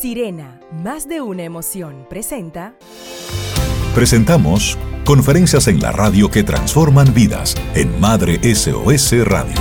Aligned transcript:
Sirena, 0.00 0.58
más 0.72 1.06
de 1.06 1.20
una 1.20 1.44
emoción, 1.44 2.06
presenta. 2.08 2.74
Presentamos 3.94 4.78
conferencias 5.04 5.68
en 5.68 5.80
la 5.80 5.92
radio 5.92 6.30
que 6.30 6.42
transforman 6.42 7.12
vidas 7.12 7.54
en 7.74 8.00
Madre 8.00 8.40
SOS 8.42 9.24
Radio. 9.26 9.54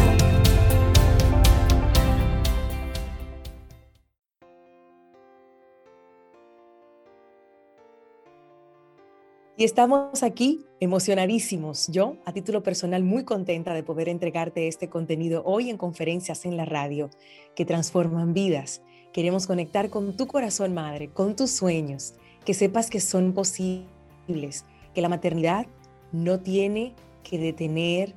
Y 9.57 9.63
estamos 9.63 10.23
aquí 10.23 10.66
emocionadísimos. 10.79 11.88
Yo, 11.89 12.16
a 12.25 12.32
título 12.32 12.63
personal, 12.63 13.04
muy 13.04 13.25
contenta 13.25 13.75
de 13.75 13.84
poder 13.84 14.09
entregarte 14.09 14.68
este 14.68 14.89
contenido 14.89 15.43
hoy 15.45 15.70
en 15.70 15.77
conferencias 15.77 16.45
en 16.45 16.57
la 16.57 16.66
radio 16.66 17.11
que 17.54 17.66
transforman 17.66 18.34
vidas. 18.34 18.82
Queremos 19.14 19.46
conectar 19.46 19.89
con 19.89 20.16
tu 20.16 20.28
corazón, 20.28 20.73
madre, 20.73 21.09
con 21.09 21.36
tus 21.36 21.52
sueños, 21.52 22.14
que 22.46 22.54
sepas 22.54 22.89
que 22.89 23.01
son 23.01 23.34
posibles, 23.34 24.64
que 24.93 25.01
la 25.01 25.10
maternidad 25.10 25.65
no 26.14 26.39
tiene 26.39 26.93
que 27.24 27.37
detener 27.37 28.15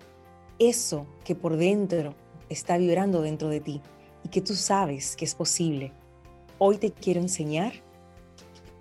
eso 0.61 1.07
que 1.25 1.35
por 1.35 1.57
dentro 1.57 2.15
está 2.49 2.79
vibrando 2.79 3.23
dentro 3.23 3.49
de 3.49 3.61
ti 3.61 3.81
y 4.23 4.29
que 4.29 4.41
tú 4.41 4.55
sabes 4.55 5.17
que 5.17 5.25
es 5.25 5.35
posible. 5.35 5.93
Hoy 6.59 6.79
te 6.79 6.93
quiero 6.93 7.21
enseñar 7.21 7.73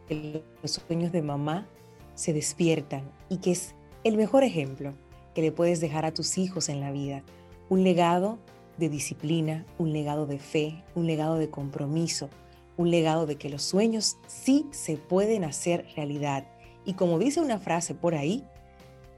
que 0.07 0.43
los 0.61 0.71
sueños 0.71 1.11
de 1.11 1.23
mamá 1.23 1.67
se 2.13 2.31
despiertan 2.31 3.09
y 3.29 3.37
que 3.37 3.51
es 3.51 3.73
el 4.03 4.17
mejor 4.17 4.43
ejemplo 4.43 4.93
que 5.33 5.41
le 5.41 5.51
puedes 5.51 5.81
dejar 5.81 6.05
a 6.05 6.13
tus 6.13 6.37
hijos 6.37 6.69
en 6.69 6.79
la 6.79 6.91
vida. 6.91 7.23
Un 7.69 7.83
legado 7.83 8.37
de 8.77 8.89
disciplina, 8.89 9.65
un 9.77 9.93
legado 9.93 10.25
de 10.25 10.39
fe, 10.39 10.83
un 10.95 11.07
legado 11.07 11.37
de 11.37 11.49
compromiso, 11.49 12.29
un 12.77 12.91
legado 12.91 13.25
de 13.25 13.35
que 13.35 13.49
los 13.49 13.63
sueños 13.63 14.17
sí 14.27 14.65
se 14.71 14.97
pueden 14.97 15.43
hacer 15.43 15.85
realidad. 15.95 16.47
Y 16.85 16.93
como 16.93 17.19
dice 17.19 17.39
una 17.39 17.59
frase 17.59 17.93
por 17.93 18.15
ahí, 18.15 18.43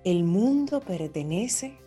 el 0.03 0.23
mundo 0.23 0.81
pertenece 0.81 1.77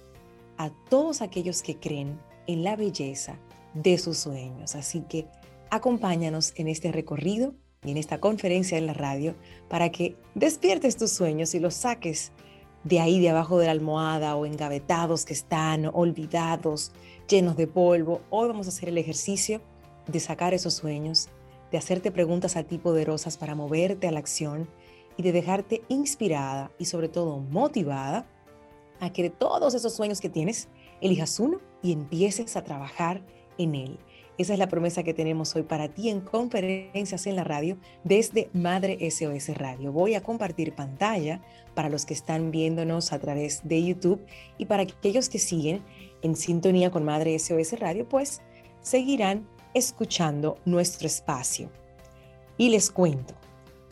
a 0.57 0.70
todos 0.89 1.23
aquellos 1.23 1.62
que 1.62 1.77
creen 1.77 2.19
en 2.47 2.65
la 2.65 2.75
belleza 2.75 3.39
de 3.75 3.98
sus 3.98 4.19
sueños. 4.19 4.75
Así 4.75 5.03
que 5.03 5.27
acompáñanos 5.70 6.53
en 6.57 6.69
este 6.69 6.91
recorrido 6.91 7.55
y 7.85 7.92
en 7.92 7.97
esta 7.97 8.19
conferencia 8.19 8.77
en 8.77 8.87
la 8.87 8.95
radio 8.95 9.37
para 9.69 9.91
que 9.91 10.17
despiertes 10.35 10.97
tus 10.97 11.12
sueños 11.12 11.55
y 11.55 11.61
los 11.61 11.75
saques 11.75 12.33
de 12.85 13.01
ahí, 13.01 13.20
de 13.20 13.31
abajo 13.31 13.59
de 13.59 13.67
la 13.67 13.73
almohada 13.73 14.35
o 14.37 14.47
engavetados 14.47 15.25
que 15.25 15.35
están 15.35 15.91
olvidados, 15.92 16.92
llenos 17.29 17.57
de 17.57 17.67
polvo. 17.67 18.23
Hoy 18.31 18.48
vamos 18.48 18.67
a 18.67 18.71
hacer 18.71 18.89
el 18.89 18.97
ejercicio 18.97 19.61
de 20.07 20.19
sacar 20.19 20.55
esos 20.55 20.75
sueños, 20.75 21.29
de 21.70 21.77
hacerte 21.77 22.11
preguntas 22.11 22.57
a 22.57 22.62
ti 22.62 22.79
poderosas 22.79 23.37
para 23.37 23.55
moverte 23.55 24.09
a 24.09 24.12
la 24.12 24.19
acción 24.19 24.67
y 25.19 25.23
de 25.23 25.33
dejarte 25.33 25.83
inspirada 25.89 26.70
y 26.79 26.87
sobre 26.87 27.09
todo 27.09 27.39
motivada 27.39 28.27
a 29.01 29.12
que 29.12 29.25
de 29.25 29.31
todos 29.31 29.75
esos 29.75 29.95
sueños 29.95 30.20
que 30.20 30.31
tienes, 30.31 30.69
elijas 31.03 31.39
uno 31.39 31.61
y 31.83 31.93
empieces 31.93 32.57
a 32.57 32.65
trabajar 32.65 33.20
en 33.59 33.75
él. 33.75 33.98
Esa 34.39 34.53
es 34.53 34.61
la 34.61 34.69
promesa 34.69 35.03
que 35.03 35.14
tenemos 35.14 35.56
hoy 35.56 35.64
para 35.64 35.89
ti 35.89 36.11
en 36.11 36.20
conferencias 36.20 37.27
en 37.27 37.34
la 37.34 37.42
radio 37.42 37.77
desde 38.05 38.50
Madre 38.53 39.11
SOS 39.11 39.48
Radio. 39.58 39.91
Voy 39.91 40.14
a 40.14 40.22
compartir 40.22 40.77
pantalla 40.77 41.42
para 41.75 41.89
los 41.89 42.06
que 42.06 42.14
están 42.14 42.53
viéndonos 42.53 43.12
a 43.12 43.19
través 43.19 43.67
de 43.67 43.84
YouTube 43.84 44.25
y 44.56 44.67
para 44.67 44.84
aquellos 44.84 45.28
que 45.28 45.41
siguen 45.41 45.83
en 46.22 46.36
sintonía 46.36 46.92
con 46.92 47.05
Madre 47.05 47.36
SOS 47.36 47.80
Radio, 47.80 48.08
pues 48.08 48.41
seguirán 48.80 49.45
escuchando 49.75 50.58
nuestro 50.64 51.08
espacio. 51.08 51.73
Y 52.56 52.69
les 52.70 52.92
cuento 52.92 53.34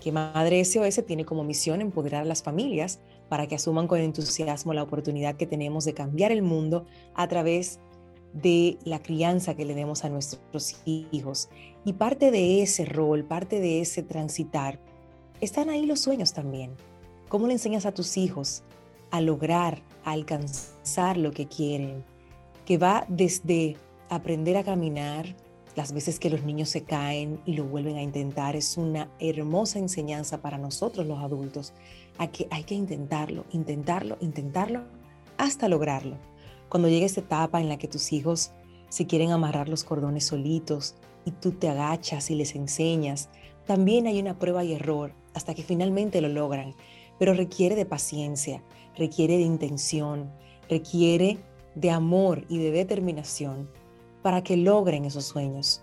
que 0.00 0.12
Madre 0.12 0.64
SOS 0.64 1.04
tiene 1.04 1.24
como 1.24 1.42
misión 1.42 1.80
empoderar 1.80 2.22
a 2.22 2.24
las 2.24 2.44
familias 2.44 3.00
para 3.28 3.48
que 3.48 3.56
asuman 3.56 3.88
con 3.88 3.98
entusiasmo 3.98 4.72
la 4.74 4.84
oportunidad 4.84 5.34
que 5.34 5.46
tenemos 5.46 5.84
de 5.84 5.94
cambiar 5.94 6.30
el 6.30 6.42
mundo 6.42 6.86
a 7.16 7.26
través 7.26 7.80
de 8.32 8.78
la 8.84 9.02
crianza 9.02 9.54
que 9.54 9.64
le 9.64 9.74
demos 9.74 10.04
a 10.04 10.08
nuestros 10.08 10.76
hijos. 10.84 11.48
Y 11.84 11.94
parte 11.94 12.30
de 12.30 12.62
ese 12.62 12.84
rol, 12.84 13.24
parte 13.24 13.60
de 13.60 13.80
ese 13.80 14.02
transitar, 14.02 14.78
están 15.40 15.70
ahí 15.70 15.86
los 15.86 16.00
sueños 16.00 16.32
también. 16.32 16.72
¿Cómo 17.28 17.46
le 17.46 17.54
enseñas 17.54 17.86
a 17.86 17.92
tus 17.92 18.16
hijos 18.16 18.62
a 19.10 19.20
lograr, 19.20 19.82
a 20.04 20.12
alcanzar 20.12 21.16
lo 21.16 21.32
que 21.32 21.46
quieren? 21.46 22.04
Que 22.64 22.78
va 22.78 23.04
desde 23.08 23.76
aprender 24.08 24.56
a 24.56 24.64
caminar, 24.64 25.34
las 25.76 25.92
veces 25.92 26.18
que 26.18 26.30
los 26.30 26.42
niños 26.42 26.70
se 26.70 26.84
caen 26.84 27.38
y 27.44 27.52
lo 27.52 27.64
vuelven 27.64 27.96
a 27.96 28.02
intentar, 28.02 28.56
es 28.56 28.78
una 28.78 29.10
hermosa 29.18 29.78
enseñanza 29.78 30.40
para 30.40 30.56
nosotros 30.56 31.06
los 31.06 31.18
adultos, 31.18 31.74
a 32.16 32.28
que 32.28 32.48
hay 32.50 32.64
que 32.64 32.74
intentarlo, 32.74 33.44
intentarlo, 33.52 34.16
intentarlo 34.20 34.84
hasta 35.36 35.68
lograrlo. 35.68 36.16
Cuando 36.68 36.88
llegue 36.88 37.06
esta 37.06 37.20
etapa 37.20 37.60
en 37.60 37.68
la 37.68 37.78
que 37.78 37.88
tus 37.88 38.12
hijos 38.12 38.52
se 38.88 39.06
quieren 39.06 39.30
amarrar 39.30 39.68
los 39.68 39.84
cordones 39.84 40.26
solitos 40.26 40.96
y 41.24 41.30
tú 41.30 41.52
te 41.52 41.68
agachas 41.68 42.30
y 42.30 42.34
les 42.34 42.54
enseñas, 42.54 43.28
también 43.66 44.06
hay 44.06 44.20
una 44.20 44.38
prueba 44.38 44.64
y 44.64 44.72
error 44.74 45.12
hasta 45.34 45.54
que 45.54 45.62
finalmente 45.62 46.20
lo 46.20 46.28
logran, 46.28 46.74
pero 47.18 47.34
requiere 47.34 47.74
de 47.74 47.86
paciencia, 47.86 48.62
requiere 48.96 49.36
de 49.36 49.42
intención, 49.42 50.30
requiere 50.68 51.38
de 51.74 51.90
amor 51.90 52.44
y 52.48 52.58
de 52.58 52.70
determinación 52.70 53.68
para 54.22 54.42
que 54.42 54.56
logren 54.56 55.04
esos 55.04 55.26
sueños. 55.26 55.82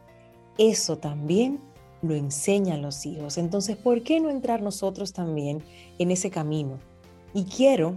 Eso 0.58 0.98
también 0.98 1.60
lo 2.02 2.16
enseñan 2.16 2.82
los 2.82 3.06
hijos. 3.06 3.38
Entonces, 3.38 3.78
¿por 3.78 4.04
qué 4.04 4.20
no 4.20 4.30
entrar 4.30 4.62
nosotros 4.62 5.14
también 5.14 5.64
en 6.00 6.12
ese 6.12 6.30
camino? 6.30 6.80
Y 7.34 7.46
quiero 7.46 7.96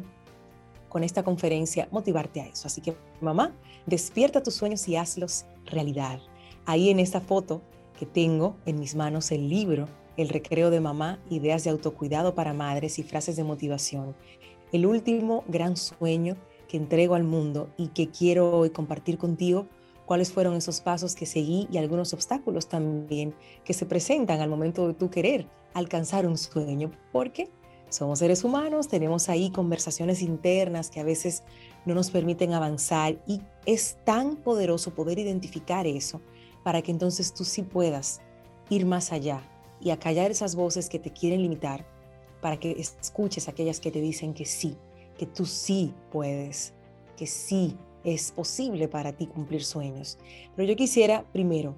con 0.97 1.05
esta 1.05 1.23
conferencia 1.23 1.89
motivarte 1.91 2.41
a 2.41 2.47
eso. 2.47 2.69
Así 2.69 2.81
que, 2.81 2.97
mamá, 3.21 3.55
despierta 3.85 4.43
tus 4.43 4.55
sueños 4.55 4.89
y 4.89 4.97
hazlos 4.97 5.45
realidad. 5.67 6.21
Ahí 6.65 6.89
en 6.89 7.01
esta 7.01 7.21
foto 7.21 7.61
que 7.99 8.07
tengo 8.07 8.57
en 8.65 8.81
mis 8.81 8.95
manos 8.95 9.31
el 9.31 9.47
libro 9.47 9.91
El 10.17 10.31
recreo 10.31 10.71
de 10.71 10.81
mamá, 10.81 11.19
ideas 11.29 11.65
de 11.65 11.69
autocuidado 11.69 12.35
para 12.35 12.55
madres 12.55 12.99
y 12.99 13.03
frases 13.03 13.37
de 13.37 13.45
motivación. 13.45 14.17
El 14.73 14.87
último 14.87 15.45
gran 15.49 15.77
sueño 15.77 16.39
que 16.67 16.79
entrego 16.79 17.15
al 17.15 17.25
mundo 17.25 17.69
y 17.77 17.89
que 17.89 18.09
quiero 18.09 18.57
hoy 18.59 18.71
compartir 18.71 19.19
contigo 19.19 19.67
cuáles 20.07 20.33
fueron 20.33 20.55
esos 20.55 20.81
pasos 20.81 21.15
que 21.15 21.27
seguí 21.27 21.69
y 21.71 21.77
algunos 21.77 22.15
obstáculos 22.15 22.69
también 22.69 23.35
que 23.67 23.75
se 23.75 23.85
presentan 23.85 24.41
al 24.41 24.49
momento 24.49 24.89
de 24.89 24.95
tu 24.95 25.11
querer 25.11 25.47
alcanzar 25.75 26.27
un 26.27 26.39
sueño. 26.39 26.91
Porque 27.13 27.51
somos 27.89 28.19
seres 28.19 28.45
humanos, 28.45 28.89
tenemos 28.89 29.29
ahí 29.29 29.51
conversaciones 29.51 30.23
internas 30.23 30.91
que 30.91 31.01
a 31.01 31.05
veces 31.05 31.43
no 31.85 31.95
nos 31.95 32.11
permiten 32.11 32.53
avanzar 32.53 33.17
y 33.27 33.41
es 33.65 33.97
tan 34.05 34.37
poderoso 34.37 34.95
poder 34.95 35.19
identificar 35.19 35.87
eso 35.87 36.21
para 36.65 36.83
que 36.83 36.91
entonces 36.91 37.33
tú 37.33 37.45
sí 37.45 37.63
puedas 37.63 38.21
ir 38.71 38.87
más 38.87 39.13
allá 39.13 39.43
y 39.81 39.91
acallar 39.91 40.31
esas 40.31 40.57
voces 40.57 40.89
que 40.89 40.99
te 40.99 41.13
quieren 41.13 41.43
limitar 41.43 41.87
para 42.41 42.59
que 42.59 42.73
escuches 42.73 43.49
aquellas 43.49 43.81
que 43.81 43.91
te 43.91 44.01
dicen 44.01 44.35
que 44.35 44.45
sí, 44.45 44.77
que 45.17 45.27
tú 45.27 45.47
sí 45.47 45.95
puedes, 46.11 46.75
que 47.17 47.27
sí 47.27 47.77
es 48.05 48.33
posible 48.33 48.89
para 48.89 49.13
ti 49.13 49.27
cumplir 49.27 49.65
sueños. 49.65 50.19
Pero 50.55 50.69
yo 50.69 50.77
quisiera 50.77 51.25
primero 51.33 51.75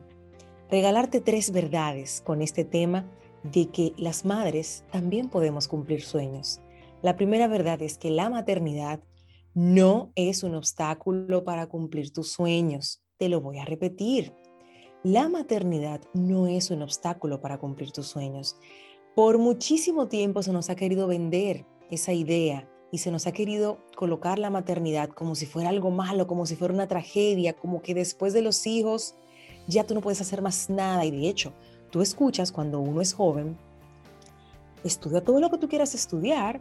regalarte 0.71 1.21
tres 1.21 1.51
verdades 1.51 2.23
con 2.25 2.43
este 2.43 2.65
tema 2.65 3.05
de 3.43 3.69
que 3.69 3.93
las 3.97 4.25
madres 4.25 4.85
también 4.91 5.29
podemos 5.29 5.69
cumplir 5.69 6.03
sueños. 6.03 6.61
La 7.03 7.17
primera 7.17 7.47
verdad 7.47 7.81
es 7.83 7.99
que 7.99 8.11
la 8.11 8.29
maternidad 8.29 9.01
no 9.55 10.13
es 10.15 10.43
un 10.43 10.55
obstáculo 10.55 11.45
para 11.45 11.67
cumplir 11.67 12.13
tus 12.13 12.33
sueños. 12.33 13.03
Te 13.19 13.29
lo 13.29 13.41
voy 13.41 13.59
a 13.59 13.65
repetir. 13.65 14.33
La 15.05 15.29
maternidad 15.29 16.01
no 16.13 16.47
es 16.47 16.71
un 16.71 16.83
obstáculo 16.83 17.41
para 17.41 17.59
cumplir 17.59 17.93
tus 17.93 18.07
sueños. 18.07 18.57
Por 19.15 19.39
muchísimo 19.39 20.09
tiempo 20.09 20.43
se 20.43 20.53
nos 20.53 20.71
ha 20.71 20.77
querido 20.77 21.07
vender 21.07 21.67
esa 21.91 22.13
idea 22.13 22.69
y 22.91 22.99
se 22.99 23.11
nos 23.11 23.27
ha 23.27 23.33
querido 23.33 23.79
colocar 23.97 24.39
la 24.39 24.51
maternidad 24.51 25.09
como 25.11 25.35
si 25.35 25.47
fuera 25.47 25.69
algo 25.69 25.91
malo, 25.91 26.27
como 26.27 26.47
si 26.47 26.57
fuera 26.57 26.75
una 26.75 26.89
tragedia, 26.89 27.53
como 27.53 27.83
que 27.83 27.95
después 27.95 28.33
de 28.33 28.43
los 28.43 28.67
hijos 28.67 29.15
ya 29.67 29.85
tú 29.85 29.95
no 29.95 30.01
puedes 30.01 30.21
hacer 30.21 30.43
más 30.43 30.71
nada. 30.71 31.05
Y 31.05 31.11
de 31.11 31.29
hecho, 31.29 31.53
tú 31.91 32.03
escuchas 32.03 32.53
cuando 32.53 32.81
uno 32.81 33.01
es 33.01 33.13
joven, 33.13 33.57
estudia 34.85 35.23
todo 35.23 35.41
lo 35.41 35.51
que 35.51 35.59
tú 35.59 35.69
quieras 35.69 35.95
estudiar, 35.95 36.61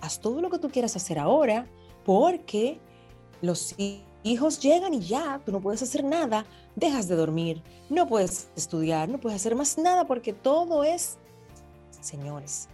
haz 0.00 0.20
todo 0.20 0.40
lo 0.40 0.50
que 0.50 0.58
tú 0.58 0.70
quieras 0.70 0.96
hacer 0.96 1.18
ahora, 1.18 1.66
porque 2.04 2.78
los 3.42 3.74
hijos 4.22 4.60
llegan 4.60 4.94
y 4.94 5.00
ya, 5.00 5.40
tú 5.44 5.52
no 5.52 5.60
puedes 5.60 5.82
hacer 5.82 6.04
nada, 6.04 6.44
dejas 6.76 7.08
de 7.08 7.16
dormir, 7.16 7.62
no 7.88 8.06
puedes 8.06 8.48
estudiar, 8.56 9.08
no 9.08 9.18
puedes 9.18 9.40
hacer 9.40 9.54
más 9.54 9.78
nada 9.78 10.06
porque 10.06 10.32
todo 10.32 10.84
es, 10.84 11.18
señores, 12.00 12.68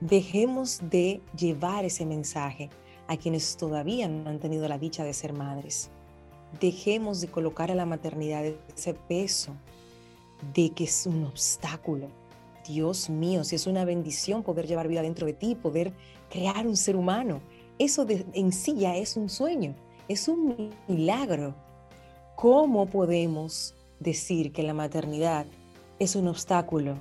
dejemos 0.00 0.80
de 0.90 1.20
llevar 1.36 1.84
ese 1.84 2.04
mensaje 2.06 2.70
a 3.08 3.16
quienes 3.16 3.56
todavía 3.56 4.08
no 4.08 4.30
han 4.30 4.40
tenido 4.40 4.66
la 4.68 4.78
dicha 4.78 5.04
de 5.04 5.12
ser 5.12 5.32
madres. 5.32 5.90
Dejemos 6.60 7.20
de 7.20 7.28
colocar 7.28 7.70
a 7.70 7.74
la 7.74 7.84
maternidad 7.84 8.44
ese 8.44 8.94
peso 8.94 9.52
de 10.52 10.70
que 10.70 10.84
es 10.84 11.06
un 11.06 11.24
obstáculo. 11.24 12.08
Dios 12.66 13.10
mío, 13.10 13.44
si 13.44 13.56
es 13.56 13.66
una 13.66 13.84
bendición 13.84 14.42
poder 14.42 14.66
llevar 14.66 14.88
vida 14.88 15.02
dentro 15.02 15.26
de 15.26 15.34
ti, 15.34 15.54
poder 15.54 15.92
crear 16.30 16.66
un 16.66 16.76
ser 16.76 16.96
humano. 16.96 17.40
Eso 17.78 18.06
en 18.08 18.52
sí 18.52 18.76
ya 18.76 18.96
es 18.96 19.16
un 19.16 19.28
sueño, 19.28 19.74
es 20.08 20.28
un 20.28 20.70
milagro. 20.88 21.54
¿Cómo 22.36 22.86
podemos 22.86 23.74
decir 24.00 24.52
que 24.52 24.62
la 24.62 24.74
maternidad 24.74 25.46
es 25.98 26.16
un 26.16 26.28
obstáculo 26.28 26.96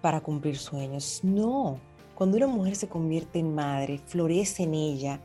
para 0.00 0.20
cumplir 0.20 0.56
sueños? 0.56 1.20
No, 1.22 1.78
cuando 2.14 2.36
una 2.36 2.46
mujer 2.46 2.76
se 2.76 2.88
convierte 2.88 3.38
en 3.40 3.54
madre, 3.54 3.98
florece 3.98 4.62
en 4.64 4.74
ella 4.74 5.20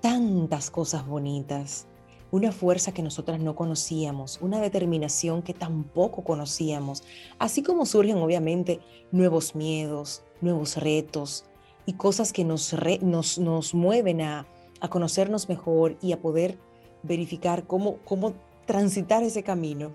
tantas 0.00 0.70
cosas 0.70 1.06
bonitas, 1.06 1.86
una 2.30 2.52
fuerza 2.52 2.92
que 2.92 3.02
nosotras 3.02 3.40
no 3.40 3.54
conocíamos, 3.54 4.38
una 4.40 4.60
determinación 4.60 5.42
que 5.42 5.54
tampoco 5.54 6.22
conocíamos, 6.22 7.02
así 7.38 7.62
como 7.62 7.86
surgen 7.86 8.18
obviamente 8.18 8.80
nuevos 9.10 9.54
miedos, 9.54 10.22
nuevos 10.40 10.76
retos 10.76 11.44
y 11.86 11.94
cosas 11.94 12.32
que 12.32 12.44
nos, 12.44 12.74
nos, 13.02 13.38
nos 13.38 13.74
mueven 13.74 14.20
a, 14.20 14.46
a, 14.80 14.88
conocernos 14.88 15.48
mejor 15.48 15.96
y 16.00 16.12
a 16.12 16.20
poder 16.20 16.58
verificar 17.02 17.66
cómo, 17.66 17.98
cómo 18.04 18.34
transitar 18.66 19.22
ese 19.22 19.42
camino, 19.42 19.92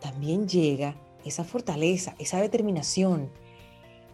también 0.00 0.48
llega 0.48 0.96
esa 1.24 1.44
fortaleza, 1.44 2.14
esa 2.18 2.40
determinación, 2.40 3.30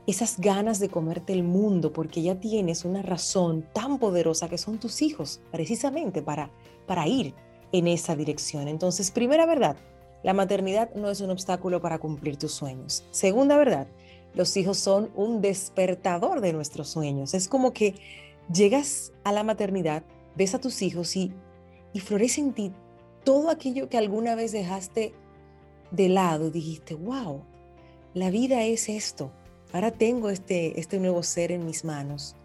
esas 0.06 0.38
ganas 0.40 0.78
de 0.80 0.88
comerte 0.88 1.32
el 1.32 1.44
mundo 1.44 1.92
porque 1.92 2.22
ya 2.22 2.38
tienes 2.40 2.84
una 2.84 3.02
razón 3.02 3.64
tan 3.72 3.98
poderosa 3.98 4.48
que 4.48 4.58
son 4.58 4.78
tus 4.78 5.00
hijos, 5.00 5.40
precisamente 5.50 6.22
para, 6.22 6.50
para 6.86 7.06
ir 7.06 7.34
en 7.72 7.88
esa 7.88 8.14
dirección. 8.16 8.68
Entonces, 8.68 9.10
primera 9.10 9.46
verdad, 9.46 9.76
la 10.22 10.34
maternidad 10.34 10.94
no 10.94 11.10
es 11.10 11.20
un 11.20 11.30
obstáculo 11.30 11.80
para 11.80 11.98
cumplir 11.98 12.36
tus 12.36 12.52
sueños. 12.52 13.04
Segunda 13.10 13.56
verdad, 13.56 13.86
los 14.34 14.56
hijos 14.56 14.78
son 14.78 15.10
un 15.14 15.40
despertador 15.40 16.40
de 16.40 16.52
nuestros 16.52 16.88
sueños. 16.88 17.34
Es 17.34 17.48
como 17.48 17.72
que 17.72 17.94
llegas 18.52 19.12
a 19.24 19.32
la 19.32 19.42
maternidad, 19.42 20.04
ves 20.36 20.54
a 20.54 20.60
tus 20.60 20.82
hijos 20.82 21.16
y, 21.16 21.32
y 21.92 22.00
florece 22.00 22.40
en 22.40 22.52
ti 22.52 22.72
todo 23.24 23.50
aquello 23.50 23.88
que 23.88 23.98
alguna 23.98 24.34
vez 24.34 24.52
dejaste 24.52 25.12
de 25.90 26.08
lado 26.08 26.48
y 26.48 26.50
dijiste, 26.50 26.94
wow, 26.94 27.42
la 28.14 28.30
vida 28.30 28.62
es 28.64 28.88
esto. 28.88 29.30
Ahora 29.72 29.90
tengo 29.90 30.30
este, 30.30 30.78
este 30.78 30.98
nuevo 30.98 31.22
ser 31.22 31.52
en 31.52 31.64
mis 31.64 31.84
manos 31.84 32.36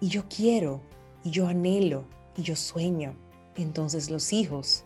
y 0.00 0.08
yo 0.08 0.24
quiero 0.28 0.80
y 1.24 1.30
yo 1.30 1.46
anhelo 1.46 2.04
y 2.36 2.42
yo 2.42 2.56
sueño. 2.56 3.16
Entonces 3.56 4.10
los 4.10 4.32
hijos 4.32 4.84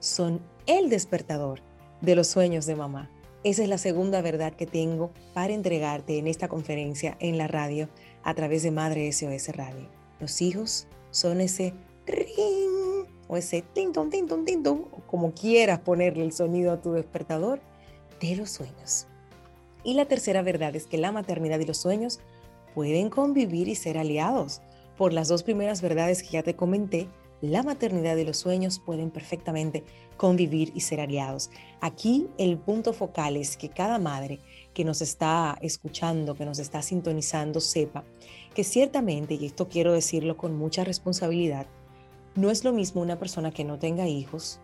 son 0.00 0.40
el 0.66 0.88
despertador 0.88 1.60
de 2.00 2.16
los 2.16 2.26
sueños 2.26 2.66
de 2.66 2.76
mamá. 2.76 3.10
Esa 3.44 3.62
es 3.62 3.68
la 3.68 3.78
segunda 3.78 4.22
verdad 4.22 4.54
que 4.54 4.66
tengo 4.66 5.10
para 5.32 5.52
entregarte 5.52 6.18
en 6.18 6.26
esta 6.26 6.48
conferencia 6.48 7.16
en 7.20 7.38
la 7.38 7.46
radio 7.46 7.88
a 8.24 8.34
través 8.34 8.62
de 8.62 8.72
Madre 8.72 9.12
SOS 9.12 9.48
Radio. 9.56 9.88
Los 10.18 10.42
hijos 10.42 10.88
son 11.10 11.40
ese 11.40 11.72
ring 12.06 13.06
o 13.28 13.36
ese 13.36 13.62
tinton, 13.62 14.10
tinton, 14.10 14.44
tinton, 14.44 14.86
o 14.90 15.00
como 15.06 15.32
quieras 15.32 15.80
ponerle 15.80 16.24
el 16.24 16.32
sonido 16.32 16.72
a 16.72 16.80
tu 16.80 16.92
despertador 16.92 17.60
de 18.20 18.36
los 18.36 18.50
sueños. 18.50 19.06
Y 19.84 19.94
la 19.94 20.06
tercera 20.06 20.42
verdad 20.42 20.74
es 20.74 20.86
que 20.86 20.98
la 20.98 21.12
maternidad 21.12 21.60
y 21.60 21.66
los 21.66 21.78
sueños 21.78 22.20
pueden 22.74 23.10
convivir 23.10 23.68
y 23.68 23.74
ser 23.74 23.98
aliados. 23.98 24.60
Por 24.96 25.12
las 25.12 25.28
dos 25.28 25.42
primeras 25.42 25.82
verdades 25.82 26.22
que 26.22 26.30
ya 26.30 26.42
te 26.42 26.56
comenté, 26.56 27.08
la 27.40 27.62
maternidad 27.62 28.16
y 28.16 28.24
los 28.24 28.38
sueños 28.38 28.78
pueden 28.78 29.10
perfectamente 29.10 29.84
convivir 30.16 30.72
y 30.74 30.80
ser 30.80 31.00
aliados. 31.00 31.50
Aquí 31.80 32.28
el 32.38 32.58
punto 32.58 32.92
focal 32.92 33.36
es 33.36 33.56
que 33.56 33.68
cada 33.68 33.98
madre 33.98 34.40
que 34.72 34.84
nos 34.84 35.02
está 35.02 35.58
escuchando, 35.60 36.34
que 36.34 36.46
nos 36.46 36.58
está 36.58 36.82
sintonizando, 36.82 37.60
sepa 37.60 38.04
que 38.54 38.64
ciertamente, 38.64 39.34
y 39.34 39.44
esto 39.44 39.68
quiero 39.68 39.92
decirlo 39.92 40.36
con 40.36 40.56
mucha 40.56 40.82
responsabilidad, 40.82 41.66
no 42.34 42.50
es 42.50 42.64
lo 42.64 42.72
mismo 42.72 43.02
una 43.02 43.18
persona 43.18 43.50
que 43.50 43.64
no 43.64 43.78
tenga 43.78 44.08
hijos, 44.08 44.60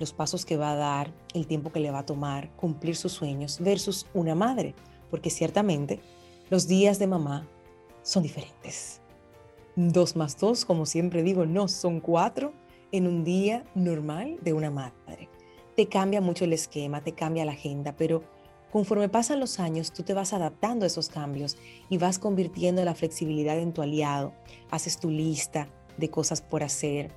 los 0.00 0.12
pasos 0.12 0.44
que 0.44 0.56
va 0.56 0.72
a 0.72 0.76
dar, 0.76 1.12
el 1.34 1.46
tiempo 1.46 1.70
que 1.70 1.80
le 1.80 1.90
va 1.90 2.00
a 2.00 2.06
tomar, 2.06 2.50
cumplir 2.56 2.96
sus 2.96 3.12
sueños, 3.12 3.58
versus 3.60 4.06
una 4.14 4.34
madre, 4.34 4.74
porque 5.10 5.30
ciertamente 5.30 6.00
los 6.48 6.66
días 6.66 6.98
de 6.98 7.06
mamá 7.06 7.46
son 8.02 8.22
diferentes. 8.22 8.99
Dos 9.76 10.16
más 10.16 10.36
dos, 10.36 10.64
como 10.64 10.84
siempre 10.84 11.22
digo, 11.22 11.46
no 11.46 11.68
son 11.68 12.00
cuatro 12.00 12.52
en 12.90 13.06
un 13.06 13.22
día 13.22 13.64
normal 13.74 14.38
de 14.42 14.52
una 14.52 14.70
madre. 14.70 15.28
Te 15.76 15.86
cambia 15.86 16.20
mucho 16.20 16.44
el 16.44 16.52
esquema, 16.52 17.02
te 17.02 17.12
cambia 17.12 17.44
la 17.44 17.52
agenda, 17.52 17.94
pero 17.96 18.22
conforme 18.72 19.08
pasan 19.08 19.38
los 19.38 19.60
años, 19.60 19.92
tú 19.92 20.02
te 20.02 20.12
vas 20.12 20.32
adaptando 20.32 20.84
a 20.84 20.88
esos 20.88 21.08
cambios 21.08 21.56
y 21.88 21.98
vas 21.98 22.18
convirtiendo 22.18 22.84
la 22.84 22.96
flexibilidad 22.96 23.58
en 23.58 23.72
tu 23.72 23.80
aliado. 23.80 24.32
Haces 24.70 24.98
tu 24.98 25.08
lista 25.08 25.68
de 25.96 26.10
cosas 26.10 26.42
por 26.42 26.64
hacer, 26.64 27.12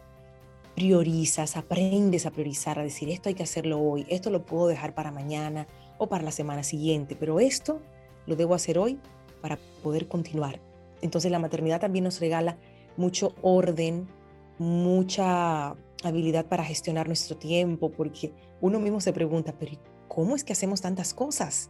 priorizas, 0.76 1.58
aprendes 1.58 2.28
a 2.28 2.32
priorizar, 2.32 2.78
a 2.78 2.84
decir 2.84 3.10
esto 3.10 3.30
hay 3.30 3.36
que 3.36 3.44
hacerlo 3.44 3.80
hoy, 3.80 4.06
esto 4.10 4.30
lo 4.30 4.46
puedo 4.46 4.68
dejar 4.68 4.94
para 4.94 5.12
mañana 5.12 5.68
o 5.98 6.08
para 6.08 6.24
la 6.24 6.32
semana 6.32 6.62
siguiente, 6.62 7.16
pero 7.16 7.40
esto 7.40 7.82
lo 8.28 8.36
debo 8.36 8.54
hacer 8.54 8.78
hoy 8.78 9.00
para 9.42 9.58
poder 9.82 10.08
continuar 10.08 10.60
entonces 11.04 11.32
la 11.32 11.40
maternidad 11.40 11.82
también 11.82 12.06
nos 12.06 12.20
regala 12.20 12.58
mucho 12.98 13.36
orden, 13.42 14.08
mucha 14.58 15.76
habilidad 16.04 16.48
para 16.48 16.64
gestionar 16.64 17.08
nuestro 17.08 17.38
tiempo, 17.38 17.92
porque 17.92 18.34
uno 18.62 18.80
mismo 18.80 19.02
se 19.02 19.14
pregunta, 19.14 19.54
pero 19.60 19.74
¿cómo 20.08 20.36
es 20.36 20.44
que 20.44 20.54
hacemos 20.54 20.82
tantas 20.82 21.14
cosas? 21.14 21.70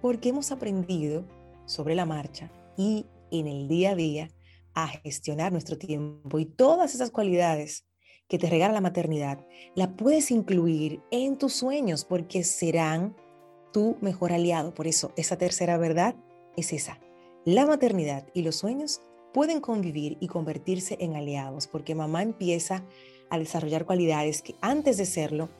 Porque 0.00 0.30
hemos 0.30 0.50
aprendido 0.50 1.24
sobre 1.66 1.94
la 1.94 2.06
marcha 2.06 2.50
y 2.76 3.06
en 3.30 3.46
el 3.46 3.68
día 3.68 3.90
a 3.90 3.94
día 3.94 4.28
a 4.74 4.88
gestionar 4.88 5.52
nuestro 5.52 5.78
tiempo 5.78 6.38
y 6.38 6.46
todas 6.46 6.94
esas 6.94 7.10
cualidades 7.10 7.86
que 8.28 8.38
te 8.38 8.48
regala 8.48 8.74
la 8.74 8.80
maternidad, 8.80 9.46
la 9.74 9.96
puedes 9.96 10.30
incluir 10.30 11.02
en 11.10 11.36
tus 11.36 11.52
sueños 11.52 12.04
porque 12.04 12.42
serán 12.42 13.14
tu 13.72 13.96
mejor 14.00 14.32
aliado. 14.32 14.72
Por 14.72 14.86
eso, 14.86 15.12
esa 15.16 15.36
tercera 15.36 15.76
verdad 15.76 16.16
es 16.56 16.72
esa. 16.72 16.98
La 17.46 17.66
maternidad 17.66 18.26
y 18.32 18.40
los 18.40 18.56
sueños 18.56 19.02
pueden 19.34 19.60
convivir 19.60 20.16
y 20.18 20.28
convertirse 20.28 20.96
en 20.98 21.14
aliados 21.14 21.66
porque 21.66 21.94
mamá 21.94 22.22
empieza 22.22 22.86
a 23.28 23.38
desarrollar 23.38 23.84
cualidades 23.84 24.40
que 24.40 24.54
antes 24.62 24.96
de 24.96 25.04
serlo 25.04 25.50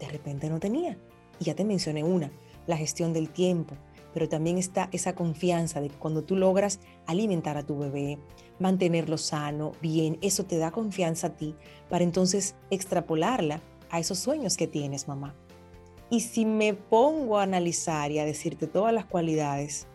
de 0.00 0.08
repente 0.08 0.48
no 0.48 0.58
tenía. 0.58 0.98
Y 1.38 1.44
ya 1.44 1.54
te 1.54 1.66
mencioné 1.66 2.02
una, 2.02 2.32
la 2.66 2.78
gestión 2.78 3.12
del 3.12 3.28
tiempo, 3.28 3.76
pero 4.14 4.26
también 4.26 4.56
está 4.56 4.88
esa 4.90 5.14
confianza 5.14 5.82
de 5.82 5.90
que 5.90 5.98
cuando 5.98 6.24
tú 6.24 6.34
logras 6.34 6.80
alimentar 7.04 7.58
a 7.58 7.66
tu 7.66 7.76
bebé, 7.76 8.18
mantenerlo 8.58 9.18
sano, 9.18 9.72
bien, 9.82 10.16
eso 10.22 10.46
te 10.46 10.56
da 10.56 10.70
confianza 10.70 11.26
a 11.26 11.36
ti 11.36 11.54
para 11.90 12.04
entonces 12.04 12.54
extrapolarla 12.70 13.60
a 13.90 14.00
esos 14.00 14.18
sueños 14.18 14.56
que 14.56 14.66
tienes, 14.66 15.08
mamá. 15.08 15.34
Y 16.08 16.20
si 16.20 16.46
me 16.46 16.72
pongo 16.72 17.36
a 17.36 17.42
analizar 17.42 18.10
y 18.12 18.18
a 18.18 18.24
decirte 18.24 18.66
todas 18.66 18.94
las 18.94 19.04
cualidades 19.04 19.88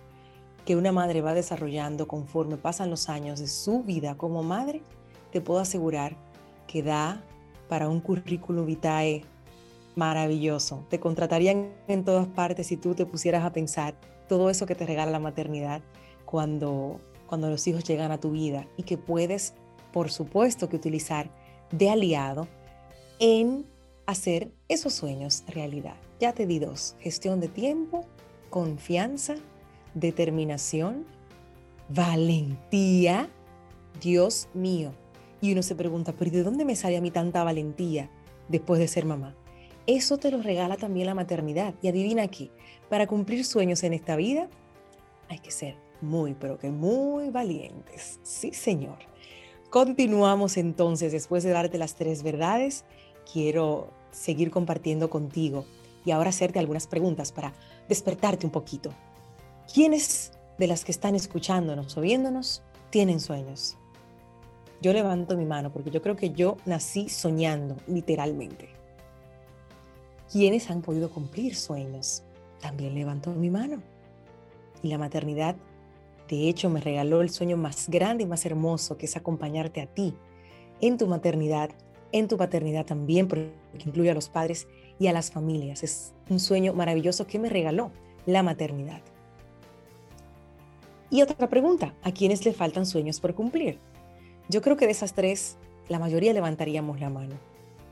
que 0.65 0.75
una 0.75 0.91
madre 0.91 1.21
va 1.21 1.33
desarrollando 1.33 2.07
conforme 2.07 2.57
pasan 2.57 2.89
los 2.89 3.09
años 3.09 3.39
de 3.39 3.47
su 3.47 3.83
vida 3.83 4.15
como 4.15 4.43
madre, 4.43 4.81
te 5.31 5.41
puedo 5.41 5.59
asegurar 5.59 6.15
que 6.67 6.83
da 6.83 7.23
para 7.67 7.89
un 7.89 7.99
currículum 7.99 8.65
vitae 8.65 9.23
maravilloso. 9.95 10.85
Te 10.89 10.99
contratarían 10.99 11.71
en 11.87 12.03
todas 12.03 12.27
partes 12.27 12.67
si 12.67 12.77
tú 12.77 12.95
te 12.95 13.05
pusieras 13.05 13.43
a 13.43 13.51
pensar 13.51 13.95
todo 14.27 14.49
eso 14.49 14.65
que 14.65 14.75
te 14.75 14.85
regala 14.85 15.11
la 15.11 15.19
maternidad 15.19 15.81
cuando, 16.25 16.99
cuando 17.27 17.49
los 17.49 17.67
hijos 17.67 17.83
llegan 17.83 18.11
a 18.11 18.19
tu 18.19 18.31
vida 18.31 18.67
y 18.77 18.83
que 18.83 18.97
puedes, 18.97 19.53
por 19.91 20.11
supuesto, 20.11 20.69
que 20.69 20.75
utilizar 20.75 21.29
de 21.71 21.89
aliado 21.89 22.47
en 23.19 23.65
hacer 24.05 24.51
esos 24.67 24.93
sueños 24.93 25.43
realidad. 25.47 25.95
Ya 26.19 26.33
te 26.33 26.45
di 26.45 26.59
dos, 26.59 26.95
gestión 26.99 27.39
de 27.39 27.47
tiempo, 27.47 28.05
confianza 28.49 29.35
determinación, 29.93 31.05
valentía, 31.89 33.29
Dios 34.01 34.47
mío. 34.53 34.93
Y 35.41 35.53
uno 35.53 35.63
se 35.63 35.75
pregunta, 35.75 36.13
pero 36.17 36.31
¿de 36.31 36.43
dónde 36.43 36.65
me 36.65 36.75
sale 36.75 36.97
a 36.97 37.01
mí 37.01 37.11
tanta 37.11 37.43
valentía 37.43 38.09
después 38.47 38.79
de 38.79 38.87
ser 38.87 39.05
mamá? 39.05 39.35
Eso 39.87 40.17
te 40.17 40.31
lo 40.31 40.41
regala 40.41 40.77
también 40.77 41.07
la 41.07 41.15
maternidad. 41.15 41.73
Y 41.81 41.87
adivina 41.87 42.27
qué, 42.27 42.51
para 42.89 43.07
cumplir 43.07 43.45
sueños 43.45 43.83
en 43.83 43.93
esta 43.93 44.15
vida 44.15 44.49
hay 45.29 45.39
que 45.39 45.51
ser 45.51 45.75
muy, 46.01 46.33
pero 46.33 46.57
que 46.57 46.69
muy 46.69 47.29
valientes. 47.29 48.19
Sí, 48.23 48.53
Señor. 48.53 48.97
Continuamos 49.69 50.57
entonces, 50.57 51.11
después 51.11 51.43
de 51.43 51.51
darte 51.51 51.77
las 51.77 51.95
tres 51.95 52.23
verdades, 52.23 52.85
quiero 53.31 53.91
seguir 54.11 54.49
compartiendo 54.49 55.09
contigo 55.09 55.65
y 56.05 56.11
ahora 56.11 56.29
hacerte 56.29 56.59
algunas 56.59 56.87
preguntas 56.87 57.31
para 57.31 57.53
despertarte 57.87 58.45
un 58.45 58.51
poquito. 58.51 58.91
¿Quiénes 59.73 60.31
de 60.57 60.67
las 60.67 60.83
que 60.83 60.91
están 60.91 61.15
escuchándonos 61.15 61.97
o 61.97 62.01
viéndonos 62.01 62.63
tienen 62.89 63.19
sueños? 63.19 63.77
Yo 64.81 64.93
levanto 64.93 65.37
mi 65.37 65.45
mano 65.45 65.71
porque 65.71 65.91
yo 65.91 66.01
creo 66.01 66.15
que 66.15 66.31
yo 66.31 66.57
nací 66.65 67.09
soñando, 67.09 67.75
literalmente. 67.87 68.69
¿Quiénes 70.31 70.69
han 70.69 70.81
podido 70.81 71.09
cumplir 71.09 71.55
sueños? 71.55 72.23
también 72.59 72.93
levanto 72.93 73.31
mi 73.31 73.49
mano. 73.49 73.81
Y 74.83 74.89
la 74.89 74.97
maternidad, 74.97 75.55
de 76.27 76.49
hecho, 76.49 76.69
me 76.69 76.81
regaló 76.81 77.21
el 77.21 77.29
sueño 77.29 77.57
más 77.57 77.89
grande 77.89 78.23
y 78.23 78.27
más 78.27 78.45
hermoso, 78.45 78.97
que 78.97 79.05
es 79.05 79.17
acompañarte 79.17 79.81
a 79.81 79.87
ti 79.87 80.13
en 80.81 80.97
tu 80.97 81.07
maternidad, 81.07 81.71
en 82.11 82.27
tu 82.27 82.37
paternidad 82.37 82.85
también, 82.85 83.27
porque 83.27 83.51
incluye 83.85 84.11
a 84.11 84.13
los 84.13 84.29
padres 84.29 84.67
y 84.99 85.07
a 85.07 85.13
las 85.13 85.31
familias. 85.31 85.83
Es 85.83 86.13
un 86.29 86.39
sueño 86.39 86.73
maravilloso 86.73 87.27
que 87.27 87.39
me 87.39 87.49
regaló 87.49 87.91
la 88.25 88.43
maternidad. 88.43 89.01
Y 91.11 91.21
otra 91.21 91.49
pregunta, 91.49 91.95
¿a 92.03 92.11
quiénes 92.11 92.45
le 92.45 92.53
faltan 92.53 92.85
sueños 92.85 93.19
por 93.19 93.33
cumplir? 93.33 93.79
Yo 94.47 94.61
creo 94.61 94.77
que 94.77 94.85
de 94.85 94.91
esas 94.91 95.13
tres, 95.13 95.57
la 95.87 95.99
mayoría 95.99 96.33
levantaríamos 96.33 96.99
la 96.99 97.09
mano. 97.09 97.35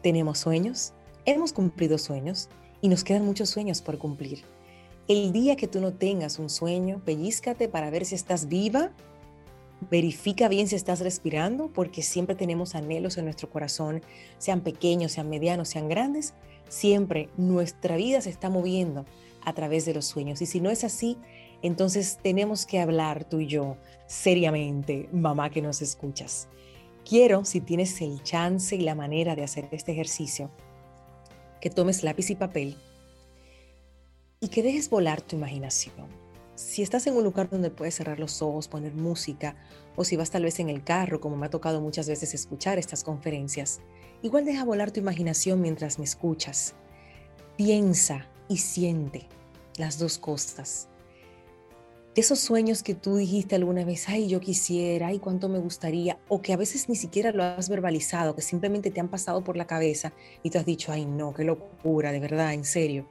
Tenemos 0.03 0.37
sueños, 0.39 0.93
hemos 1.25 1.51
cumplido 1.51 1.97
sueños 1.97 2.49
y 2.79 2.89
nos 2.89 3.03
quedan 3.03 3.25
muchos 3.25 3.49
sueños 3.49 3.81
por 3.81 3.97
cumplir. 3.97 4.43
El 5.07 5.31
día 5.31 5.55
que 5.55 5.67
tú 5.67 5.79
no 5.79 5.93
tengas 5.93 6.37
un 6.37 6.49
sueño, 6.49 7.01
pellízcate 7.05 7.69
para 7.69 7.89
ver 7.89 8.05
si 8.05 8.13
estás 8.13 8.47
viva, 8.47 8.91
verifica 9.89 10.47
bien 10.47 10.67
si 10.67 10.75
estás 10.75 10.99
respirando, 10.99 11.69
porque 11.69 12.01
siempre 12.01 12.35
tenemos 12.35 12.75
anhelos 12.75 13.17
en 13.17 13.25
nuestro 13.25 13.49
corazón, 13.49 14.01
sean 14.37 14.61
pequeños, 14.61 15.13
sean 15.13 15.29
medianos, 15.29 15.69
sean 15.69 15.87
grandes, 15.87 16.33
siempre 16.69 17.29
nuestra 17.37 17.95
vida 17.95 18.21
se 18.21 18.29
está 18.29 18.49
moviendo 18.49 19.05
a 19.43 19.53
través 19.53 19.85
de 19.85 19.93
los 19.93 20.05
sueños. 20.05 20.41
Y 20.41 20.45
si 20.45 20.59
no 20.59 20.69
es 20.69 20.83
así, 20.83 21.17
entonces 21.61 22.19
tenemos 22.21 22.65
que 22.65 22.79
hablar 22.79 23.25
tú 23.25 23.39
y 23.39 23.47
yo 23.47 23.77
seriamente, 24.05 25.09
mamá 25.11 25.49
que 25.49 25.61
nos 25.61 25.81
escuchas. 25.81 26.47
Quiero, 27.07 27.45
si 27.45 27.61
tienes 27.61 28.01
el 28.01 28.21
chance 28.23 28.75
y 28.75 28.81
la 28.81 28.95
manera 28.95 29.35
de 29.35 29.43
hacer 29.43 29.69
este 29.71 29.91
ejercicio, 29.91 30.51
que 31.61 31.69
tomes 31.69 32.03
lápiz 32.03 32.29
y 32.29 32.35
papel 32.35 32.77
y 34.39 34.49
que 34.49 34.61
dejes 34.61 34.89
volar 34.89 35.21
tu 35.21 35.35
imaginación. 35.35 36.07
Si 36.55 36.81
estás 36.81 37.05
en 37.07 37.15
un 37.15 37.23
lugar 37.23 37.49
donde 37.49 37.69
puedes 37.69 37.95
cerrar 37.95 38.19
los 38.19 38.41
ojos, 38.41 38.67
poner 38.67 38.93
música, 38.93 39.55
o 39.95 40.03
si 40.03 40.15
vas 40.15 40.31
tal 40.31 40.43
vez 40.43 40.59
en 40.59 40.69
el 40.69 40.83
carro, 40.83 41.19
como 41.19 41.37
me 41.37 41.45
ha 41.45 41.49
tocado 41.49 41.81
muchas 41.81 42.07
veces 42.07 42.33
escuchar 42.33 42.77
estas 42.77 43.03
conferencias, 43.03 43.79
igual 44.21 44.45
deja 44.45 44.63
volar 44.63 44.91
tu 44.91 44.99
imaginación 44.99 45.61
mientras 45.61 45.99
me 45.99 46.05
escuchas. 46.05 46.73
Piensa 47.57 48.27
y 48.47 48.57
siente 48.57 49.27
las 49.77 49.99
dos 49.99 50.17
cosas. 50.17 50.89
Esos 52.19 52.39
sueños 52.39 52.81
que 52.81 52.95
tú 52.95 53.17
dijiste 53.17 53.55
alguna 53.55 53.85
vez, 53.85 54.09
ay, 54.09 54.27
yo 54.27 54.39
quisiera, 54.39 55.07
ay, 55.07 55.19
cuánto 55.19 55.49
me 55.49 55.59
gustaría, 55.59 56.17
o 56.27 56.41
que 56.41 56.51
a 56.51 56.57
veces 56.57 56.89
ni 56.89 56.95
siquiera 56.95 57.31
lo 57.31 57.43
has 57.43 57.69
verbalizado, 57.69 58.35
que 58.35 58.41
simplemente 58.41 58.89
te 58.89 58.99
han 58.99 59.07
pasado 59.07 59.43
por 59.43 59.55
la 59.55 59.67
cabeza 59.67 60.13
y 60.41 60.49
tú 60.49 60.57
has 60.57 60.65
dicho, 60.65 60.91
ay, 60.91 61.05
no, 61.05 61.35
qué 61.35 61.43
locura, 61.43 62.11
de 62.11 62.19
verdad, 62.19 62.55
en 62.55 62.65
serio. 62.65 63.07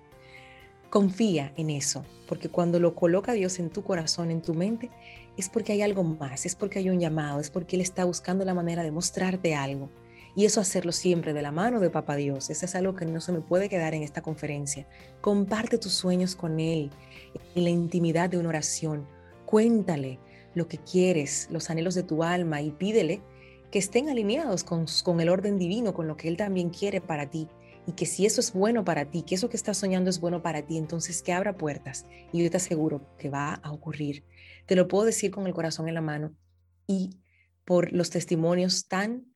Confía 0.91 1.53
en 1.57 1.71
eso, 1.71 2.05
porque 2.27 2.49
cuando 2.49 2.81
lo 2.81 2.97
coloca 2.97 3.33
Dios 3.33 3.61
en 3.61 3.71
tu 3.71 3.85
corazón, 3.85 4.33
en 4.33 4.43
tu 4.43 4.55
mente, 4.55 4.91
es 5.37 5.49
porque 5.49 5.73
hay 5.73 5.83
algo 5.83 6.03
más, 6.03 6.45
es 6.45 6.57
porque 6.57 6.81
hay 6.81 6.91
un 6.91 6.99
llamado, 6.99 7.39
es 7.39 7.51
porque 7.51 7.77
Él 7.77 7.83
está 7.83 8.05
buscando 8.05 8.45
la 8.45 8.55
manera 8.55 8.83
de 8.83 8.91
mostrarte 8.91 9.55
algo. 9.55 9.89
Y 10.35 10.47
eso 10.47 10.61
hacerlo 10.61 10.91
siempre 10.91 11.33
de 11.33 11.43
la 11.43 11.53
mano 11.53 11.81
de 11.81 11.91
Papá 11.91 12.17
Dios. 12.17 12.51
Eso 12.51 12.67
es 12.67 12.75
algo 12.75 12.95
que 12.95 13.07
no 13.07 13.21
se 13.23 13.33
me 13.33 13.41
puede 13.41 13.69
quedar 13.71 13.95
en 13.95 14.03
esta 14.03 14.21
conferencia. 14.21 14.87
Comparte 15.23 15.79
tus 15.79 15.95
sueños 15.95 16.37
con 16.37 16.61
Él 16.61 16.91
en 17.55 17.65
la 17.65 17.71
intimidad 17.71 18.31
de 18.31 18.39
una 18.39 18.51
oración. 18.51 19.07
Cuéntale 19.45 20.19
lo 20.55 20.69
que 20.69 20.79
quieres, 20.79 21.49
los 21.51 21.71
anhelos 21.71 21.95
de 21.95 22.03
tu 22.03 22.23
alma 22.23 22.63
y 22.63 22.71
pídele 22.71 23.23
que 23.71 23.79
estén 23.79 24.09
alineados 24.09 24.65
con, 24.65 24.87
con 25.05 25.21
el 25.21 25.29
orden 25.29 25.59
divino, 25.59 25.93
con 25.93 26.09
lo 26.09 26.17
que 26.17 26.29
Él 26.29 26.37
también 26.37 26.71
quiere 26.71 27.01
para 27.01 27.29
ti. 27.29 27.49
Y 27.87 27.93
que 27.93 28.07
si 28.07 28.27
eso 28.27 28.41
es 28.41 28.53
bueno 28.53 28.85
para 28.85 29.05
ti, 29.05 29.23
que 29.23 29.37
eso 29.37 29.49
que 29.49 29.57
estás 29.57 29.77
soñando 29.77 30.11
es 30.11 30.19
bueno 30.19 30.43
para 30.43 30.63
ti, 30.63 30.77
entonces 30.77 31.23
que 31.23 31.33
abra 31.33 31.57
puertas. 31.57 32.05
Y 32.33 32.43
yo 32.43 32.51
te 32.51 32.57
aseguro 32.57 33.03
que 33.17 33.31
va 33.31 33.55
a 33.55 33.71
ocurrir. 33.71 34.25
Te 34.67 34.75
lo 34.75 34.89
puedo 34.89 35.05
decir 35.05 35.31
con 35.31 35.47
el 35.47 35.55
corazón 35.55 35.89
en 35.89 35.95
la 35.95 36.01
mano 36.01 36.35
y 36.87 37.11
por 37.65 37.93
los 37.93 38.11
testimonios 38.11 38.89
tan 38.89 39.27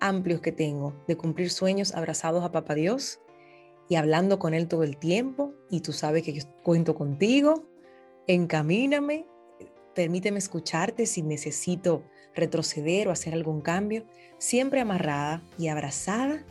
amplios 0.00 0.40
que 0.40 0.52
tengo 0.52 0.94
de 1.06 1.16
cumplir 1.16 1.50
sueños 1.50 1.94
abrazados 1.94 2.42
a 2.42 2.50
Papá 2.50 2.74
Dios 2.74 3.20
y 3.88 3.96
hablando 3.96 4.38
con 4.38 4.54
Él 4.54 4.66
todo 4.66 4.82
el 4.82 4.96
tiempo. 4.96 5.49
Y 5.70 5.80
tú 5.80 5.92
sabes 5.92 6.22
que 6.22 6.32
yo 6.32 6.42
cuento 6.62 6.94
contigo. 6.94 7.64
Encamíname, 8.26 9.26
permíteme 9.94 10.38
escucharte 10.38 11.06
si 11.06 11.22
necesito 11.22 12.02
retroceder 12.34 13.08
o 13.08 13.10
hacer 13.10 13.34
algún 13.34 13.60
cambio, 13.60 14.04
siempre 14.38 14.80
amarrada 14.80 15.42
y 15.58 15.68
abrazada 15.68 16.44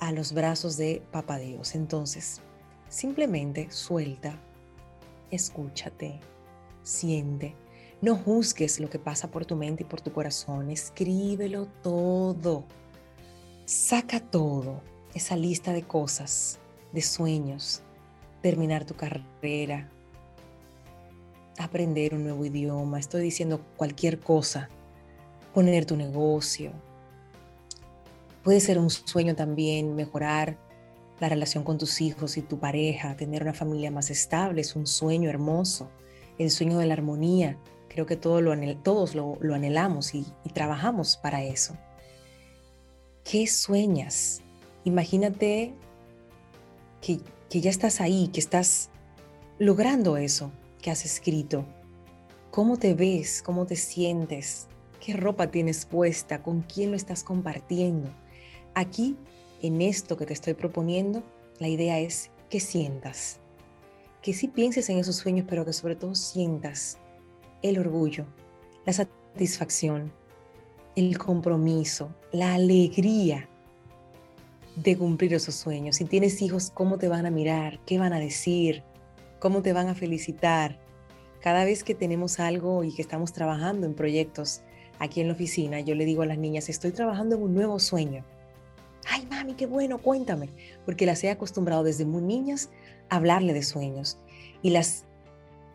a 0.00 0.12
los 0.12 0.32
brazos 0.32 0.76
de 0.76 1.02
Papá 1.10 1.38
Dios. 1.38 1.74
Entonces, 1.74 2.40
simplemente 2.88 3.70
suelta, 3.70 4.38
escúchate, 5.30 6.20
siente. 6.82 7.54
No 8.00 8.16
juzgues 8.16 8.80
lo 8.80 8.90
que 8.90 8.98
pasa 8.98 9.30
por 9.30 9.46
tu 9.46 9.54
mente 9.54 9.84
y 9.84 9.86
por 9.86 10.00
tu 10.00 10.12
corazón. 10.12 10.70
Escríbelo 10.70 11.66
todo. 11.82 12.64
Saca 13.64 14.18
todo, 14.18 14.82
esa 15.14 15.36
lista 15.36 15.72
de 15.72 15.82
cosas, 15.82 16.58
de 16.92 17.00
sueños, 17.00 17.82
terminar 18.42 18.84
tu 18.84 18.94
carrera, 18.94 19.88
aprender 21.58 22.14
un 22.14 22.24
nuevo 22.24 22.44
idioma, 22.44 22.98
estoy 22.98 23.22
diciendo 23.22 23.60
cualquier 23.76 24.18
cosa, 24.18 24.68
poner 25.54 25.86
tu 25.86 25.96
negocio. 25.96 26.72
Puede 28.42 28.60
ser 28.60 28.78
un 28.78 28.90
sueño 28.90 29.36
también 29.36 29.94
mejorar 29.94 30.58
la 31.20 31.28
relación 31.28 31.62
con 31.62 31.78
tus 31.78 32.00
hijos 32.00 32.36
y 32.36 32.42
tu 32.42 32.58
pareja, 32.58 33.16
tener 33.16 33.42
una 33.42 33.54
familia 33.54 33.90
más 33.92 34.10
estable, 34.10 34.60
es 34.60 34.74
un 34.74 34.86
sueño 34.86 35.30
hermoso, 35.30 35.88
el 36.38 36.50
sueño 36.50 36.78
de 36.78 36.86
la 36.86 36.94
armonía. 36.94 37.56
Creo 37.88 38.06
que 38.06 38.16
todo 38.16 38.40
lo 38.40 38.54
todos 38.78 39.14
lo, 39.14 39.38
anhelamos 39.54 40.14
y 40.14 40.24
trabajamos 40.52 41.16
para 41.16 41.44
eso. 41.44 41.76
¿Qué 43.24 43.46
sueñas? 43.46 44.42
Imagínate 44.84 45.74
que, 47.00 47.20
ya 47.60 47.70
estás 47.70 48.00
ahí, 48.00 48.28
que 48.28 48.40
estás 48.40 48.90
logrando 49.58 50.16
eso 50.16 50.50
que 50.80 50.90
has 50.90 51.04
escrito. 51.04 51.64
¿Cómo 52.50 52.78
te 52.78 52.94
ves? 52.94 53.42
¿Cómo 53.42 53.66
te 53.66 53.76
sientes? 53.76 54.68
¿Qué 55.00 55.14
ropa 55.14 55.50
tienes 55.50 55.84
puesta? 55.86 56.42
¿Con 56.42 56.62
quién 56.62 56.90
lo 56.90 56.96
estás 56.96 57.24
compartiendo? 57.24 58.10
Aquí, 58.74 59.16
en 59.60 59.82
esto 59.82 60.16
que 60.16 60.26
te 60.26 60.32
estoy 60.32 60.54
proponiendo, 60.54 61.22
la 61.58 61.68
idea 61.68 61.98
es 61.98 62.30
que 62.48 62.60
sientas. 62.60 63.38
Que 64.20 64.32
sí 64.32 64.48
pienses 64.48 64.88
en 64.88 64.98
esos 64.98 65.16
sueños, 65.16 65.46
pero 65.48 65.64
que 65.64 65.72
sobre 65.72 65.96
todo 65.96 66.14
sientas 66.14 66.98
el 67.62 67.78
orgullo, 67.78 68.26
la 68.84 68.92
satisfacción, 68.92 70.12
el 70.96 71.18
compromiso, 71.18 72.14
la 72.32 72.54
alegría 72.54 73.48
de 74.76 74.96
cumplir 74.96 75.34
esos 75.34 75.54
sueños. 75.54 75.96
Si 75.96 76.04
tienes 76.04 76.40
hijos, 76.42 76.70
¿cómo 76.72 76.98
te 76.98 77.08
van 77.08 77.26
a 77.26 77.30
mirar? 77.30 77.78
¿Qué 77.84 77.98
van 77.98 78.12
a 78.12 78.18
decir? 78.18 78.82
¿Cómo 79.38 79.62
te 79.62 79.72
van 79.72 79.88
a 79.88 79.94
felicitar? 79.94 80.78
Cada 81.40 81.64
vez 81.64 81.84
que 81.84 81.94
tenemos 81.94 82.40
algo 82.40 82.84
y 82.84 82.94
que 82.94 83.02
estamos 83.02 83.32
trabajando 83.32 83.86
en 83.86 83.94
proyectos 83.94 84.62
aquí 84.98 85.20
en 85.20 85.28
la 85.28 85.34
oficina, 85.34 85.80
yo 85.80 85.94
le 85.94 86.04
digo 86.04 86.22
a 86.22 86.26
las 86.26 86.38
niñas, 86.38 86.68
estoy 86.68 86.92
trabajando 86.92 87.36
en 87.36 87.42
un 87.42 87.54
nuevo 87.54 87.78
sueño. 87.78 88.24
Ay, 89.08 89.26
mami, 89.28 89.54
qué 89.54 89.66
bueno, 89.66 89.98
cuéntame, 89.98 90.48
porque 90.84 91.06
las 91.06 91.22
he 91.24 91.30
acostumbrado 91.30 91.82
desde 91.82 92.04
muy 92.04 92.22
niñas 92.22 92.70
a 93.08 93.16
hablarle 93.16 93.52
de 93.52 93.62
sueños 93.62 94.16
y 94.62 94.70
las 94.70 95.04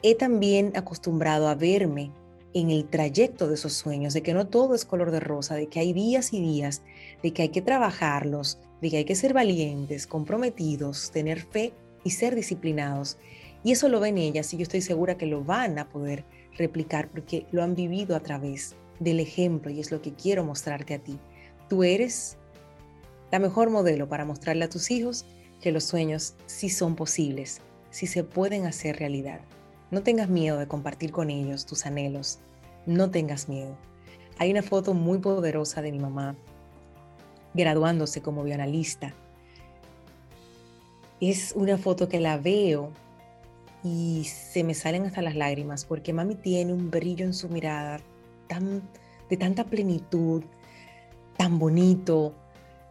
he 0.02 0.16
también 0.16 0.72
acostumbrado 0.76 1.50
a 1.50 1.56
verme 1.56 2.12
en 2.54 2.72
el 2.72 2.86
trayecto 2.86 3.48
de 3.48 3.56
esos 3.56 3.74
sueños, 3.74 4.14
de 4.14 4.24
que 4.24 4.34
no 4.34 4.48
todo 4.48 4.74
es 4.74 4.86
color 4.86 5.12
de 5.12 5.20
rosa, 5.20 5.56
de 5.56 5.68
que 5.68 5.80
hay 5.80 5.92
días 5.92 6.34
y 6.34 6.40
días, 6.40 6.82
de 7.22 7.34
que 7.34 7.44
hay 7.44 7.50
que 7.50 7.62
trabajarlos, 7.62 8.60
de 8.82 8.98
hay 8.98 9.06
que 9.06 9.16
ser 9.16 9.34
valientes, 9.34 10.08
comprometidos, 10.08 11.12
tener 11.12 11.42
fe 11.42 11.74
y 12.04 12.12
ser 12.12 12.36
disciplinados. 12.36 13.18
Y 13.64 13.72
eso 13.72 13.90
lo 13.90 14.00
ven 14.00 14.18
ellas 14.18 14.54
y 14.54 14.58
yo 14.58 14.64
estoy 14.64 14.82
segura 14.82 15.18
que 15.18 15.26
lo 15.26 15.44
van 15.44 15.80
a 15.80 15.90
poder 15.90 16.26
replicar 16.58 17.10
porque 17.10 17.46
lo 17.52 17.64
han 17.64 17.76
vivido 17.76 18.16
a 18.16 18.20
través 18.20 18.76
del 19.00 19.20
ejemplo 19.20 19.72
y 19.72 19.80
es 19.80 19.92
lo 19.92 20.02
que 20.02 20.14
quiero 20.14 20.44
mostrarte 20.44 20.94
a 20.94 21.00
ti. 21.00 21.20
Tú 21.70 21.84
eres 21.84 22.38
la 23.32 23.40
mejor 23.40 23.70
modelo 23.70 24.08
para 24.08 24.26
mostrarle 24.26 24.66
a 24.66 24.70
tus 24.70 24.90
hijos 24.92 25.26
que 25.62 25.72
los 25.72 25.84
sueños 25.84 26.36
sí 26.46 26.70
son 26.70 26.96
posibles, 26.96 27.62
sí 27.90 28.08
se 28.08 28.24
pueden 28.24 28.66
hacer 28.66 28.98
realidad. 28.98 29.42
No 29.90 30.04
tengas 30.04 30.30
miedo 30.30 30.58
de 30.58 30.68
compartir 30.68 31.12
con 31.12 31.30
ellos 31.30 31.66
tus 31.66 31.86
anhelos. 31.86 32.40
No 32.86 33.10
tengas 33.10 33.48
miedo. 33.48 33.78
Hay 34.38 34.52
una 34.52 34.62
foto 34.62 34.94
muy 34.94 35.20
poderosa 35.20 35.82
de 35.82 35.92
mi 35.92 36.00
mamá 36.00 36.36
graduándose 37.58 38.22
como 38.22 38.44
bioanalista. 38.44 39.14
Es 41.20 41.54
una 41.56 41.78
foto 41.78 42.08
que 42.08 42.20
la 42.20 42.38
veo 42.38 42.92
y 43.84 44.26
se 44.26 44.64
me 44.64 44.74
salen 44.74 45.06
hasta 45.06 45.22
las 45.22 45.36
lágrimas 45.36 45.84
porque 45.84 46.14
mami 46.14 46.36
tiene 46.36 46.72
un 46.72 46.92
brillo 46.92 47.26
en 47.26 47.34
su 47.34 47.50
mirada 47.50 48.00
tan, 48.48 48.88
de 49.30 49.38
tanta 49.38 49.66
plenitud, 49.66 50.44
tan 51.36 51.60
bonito. 51.60 52.36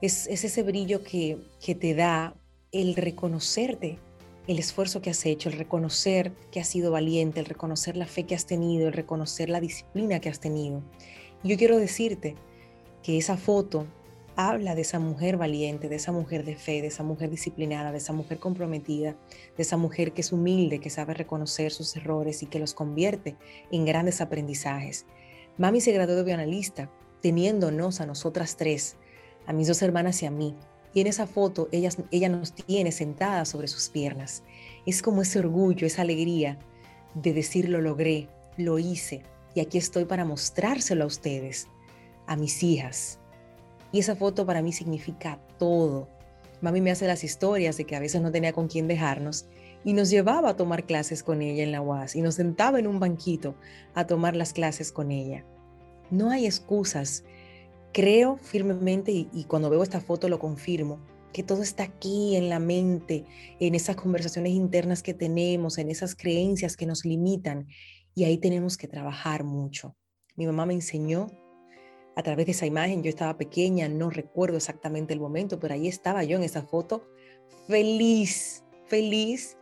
Es, 0.02 0.26
es 0.26 0.44
ese 0.44 0.62
brillo 0.62 1.02
que, 1.02 1.38
que 1.64 1.74
te 1.74 1.94
da 1.94 2.34
el 2.72 2.96
reconocerte 2.96 3.98
el 4.46 4.58
esfuerzo 4.58 5.02
que 5.02 5.10
has 5.10 5.26
hecho, 5.26 5.48
el 5.48 5.58
reconocer 5.58 6.32
que 6.52 6.60
has 6.60 6.68
sido 6.68 6.92
valiente, 6.92 7.40
el 7.40 7.46
reconocer 7.46 7.96
la 7.96 8.06
fe 8.06 8.26
que 8.26 8.34
has 8.34 8.46
tenido, 8.46 8.86
el 8.86 8.92
reconocer 8.92 9.48
la 9.48 9.60
disciplina 9.60 10.20
que 10.20 10.28
has 10.28 10.40
tenido. 10.40 10.82
Y 11.42 11.48
yo 11.48 11.56
quiero 11.56 11.78
decirte 11.78 12.36
que 13.02 13.18
esa 13.18 13.36
foto 13.36 13.86
habla 14.36 14.74
de 14.74 14.82
esa 14.82 14.98
mujer 14.98 15.38
valiente, 15.38 15.88
de 15.88 15.96
esa 15.96 16.12
mujer 16.12 16.44
de 16.44 16.56
fe, 16.56 16.82
de 16.82 16.88
esa 16.88 17.02
mujer 17.02 17.30
disciplinada, 17.30 17.90
de 17.90 17.98
esa 17.98 18.12
mujer 18.12 18.38
comprometida, 18.38 19.16
de 19.56 19.62
esa 19.62 19.78
mujer 19.78 20.12
que 20.12 20.20
es 20.20 20.30
humilde, 20.30 20.78
que 20.78 20.90
sabe 20.90 21.14
reconocer 21.14 21.72
sus 21.72 21.96
errores 21.96 22.42
y 22.42 22.46
que 22.46 22.58
los 22.58 22.74
convierte 22.74 23.36
en 23.72 23.86
grandes 23.86 24.20
aprendizajes. 24.20 25.06
Mami 25.56 25.80
se 25.80 25.92
graduó 25.92 26.16
de 26.16 26.24
bioanalista, 26.24 26.90
teniéndonos 27.22 28.00
a 28.00 28.06
nosotras 28.06 28.56
tres, 28.56 28.96
a 29.46 29.54
mis 29.54 29.68
dos 29.68 29.80
hermanas 29.80 30.22
y 30.22 30.26
a 30.26 30.30
mí. 30.30 30.54
Y 30.92 31.00
en 31.00 31.06
esa 31.06 31.26
foto 31.26 31.68
ella, 31.72 31.88
ella 32.10 32.28
nos 32.28 32.52
tiene 32.52 32.92
sentada 32.92 33.44
sobre 33.46 33.68
sus 33.68 33.88
piernas. 33.88 34.42
Es 34.84 35.02
como 35.02 35.22
ese 35.22 35.38
orgullo, 35.38 35.86
esa 35.86 36.02
alegría 36.02 36.58
de 37.14 37.32
decir 37.32 37.68
lo 37.70 37.80
logré, 37.80 38.28
lo 38.58 38.78
hice 38.78 39.22
y 39.54 39.60
aquí 39.60 39.78
estoy 39.78 40.04
para 40.04 40.26
mostrárselo 40.26 41.04
a 41.04 41.06
ustedes, 41.06 41.68
a 42.26 42.36
mis 42.36 42.62
hijas. 42.62 43.18
Y 43.96 44.00
esa 44.00 44.14
foto 44.14 44.44
para 44.44 44.60
mí 44.60 44.74
significa 44.74 45.40
todo. 45.58 46.10
Mami 46.60 46.82
me 46.82 46.90
hace 46.90 47.06
las 47.06 47.24
historias 47.24 47.78
de 47.78 47.86
que 47.86 47.96
a 47.96 48.00
veces 48.00 48.20
no 48.20 48.30
tenía 48.30 48.52
con 48.52 48.68
quién 48.68 48.88
dejarnos 48.88 49.46
y 49.84 49.94
nos 49.94 50.10
llevaba 50.10 50.50
a 50.50 50.56
tomar 50.56 50.84
clases 50.84 51.22
con 51.22 51.40
ella 51.40 51.62
en 51.62 51.72
la 51.72 51.80
UAS 51.80 52.14
y 52.14 52.20
nos 52.20 52.34
sentaba 52.34 52.78
en 52.78 52.88
un 52.88 53.00
banquito 53.00 53.54
a 53.94 54.06
tomar 54.06 54.36
las 54.36 54.52
clases 54.52 54.92
con 54.92 55.10
ella. 55.10 55.46
No 56.10 56.28
hay 56.28 56.44
excusas 56.44 57.24
Creo 57.94 58.36
firmemente, 58.36 59.12
y, 59.12 59.44
cuando 59.44 59.70
veo 59.70 59.82
esta 59.82 60.02
foto 60.02 60.28
lo 60.28 60.38
confirmo, 60.38 61.00
que 61.32 61.42
todo 61.42 61.62
está 61.62 61.84
aquí 61.84 62.36
en 62.36 62.50
la 62.50 62.58
mente, 62.58 63.24
en 63.60 63.74
esas 63.74 63.96
conversaciones 63.96 64.52
internas 64.52 65.02
que 65.02 65.14
tenemos, 65.14 65.78
en 65.78 65.88
esas 65.88 66.14
creencias 66.14 66.76
que 66.76 66.84
nos 66.84 67.06
limitan, 67.06 67.66
y 68.14 68.24
ahí 68.24 68.36
tenemos 68.36 68.76
que 68.76 68.88
trabajar 68.88 69.44
mucho. 69.44 69.96
Mi 70.34 70.44
mamá 70.44 70.66
me 70.66 70.74
enseñó 70.74 71.28
a 72.16 72.22
través 72.22 72.46
de 72.46 72.52
esa 72.52 72.66
imagen, 72.66 73.02
yo 73.02 73.10
estaba 73.10 73.36
pequeña, 73.36 73.88
no 73.88 74.10
recuerdo 74.10 74.56
exactamente 74.56 75.14
el 75.14 75.20
momento, 75.20 75.60
pero 75.60 75.74
ahí 75.74 75.86
estaba 75.86 76.24
yo 76.24 76.36
en 76.36 76.44
esa 76.44 76.62
foto, 76.62 77.06
feliz, 77.68 78.64
feliz, 78.86 79.56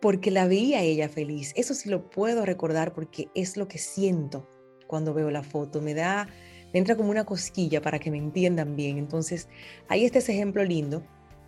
porque 0.00 0.30
la 0.30 0.46
veía 0.46 0.82
ella 0.82 1.08
feliz. 1.08 1.52
Eso 1.56 1.74
sí 1.74 1.88
lo 1.88 2.10
puedo 2.10 2.44
recordar 2.44 2.92
porque 2.92 3.28
es 3.34 3.56
lo 3.56 3.68
que 3.68 3.78
siento 3.78 4.50
cuando 4.88 5.14
veo 5.14 5.30
la 5.30 5.44
foto. 5.44 5.80
Me 5.80 5.94
da 5.94 6.28
me 6.72 6.78
entra 6.78 6.96
como 6.96 7.10
una 7.10 7.24
cosquilla 7.24 7.80
para 7.82 7.98
que 7.98 8.10
me 8.10 8.18
entiendan 8.18 8.76
bien. 8.76 8.98
Entonces, 8.98 9.48
ahí 9.88 10.04
está 10.04 10.18
ese 10.18 10.32
ejemplo 10.32 10.64
lindo 10.64 11.02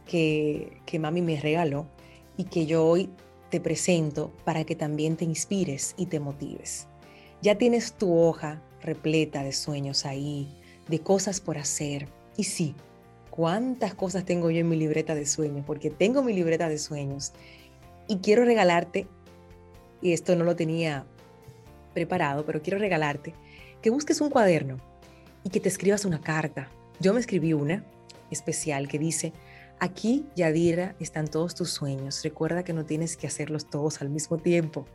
que, 0.07 0.79
que 0.87 0.99
mami 0.99 1.23
me 1.23 1.41
regaló 1.41 1.87
y 2.37 2.45
que 2.45 2.67
yo 2.67 2.87
hoy 2.87 3.11
te 3.51 3.61
presento 3.61 4.33
para 4.45 4.65
que 4.65 4.77
también 4.77 5.17
te 5.17 5.25
inspires 5.25 5.95
y 5.97 6.07
te 6.07 6.21
motives. 6.21 6.89
Ya 7.43 7.57
tienes 7.57 7.95
tu 7.95 8.17
hoja 8.17 8.63
repleta 8.85 9.43
de 9.43 9.53
sueños 9.53 10.07
ahí, 10.07 10.49
de 10.89 11.01
cosas 11.01 11.41
por 11.41 11.59
hacer. 11.59 12.09
Y 12.37 12.45
sí, 12.45 12.75
cuántas 13.31 13.95
cosas 13.95 14.25
tengo 14.25 14.51
yo 14.51 14.61
en 14.61 14.69
mi 14.69 14.77
libreta 14.77 15.15
de 15.15 15.27
sueños, 15.27 15.65
porque 15.67 15.91
tengo 15.91 16.23
mi 16.23 16.33
libreta 16.33 16.69
de 16.69 16.79
sueños 16.79 17.33
y 18.07 18.19
quiero 18.19 18.45
regalarte, 18.45 19.09
y 20.01 20.13
esto 20.13 20.37
no 20.37 20.45
lo 20.45 20.55
tenía 20.55 21.07
preparado, 21.95 22.45
pero 22.45 22.63
quiero 22.63 22.79
regalarte, 22.79 23.35
que 23.81 23.91
busques 23.91 24.21
un 24.21 24.31
cuaderno 24.31 24.79
y 25.43 25.51
que 25.51 25.61
te 25.61 25.69
escribas 25.69 26.05
una 26.05 26.21
carta. 26.21 26.69
Yo 27.01 27.13
me 27.15 27.21
escribí 27.21 27.53
una 27.53 27.85
especial 28.31 28.89
que 28.89 28.99
dice, 28.99 29.33
aquí, 29.81 30.27
Yadira, 30.37 30.95
están 31.01 31.29
todos 31.29 31.55
tus 31.55 31.71
sueños. 31.71 32.23
Recuerda 32.23 32.65
que 32.65 32.73
no 32.73 32.85
tienes 32.85 33.17
que 33.17 33.27
hacerlos 33.27 33.67
todos 33.69 34.01
al 34.01 34.11
mismo 34.11 34.39
tiempo, 34.39 34.87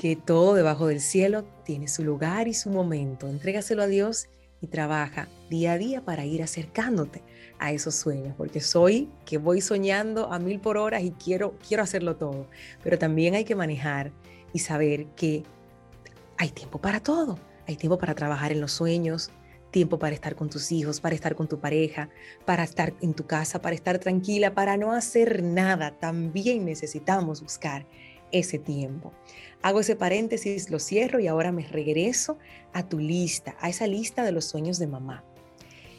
que 0.00 0.16
todo 0.16 0.54
debajo 0.54 0.86
del 0.86 1.02
cielo 1.02 1.44
tiene 1.62 1.86
su 1.86 2.02
lugar 2.02 2.48
y 2.48 2.54
su 2.54 2.70
momento. 2.70 3.28
Entrégaselo 3.28 3.82
a 3.82 3.86
Dios 3.86 4.28
y 4.62 4.68
trabaja 4.68 5.28
día 5.50 5.72
a 5.72 5.78
día 5.78 6.02
para 6.02 6.24
ir 6.24 6.42
acercándote 6.42 7.22
a 7.58 7.70
esos 7.70 7.96
sueños, 7.96 8.34
porque 8.34 8.62
soy 8.62 9.10
que 9.26 9.36
voy 9.36 9.60
soñando 9.60 10.32
a 10.32 10.38
mil 10.38 10.58
por 10.58 10.78
hora 10.78 11.02
y 11.02 11.10
quiero, 11.10 11.54
quiero 11.68 11.82
hacerlo 11.82 12.16
todo, 12.16 12.48
pero 12.82 12.98
también 12.98 13.34
hay 13.34 13.44
que 13.44 13.54
manejar 13.54 14.10
y 14.54 14.60
saber 14.60 15.04
que 15.16 15.42
hay 16.38 16.48
tiempo 16.48 16.80
para 16.80 17.00
todo, 17.00 17.38
hay 17.68 17.76
tiempo 17.76 17.98
para 17.98 18.14
trabajar 18.14 18.52
en 18.52 18.62
los 18.62 18.72
sueños, 18.72 19.30
tiempo 19.70 19.98
para 19.98 20.14
estar 20.14 20.34
con 20.34 20.48
tus 20.48 20.72
hijos, 20.72 20.98
para 20.98 21.14
estar 21.14 21.34
con 21.34 21.46
tu 21.46 21.60
pareja, 21.60 22.08
para 22.46 22.64
estar 22.64 22.94
en 23.02 23.12
tu 23.12 23.26
casa, 23.26 23.60
para 23.60 23.74
estar 23.74 23.98
tranquila, 23.98 24.54
para 24.54 24.78
no 24.78 24.92
hacer 24.92 25.42
nada. 25.42 25.98
También 25.98 26.64
necesitamos 26.64 27.42
buscar 27.42 27.84
ese 28.32 28.58
tiempo. 28.58 29.12
Hago 29.62 29.80
ese 29.80 29.94
paréntesis, 29.94 30.70
lo 30.70 30.78
cierro 30.78 31.20
y 31.20 31.26
ahora 31.26 31.52
me 31.52 31.66
regreso 31.66 32.38
a 32.72 32.88
tu 32.88 32.98
lista, 32.98 33.56
a 33.60 33.68
esa 33.68 33.86
lista 33.86 34.24
de 34.24 34.32
los 34.32 34.46
sueños 34.46 34.78
de 34.78 34.86
mamá. 34.86 35.22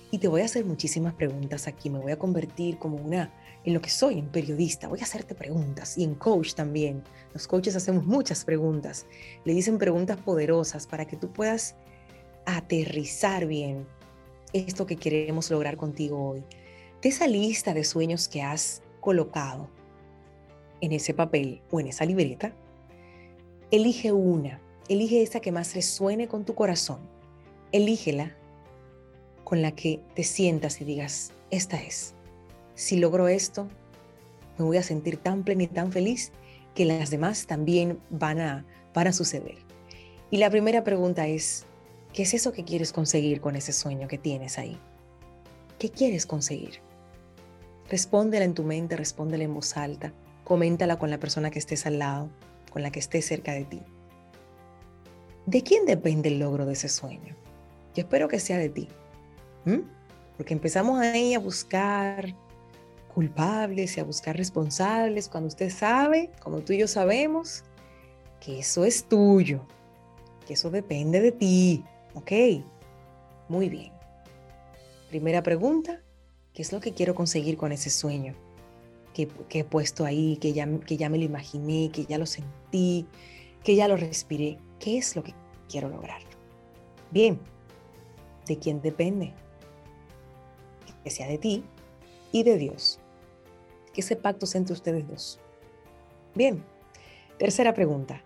Y 0.09 0.17
te 0.17 0.27
voy 0.27 0.41
a 0.41 0.45
hacer 0.45 0.65
muchísimas 0.65 1.13
preguntas 1.13 1.67
aquí, 1.67 1.89
me 1.89 1.99
voy 1.99 2.11
a 2.11 2.19
convertir 2.19 2.79
como 2.79 2.97
una, 2.97 3.31
en 3.63 3.75
lo 3.75 3.81
que 3.81 3.91
soy, 3.91 4.17
en 4.17 4.29
periodista, 4.29 4.87
voy 4.87 4.99
a 4.99 5.03
hacerte 5.03 5.35
preguntas 5.35 5.95
y 5.95 6.03
en 6.03 6.15
coach 6.15 6.55
también. 6.55 7.03
Los 7.33 7.47
coaches 7.47 7.75
hacemos 7.75 8.03
muchas 8.03 8.43
preguntas, 8.43 9.05
le 9.45 9.53
dicen 9.53 9.77
preguntas 9.77 10.17
poderosas 10.17 10.87
para 10.87 11.05
que 11.05 11.15
tú 11.15 11.31
puedas 11.31 11.75
aterrizar 12.45 13.45
bien 13.45 13.85
esto 14.53 14.87
que 14.87 14.97
queremos 14.97 15.51
lograr 15.51 15.77
contigo 15.77 16.31
hoy. 16.31 16.43
De 17.01 17.09
esa 17.09 17.27
lista 17.27 17.75
de 17.75 17.83
sueños 17.83 18.27
que 18.27 18.41
has 18.41 18.81
colocado 18.99 19.69
en 20.81 20.91
ese 20.91 21.13
papel 21.13 21.61
o 21.69 21.79
en 21.79 21.87
esa 21.87 22.05
libreta, 22.05 22.53
elige 23.71 24.11
una, 24.11 24.59
elige 24.89 25.21
esa 25.21 25.39
que 25.39 25.51
más 25.51 25.73
resuene 25.73 26.27
con 26.27 26.45
tu 26.45 26.55
corazón. 26.55 26.99
Elígela 27.71 28.35
con 29.43 29.61
la 29.61 29.71
que 29.71 30.01
te 30.15 30.23
sientas 30.23 30.79
y 30.81 30.85
digas, 30.85 31.31
esta 31.49 31.81
es. 31.81 32.13
Si 32.75 32.97
logro 32.97 33.27
esto, 33.27 33.67
me 34.57 34.65
voy 34.65 34.77
a 34.77 34.83
sentir 34.83 35.17
tan 35.17 35.43
plena 35.43 35.63
y 35.63 35.67
tan 35.67 35.91
feliz 35.91 36.31
que 36.75 36.85
las 36.85 37.09
demás 37.09 37.47
también 37.47 37.99
van 38.09 38.39
a, 38.39 38.65
van 38.93 39.07
a 39.07 39.13
suceder. 39.13 39.57
Y 40.29 40.37
la 40.37 40.49
primera 40.49 40.83
pregunta 40.83 41.27
es, 41.27 41.65
¿Qué 42.13 42.23
es 42.23 42.33
eso 42.33 42.51
que 42.51 42.65
quieres 42.65 42.91
conseguir 42.91 43.39
con 43.39 43.55
ese 43.55 43.71
sueño 43.71 44.09
que 44.09 44.17
tienes 44.17 44.57
ahí? 44.57 44.77
¿Qué 45.79 45.89
quieres 45.89 46.25
conseguir? 46.25 46.81
Respóndela 47.89 48.43
en 48.43 48.53
tu 48.53 48.63
mente, 48.63 48.97
respóndela 48.97 49.45
en 49.45 49.53
voz 49.53 49.77
alta, 49.77 50.11
coméntala 50.43 50.99
con 50.99 51.09
la 51.09 51.19
persona 51.19 51.51
que 51.51 51.59
estés 51.59 51.85
al 51.85 51.99
lado, 51.99 52.29
con 52.71 52.81
la 52.81 52.91
que 52.91 52.99
estés 52.99 53.25
cerca 53.25 53.53
de 53.53 53.65
ti. 53.65 53.83
¿De 55.45 55.61
quién 55.61 55.85
depende 55.85 56.29
el 56.29 56.39
logro 56.39 56.65
de 56.65 56.73
ese 56.73 56.89
sueño? 56.89 57.35
Yo 57.93 58.01
espero 58.01 58.27
que 58.27 58.39
sea 58.39 58.57
de 58.57 58.69
ti. 58.69 58.87
Porque 60.37 60.53
empezamos 60.55 60.99
ahí 60.99 61.35
a 61.35 61.39
buscar 61.39 62.35
culpables 63.13 63.95
y 63.95 63.99
a 63.99 64.03
buscar 64.03 64.35
responsables 64.35 65.29
cuando 65.29 65.49
usted 65.49 65.69
sabe, 65.69 66.31
como 66.41 66.61
tú 66.61 66.73
y 66.73 66.79
yo 66.79 66.87
sabemos, 66.87 67.63
que 68.39 68.59
eso 68.59 68.85
es 68.85 69.03
tuyo, 69.03 69.61
que 70.47 70.53
eso 70.53 70.71
depende 70.71 71.19
de 71.19 71.31
ti, 71.31 71.83
Ok, 72.13 72.31
muy 73.47 73.69
bien. 73.69 73.93
Primera 75.09 75.41
pregunta, 75.43 76.01
¿qué 76.53 76.61
es 76.61 76.73
lo 76.73 76.81
que 76.81 76.93
quiero 76.93 77.15
conseguir 77.15 77.55
con 77.55 77.71
ese 77.71 77.89
sueño? 77.89 78.35
Que, 79.13 79.27
he 79.49 79.63
puesto 79.63 80.05
ahí, 80.05 80.37
que 80.37 80.53
ya, 80.53 80.67
que 80.79 80.97
ya 80.97 81.09
me 81.09 81.17
lo 81.17 81.25
imaginé, 81.25 81.91
que 81.91 82.05
ya 82.05 82.17
lo 82.17 82.25
sentí, 82.25 83.05
que 83.63 83.75
ya 83.75 83.87
lo 83.87 83.97
respiré. 83.97 84.57
¿Qué 84.79 84.97
es 84.97 85.15
lo 85.15 85.23
que 85.23 85.33
quiero 85.69 85.89
lograr? 85.89 86.21
Bien, 87.11 87.39
¿de 88.47 88.57
quién 88.57 88.81
depende? 88.81 89.33
Que 91.03 91.09
sea 91.09 91.27
de 91.27 91.37
ti 91.37 91.63
y 92.31 92.43
de 92.43 92.57
Dios. 92.57 92.99
Que 93.93 94.01
ese 94.01 94.15
pacto 94.15 94.45
sea 94.45 94.59
entre 94.59 94.73
ustedes 94.73 95.07
dos. 95.07 95.39
Bien, 96.35 96.63
tercera 97.37 97.73
pregunta. 97.73 98.23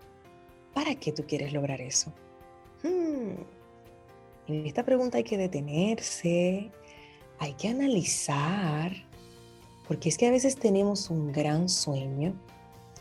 ¿Para 0.72 0.94
qué 0.94 1.10
tú 1.10 1.24
quieres 1.26 1.52
lograr 1.52 1.80
eso? 1.80 2.12
Hmm, 2.82 3.32
en 4.46 4.66
esta 4.66 4.84
pregunta 4.84 5.18
hay 5.18 5.24
que 5.24 5.38
detenerse, 5.38 6.70
hay 7.38 7.54
que 7.54 7.68
analizar, 7.68 8.92
porque 9.86 10.08
es 10.08 10.18
que 10.18 10.26
a 10.26 10.30
veces 10.30 10.56
tenemos 10.56 11.10
un 11.10 11.32
gran 11.32 11.68
sueño, 11.68 12.34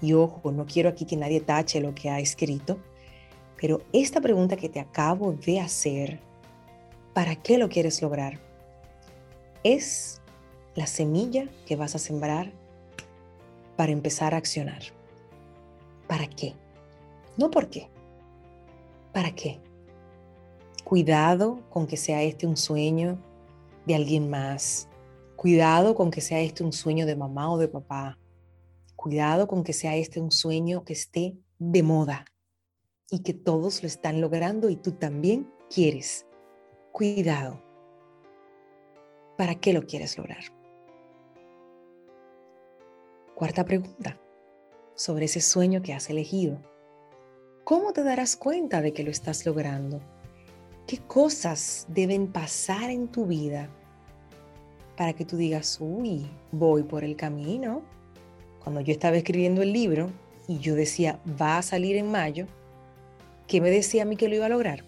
y 0.02 0.14
ojo, 0.14 0.52
no 0.52 0.66
quiero 0.66 0.90
aquí 0.90 1.06
que 1.06 1.18
nadie 1.18 1.42
tache 1.42 1.80
lo 1.80 1.96
que 1.96 2.10
ha 2.10 2.20
escrito, 2.20 2.78
pero 3.60 3.82
esta 3.94 4.22
pregunta 4.22 4.58
que 4.58 4.70
te 4.70 4.80
acabo 4.80 5.32
de 5.32 5.60
hacer, 5.60 6.20
¿para 7.14 7.36
qué 7.36 7.58
lo 7.58 7.70
quieres 7.70 8.02
lograr? 8.02 8.40
Es 9.64 10.22
la 10.76 10.86
semilla 10.86 11.48
que 11.66 11.76
vas 11.76 11.96
a 11.96 12.00
sembrar 12.00 12.52
para 13.78 13.92
empezar 13.92 14.34
a 14.34 14.38
accionar. 14.38 14.82
¿Para 16.08 16.28
qué? 16.28 16.54
No 17.38 17.50
por 17.50 17.70
qué. 17.70 17.90
¿Para 19.14 19.32
qué? 19.32 19.60
Cuidado 20.84 21.62
con 21.70 21.88
que 21.88 21.98
sea 21.98 22.22
este 22.22 22.46
un 22.46 22.58
sueño 22.58 23.18
de 23.86 23.96
alguien 23.96 24.30
más. 24.30 24.88
Cuidado 25.36 25.96
con 25.96 26.12
que 26.12 26.22
sea 26.22 26.40
este 26.40 26.64
un 26.64 26.72
sueño 26.72 27.06
de 27.06 27.16
mamá 27.16 27.52
o 27.52 27.58
de 27.58 27.68
papá. 27.68 28.18
Cuidado 28.96 29.48
con 29.48 29.64
que 29.64 29.74
sea 29.74 29.96
este 29.96 30.22
un 30.22 30.32
sueño 30.32 30.86
que 30.86 30.94
esté 30.94 31.38
de 31.60 31.84
moda 31.84 32.26
y 33.12 33.20
que 33.20 33.34
todos 33.34 33.84
lo 33.84 33.88
están 33.88 34.22
logrando 34.22 34.70
y 34.70 34.78
tú 34.78 34.94
también 34.94 35.52
quieres. 35.70 36.26
Cuidado. 36.92 37.62
¿Para 39.38 39.56
qué 39.56 39.74
lo 39.74 39.86
quieres 39.86 40.18
lograr? 40.18 40.44
Cuarta 43.36 43.66
pregunta, 43.66 44.18
sobre 44.96 45.26
ese 45.26 45.42
sueño 45.42 45.82
que 45.82 45.94
has 45.94 46.10
elegido. 46.10 46.58
¿Cómo 47.66 47.92
te 47.92 48.04
darás 48.04 48.38
cuenta 48.38 48.82
de 48.82 48.94
que 48.94 49.04
lo 49.04 49.12
estás 49.12 49.46
logrando? 49.46 50.02
¿Qué 50.88 51.00
cosas 51.00 51.86
deben 51.90 52.32
pasar 52.32 52.90
en 52.90 53.10
tu 53.10 53.26
vida 53.26 53.70
para 54.96 55.14
que 55.14 55.26
tú 55.26 55.38
digas, 55.38 55.78
uy, 55.80 56.26
voy 56.52 56.84
por 56.84 57.04
el 57.04 57.16
camino? 57.16 57.82
Cuando 58.64 58.82
yo 58.82 58.92
estaba 58.92 59.18
escribiendo 59.18 59.62
el 59.62 59.74
libro 59.74 60.10
y 60.48 60.60
yo 60.60 60.76
decía, 60.76 61.20
va 61.40 61.58
a 61.58 61.62
salir 61.62 61.96
en 61.98 62.12
mayo, 62.12 62.48
¿qué 63.48 63.62
me 63.62 63.70
decía 63.70 64.04
a 64.04 64.06
mí 64.06 64.16
que 64.16 64.28
lo 64.28 64.36
iba 64.36 64.46
a 64.46 64.50
lograr? 64.50 64.84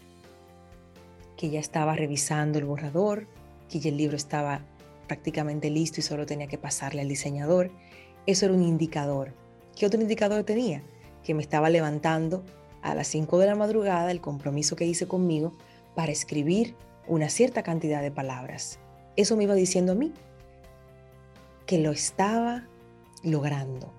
Que 1.36 1.50
ya 1.50 1.60
estaba 1.60 1.96
revisando 1.96 2.58
el 2.58 2.66
borrador, 2.66 3.28
que 3.70 3.80
ya 3.80 3.90
el 3.90 3.98
libro 3.98 4.16
estaba 4.16 4.62
prácticamente 5.08 5.70
listo 5.70 6.00
y 6.00 6.04
solo 6.04 6.26
tenía 6.26 6.48
que 6.48 6.58
pasarle 6.58 7.02
al 7.02 7.08
diseñador, 7.08 7.72
eso 8.26 8.46
era 8.46 8.54
un 8.54 8.64
indicador. 8.64 9.34
¿Qué 9.76 9.86
otro 9.86 10.02
indicador 10.02 10.44
tenía? 10.44 10.84
Que 11.24 11.34
me 11.34 11.42
estaba 11.42 11.70
levantando 11.70 12.44
a 12.82 12.96
las 12.96 13.08
5 13.08 13.38
de 13.40 13.46
la 13.48 13.56
madrugada 13.56 14.12
el 14.12 14.22
compromiso 14.22 14.76
que 14.76 14.86
hice 14.86 15.08
conmigo 15.08 15.54
para 15.96 16.12
escribir 16.12 16.76
una 17.08 17.30
cierta 17.30 17.64
cantidad 17.64 18.02
de 18.02 18.12
palabras. 18.12 18.80
Eso 19.18 19.36
me 19.36 19.44
iba 19.44 19.56
diciendo 19.56 19.92
a 19.92 19.96
mí 19.96 20.14
que 21.66 21.80
lo 21.80 21.92
estaba 21.92 22.66
logrando, 23.24 23.94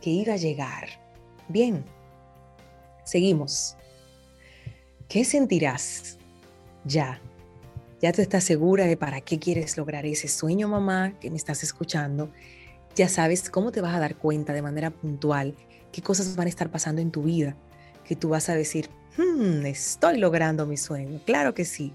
que 0.00 0.10
iba 0.10 0.32
a 0.32 0.36
llegar. 0.36 0.88
Bien, 1.48 1.84
seguimos. 3.04 3.76
¿Qué 5.08 5.24
sentirás 5.24 6.18
ya? 6.84 7.20
Ya 8.00 8.12
tú 8.12 8.20
estás 8.20 8.42
segura 8.42 8.86
de 8.86 8.96
para 8.96 9.20
qué 9.20 9.38
quieres 9.38 9.76
lograr 9.76 10.04
ese 10.04 10.26
sueño, 10.26 10.66
mamá, 10.66 11.14
que 11.20 11.30
me 11.30 11.36
estás 11.36 11.62
escuchando 11.62 12.30
ya 12.94 13.08
sabes 13.08 13.50
cómo 13.50 13.72
te 13.72 13.80
vas 13.80 13.94
a 13.94 13.98
dar 13.98 14.16
cuenta 14.16 14.52
de 14.52 14.62
manera 14.62 14.90
puntual 14.90 15.54
qué 15.92 16.02
cosas 16.02 16.34
van 16.36 16.46
a 16.46 16.50
estar 16.50 16.70
pasando 16.70 17.00
en 17.00 17.10
tu 17.10 17.22
vida, 17.22 17.56
que 18.04 18.16
tú 18.16 18.30
vas 18.30 18.48
a 18.48 18.54
decir, 18.54 18.90
hmm, 19.16 19.64
estoy 19.66 20.18
logrando 20.18 20.66
mi 20.66 20.76
sueño. 20.76 21.20
Claro 21.24 21.54
que 21.54 21.64
sí. 21.64 21.92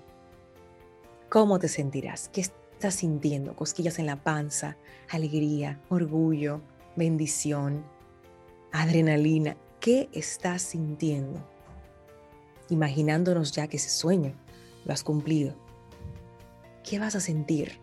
¿Cómo 1.29 1.59
te 1.59 1.67
sentirás? 1.67 2.27
¿Qué 2.29 2.41
estás 2.41 2.95
sintiendo? 2.95 3.55
Cosquillas 3.55 3.99
en 3.99 4.07
la 4.07 4.15
panza, 4.15 4.77
alegría, 5.11 5.79
orgullo, 5.87 6.61
bendición, 6.95 7.85
adrenalina. 8.71 9.55
¿Qué 9.79 10.09
estás 10.11 10.63
sintiendo? 10.63 11.39
Imaginándonos 12.69 13.51
ya 13.51 13.67
que 13.67 13.77
ese 13.77 13.91
sueño 13.91 14.33
lo 14.85 14.91
has 14.91 15.03
cumplido. 15.03 15.53
¿Qué 16.83 16.97
vas 16.97 17.15
a 17.15 17.19
sentir? 17.19 17.73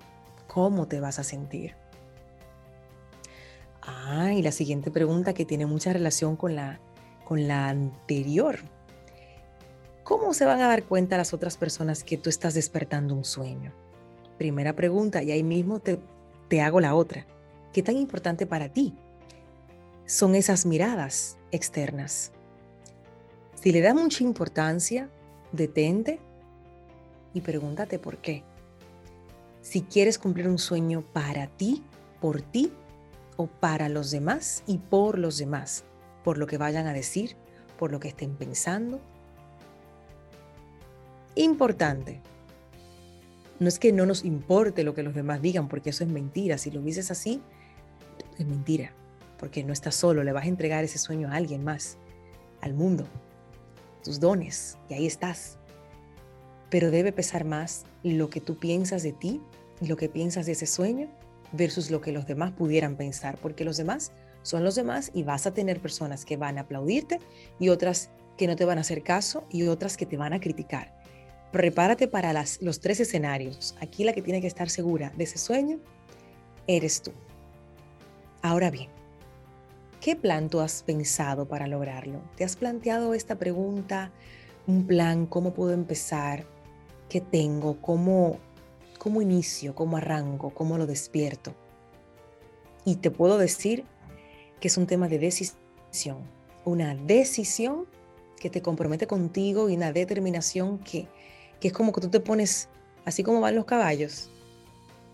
¿Cómo 0.49 0.89
te 0.89 0.99
vas 0.99 1.21
a 1.21 1.23
sentir? 1.23 1.77
Ah, 3.81 4.33
y 4.33 4.43
la 4.43 4.51
siguiente 4.51 4.91
pregunta 4.91 5.35
que 5.35 5.45
tiene 5.45 5.67
mucha 5.67 5.93
relación 5.93 6.35
con 6.35 6.57
la, 6.57 6.81
con 7.25 7.47
la 7.47 7.69
anterior. 7.69 8.59
¿Cómo 10.07 10.35
se 10.35 10.45
van 10.45 10.61
a 10.61 10.69
dar 10.69 10.85
cuenta 10.85 11.17
las 11.17 11.35
otras 11.35 11.57
personas 11.57 12.05
que 12.05 12.17
tú 12.17 12.31
estás 12.31 12.55
despertando 12.55 13.13
un 13.13 13.25
sueño? 13.25 13.73
Primera 14.39 14.73
pregunta, 14.73 15.21
y 15.25 15.33
ahí 15.33 15.43
mismo 15.43 15.81
te, 15.81 15.99
te 16.47 16.61
hago 16.61 16.79
la 16.79 16.95
otra. 16.95 17.27
¿Qué 17.73 17.83
tan 17.83 17.97
importante 17.97 18.47
para 18.47 18.69
ti 18.69 18.95
son 20.07 20.37
esas 20.37 20.65
miradas 20.65 21.39
externas? 21.51 22.31
Si 23.61 23.73
le 23.73 23.81
da 23.81 23.95
mucha 23.95 24.23
importancia, 24.23 25.11
detente 25.51 26.21
y 27.35 27.41
pregúntate 27.41 27.99
por 27.99 28.19
qué. 28.19 28.45
Si 29.61 29.83
quieres 29.83 30.21
cumplir 30.21 30.47
un 30.47 30.59
sueño 30.59 31.03
para 31.13 31.49
ti, 31.49 31.83
por 32.21 32.43
ti, 32.43 32.73
o 33.37 33.49
para 33.49 33.89
los 33.89 34.13
demás 34.13 34.63
y 34.69 34.79
por 34.79 35.19
los 35.19 35.37
demás, 35.37 35.83
por 36.23 36.39
lo 36.39 36.47
que 36.47 36.59
vayan 36.59 36.87
a 36.87 36.93
decir, 36.93 37.35
por 37.77 37.91
lo 37.91 37.99
que 37.99 38.07
estén 38.07 38.37
pensando. 38.37 39.01
Importante. 41.37 42.23
No 43.61 43.69
es 43.69 43.79
que 43.79 43.93
no 43.93 44.07
nos 44.07 44.25
importe 44.25 44.85
lo 44.85 44.95
que 44.95 45.03
los 45.03 45.15
demás 45.15 45.43
digan, 45.43 45.69
porque 45.69 45.91
eso 45.91 46.03
es 46.03 46.11
mentira. 46.11 46.57
Si 46.57 46.71
lo 46.71 46.81
dices 46.81 47.11
así, 47.11 47.43
es 48.39 48.47
mentira, 48.47 48.93
porque 49.39 49.63
no 49.63 49.75
estás 49.75 49.95
solo, 49.95 50.25
le 50.25 50.33
vas 50.33 50.45
a 50.45 50.49
entregar 50.49 50.83
ese 50.83 50.99
sueño 50.99 51.29
a 51.29 51.35
alguien 51.35 51.63
más, 51.63 51.99
al 52.63 52.73
mundo, 52.73 53.07
tus 54.03 54.19
dones, 54.19 54.79
y 54.89 54.95
ahí 54.95 55.07
estás. 55.07 55.59
Pero 56.71 56.91
debe 56.91 57.13
pesar 57.13 57.45
más 57.45 57.85
lo 58.03 58.31
que 58.31 58.41
tú 58.41 58.59
piensas 58.59 59.03
de 59.03 59.13
ti 59.13 59.43
y 59.83 59.87
lo 59.87 59.97
que 59.97 60.09
piensas 60.09 60.47
de 60.47 60.53
ese 60.53 60.67
sueño 60.67 61.09
versus 61.53 61.91
lo 61.91 62.01
que 62.01 62.13
los 62.13 62.27
demás 62.27 62.53
pudieran 62.53 62.97
pensar, 62.97 63.39
porque 63.43 63.65
los 63.65 63.77
demás 63.77 64.13
son 64.43 64.65
los 64.65 64.75
demás 64.75 65.11
y 65.13 65.23
vas 65.23 65.47
a 65.47 65.53
tener 65.53 65.81
personas 65.81 66.25
que 66.25 66.39
van 66.39 66.57
a 66.57 66.63
aplaudirte 66.63 67.21
y 67.59 67.69
otras 67.69 68.11
que 68.39 68.47
no 68.47 68.57
te 68.57 68.65
van 68.65 68.79
a 68.79 68.83
hacer 68.83 69.03
caso 69.03 69.45
y 69.51 69.67
otras 69.67 69.99
que 69.99 70.07
te 70.07 70.17
van 70.17 70.33
a 70.33 70.41
criticar. 70.41 70.96
Prepárate 71.57 72.07
para 72.07 72.35
las, 72.35 72.61
los 72.61 72.81
tres 72.81 73.01
escenarios. 73.01 73.75
Aquí 73.81 74.05
la 74.05 74.13
que 74.13 74.21
tiene 74.21 74.43
que 74.43 74.47
estar 74.47 74.69
segura 74.69 75.11
de 75.17 75.25
ese 75.25 75.39
sueño 75.39 75.79
eres 76.67 77.01
tú. 77.01 77.13
Ahora 78.43 78.71
bien, 78.71 78.91
¿qué 80.03 80.17
plan 80.17 80.51
tú 80.51 80.61
has 80.61 80.83
pensado 80.83 81.49
para 81.49 81.67
lograrlo? 81.67 82.21
¿Te 82.37 82.45
has 82.45 82.57
planteado 82.57 83.15
esta 83.15 83.37
pregunta? 83.39 84.13
¿Un 84.67 84.87
plan? 84.87 85.25
¿Cómo 85.25 85.55
puedo 85.55 85.73
empezar? 85.73 86.45
¿Qué 87.09 87.23
tengo? 87.23 87.81
¿Cómo, 87.81 88.39
cómo 88.99 89.23
inicio, 89.23 89.75
cómo 89.75 89.97
arranco, 89.97 90.51
cómo 90.51 90.77
lo 90.77 90.87
despierto. 90.87 91.55
Y 92.85 92.97
te 92.97 93.11
puedo 93.11 93.39
decir 93.39 93.85
que 94.61 94.69
es 94.69 94.77
un 94.77 94.87
tema 94.87 95.09
de 95.09 95.19
decisión, 95.19 96.19
una 96.67 96.95
decisión 96.95 97.87
que 98.39 98.51
te 98.51 98.61
compromete 98.61 99.07
contigo 99.07 99.71
y 99.71 99.77
una 99.77 99.93
determinación 99.93 100.79
que, 100.81 101.09
que 101.61 101.69
es 101.69 101.75
como 101.75 101.93
que 101.93 102.01
tú 102.01 102.09
te 102.09 102.21
pones, 102.21 102.69
así 103.05 103.23
como 103.23 103.41
van 103.41 103.55
los 103.55 103.65
caballos, 103.65 104.31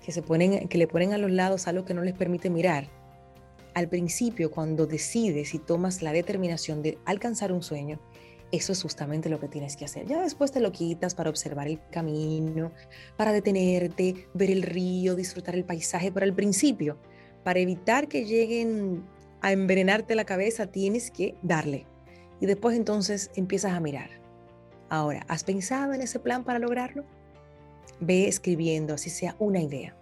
que, 0.04 0.12
se 0.12 0.22
ponen, 0.22 0.68
que 0.68 0.78
le 0.78 0.86
ponen 0.86 1.12
a 1.12 1.18
los 1.18 1.30
lados 1.30 1.66
algo 1.68 1.84
que 1.84 1.94
no 1.94 2.02
les 2.02 2.14
permite 2.14 2.50
mirar. 2.50 2.88
Al 3.74 3.88
principio, 3.88 4.50
cuando 4.50 4.86
decides 4.86 5.54
y 5.54 5.58
tomas 5.58 6.02
la 6.02 6.12
determinación 6.12 6.82
de 6.82 6.98
alcanzar 7.04 7.52
un 7.52 7.62
sueño, 7.62 8.00
eso 8.52 8.72
es 8.72 8.82
justamente 8.82 9.30
lo 9.30 9.40
que 9.40 9.48
tienes 9.48 9.76
que 9.76 9.86
hacer. 9.86 10.06
Ya 10.06 10.20
después 10.20 10.52
te 10.52 10.60
lo 10.60 10.72
quitas 10.72 11.14
para 11.14 11.30
observar 11.30 11.68
el 11.68 11.80
camino, 11.90 12.70
para 13.16 13.32
detenerte, 13.32 14.28
ver 14.34 14.50
el 14.50 14.62
río, 14.62 15.14
disfrutar 15.14 15.54
el 15.54 15.64
paisaje, 15.64 16.12
pero 16.12 16.24
al 16.24 16.34
principio, 16.34 16.98
para 17.44 17.60
evitar 17.60 18.08
que 18.08 18.26
lleguen 18.26 19.04
a 19.40 19.52
envenenarte 19.52 20.14
la 20.14 20.26
cabeza, 20.26 20.66
tienes 20.66 21.10
que 21.10 21.34
darle. 21.42 21.86
Y 22.40 22.46
después 22.46 22.76
entonces 22.76 23.30
empiezas 23.36 23.72
a 23.72 23.80
mirar. 23.80 24.21
Ahora, 24.92 25.24
¿has 25.26 25.42
pensado 25.42 25.94
en 25.94 26.02
ese 26.02 26.20
plan 26.20 26.44
para 26.44 26.58
lograrlo? 26.58 27.06
Ve 27.98 28.28
escribiendo, 28.28 28.92
así 28.92 29.08
sea 29.08 29.34
una 29.38 29.62
idea. 29.62 29.96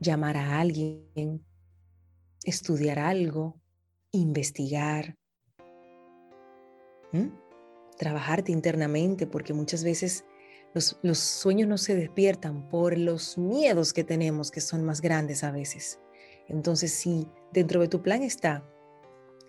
Llamar 0.00 0.38
a 0.38 0.60
alguien, 0.60 1.44
estudiar 2.42 2.98
algo, 2.98 3.60
investigar. 4.10 5.14
Trabajarte 7.98 8.50
internamente, 8.50 9.26
porque 9.26 9.52
muchas 9.52 9.84
veces 9.84 10.24
los, 10.72 10.98
los, 11.02 11.18
sueños 11.18 11.68
no 11.68 11.76
se 11.76 11.94
despiertan 11.94 12.70
por 12.70 12.96
los 12.96 13.36
miedos 13.36 13.92
que 13.92 14.04
tenemos, 14.04 14.50
que 14.50 14.62
son 14.62 14.84
más 14.84 15.02
grandes 15.02 15.44
a 15.44 15.50
veces. 15.50 16.00
Entonces, 16.48 16.94
si 16.94 17.28
dentro 17.52 17.82
de 17.82 17.88
tu 17.88 18.00
plan 18.00 18.22
está 18.22 18.66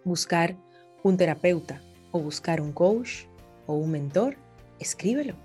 buscar 0.04 0.58
un 1.02 1.16
terapeuta 1.16 1.82
o 2.12 2.20
buscar 2.20 2.60
un 2.60 2.74
coach 2.74 3.28
o 3.66 3.74
un 3.74 3.92
mentor, 3.92 4.38
escríbelo. 4.80 5.36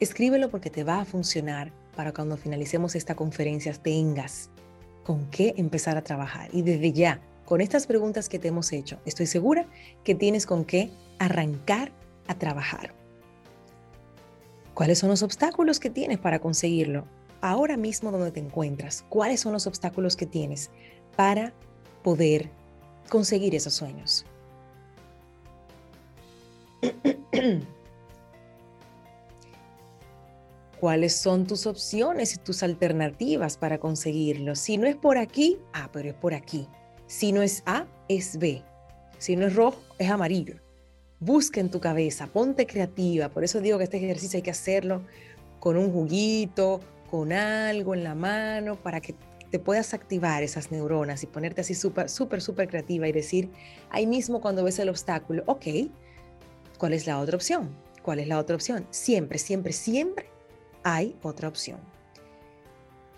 Escríbelo 0.00 0.50
porque 0.50 0.70
te 0.70 0.84
va 0.84 1.00
a 1.00 1.04
funcionar 1.04 1.72
para 1.96 2.12
cuando 2.12 2.36
finalicemos 2.36 2.94
esta 2.94 3.14
conferencia 3.14 3.72
tengas 3.74 4.50
con 5.04 5.30
qué 5.30 5.54
empezar 5.56 5.96
a 5.96 6.02
trabajar. 6.02 6.48
Y 6.52 6.62
desde 6.62 6.92
ya, 6.92 7.20
con 7.44 7.60
estas 7.60 7.86
preguntas 7.86 8.28
que 8.28 8.38
te 8.38 8.48
hemos 8.48 8.72
hecho, 8.72 8.98
estoy 9.04 9.26
segura 9.26 9.66
que 10.04 10.14
tienes 10.14 10.46
con 10.46 10.64
qué 10.64 10.90
arrancar 11.18 11.92
a 12.28 12.34
trabajar. 12.34 12.94
¿Cuáles 14.74 14.98
son 14.98 15.10
los 15.10 15.22
obstáculos 15.22 15.80
que 15.80 15.90
tienes 15.90 16.18
para 16.18 16.38
conseguirlo? 16.38 17.04
Ahora 17.40 17.76
mismo 17.76 18.10
donde 18.10 18.30
te 18.30 18.40
encuentras, 18.40 19.04
¿cuáles 19.08 19.40
son 19.40 19.52
los 19.52 19.66
obstáculos 19.66 20.16
que 20.16 20.26
tienes 20.26 20.70
para 21.16 21.52
poder 22.02 22.50
conseguir 23.08 23.54
esos 23.54 23.74
sueños? 23.74 24.24
¿Cuáles 30.80 31.14
son 31.16 31.46
tus 31.46 31.66
opciones 31.66 32.34
y 32.34 32.38
tus 32.38 32.62
alternativas 32.64 33.56
para 33.56 33.78
conseguirlo? 33.78 34.56
Si 34.56 34.78
no 34.78 34.86
es 34.88 34.96
por 34.96 35.16
aquí, 35.16 35.58
ah, 35.72 35.88
pero 35.92 36.08
es 36.08 36.14
por 36.14 36.34
aquí. 36.34 36.66
Si 37.06 37.30
no 37.30 37.42
es 37.42 37.62
A, 37.66 37.86
es 38.08 38.36
B. 38.38 38.64
Si 39.18 39.36
no 39.36 39.46
es 39.46 39.54
rojo, 39.54 39.80
es 39.98 40.10
amarillo. 40.10 40.56
Busca 41.20 41.60
en 41.60 41.70
tu 41.70 41.78
cabeza, 41.78 42.26
ponte 42.26 42.66
creativa. 42.66 43.28
Por 43.28 43.44
eso 43.44 43.60
digo 43.60 43.78
que 43.78 43.84
este 43.84 43.98
ejercicio 43.98 44.38
hay 44.38 44.42
que 44.42 44.50
hacerlo 44.50 45.02
con 45.60 45.76
un 45.76 45.92
juguito, 45.92 46.80
con 47.08 47.32
algo 47.32 47.94
en 47.94 48.02
la 48.02 48.16
mano, 48.16 48.74
para 48.74 49.00
que 49.00 49.14
te 49.52 49.60
puedas 49.60 49.94
activar 49.94 50.42
esas 50.42 50.72
neuronas 50.72 51.22
y 51.22 51.26
ponerte 51.28 51.60
así 51.60 51.74
súper, 51.74 52.08
súper, 52.08 52.40
súper 52.40 52.66
creativa 52.68 53.06
y 53.06 53.12
decir 53.12 53.50
ahí 53.90 54.06
mismo 54.06 54.40
cuando 54.40 54.64
ves 54.64 54.80
el 54.80 54.88
obstáculo, 54.88 55.44
ok, 55.46 55.66
¿cuál 56.82 56.94
es 56.94 57.06
la 57.06 57.20
otra 57.20 57.36
opción? 57.36 57.70
¿Cuál 58.02 58.18
es 58.18 58.26
la 58.26 58.40
otra 58.40 58.56
opción? 58.56 58.88
Siempre, 58.90 59.38
siempre, 59.38 59.72
siempre 59.72 60.26
hay 60.82 61.14
otra 61.22 61.46
opción. 61.46 61.78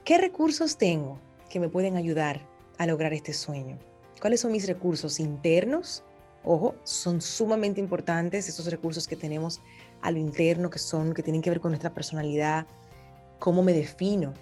¿Qué 0.05 0.19
recursos 0.19 0.77
tengo 0.77 1.19
que 1.49 1.61
me 1.61 1.71
pueden 1.71 1.97
ayudar 1.97 2.47
a 2.77 2.85
lograr 2.85 3.15
este 3.15 3.33
sueño? 3.33 3.79
¿Cuáles 4.21 4.43
son 4.43 4.53
mis 4.53 4.67
recursos 4.67 5.19
internos? 5.19 6.05
Ojo, 6.45 6.75
son 6.85 7.23
sumamente 7.23 7.81
importantes 7.81 8.51
esos 8.51 8.67
recursos 8.67 9.09
que 9.09 9.17
tenemos 9.17 9.63
a 10.03 10.11
lo 10.11 10.19
interno, 10.19 10.69
que 10.69 10.79
son, 10.79 11.15
que 11.15 11.23
tienen 11.23 11.41
que 11.41 11.49
ver 11.49 11.61
con 11.61 11.71
nuestra 11.71 11.95
personalidad, 11.95 12.67
cómo 13.39 13.63
me 13.63 13.73
defino 13.73 14.35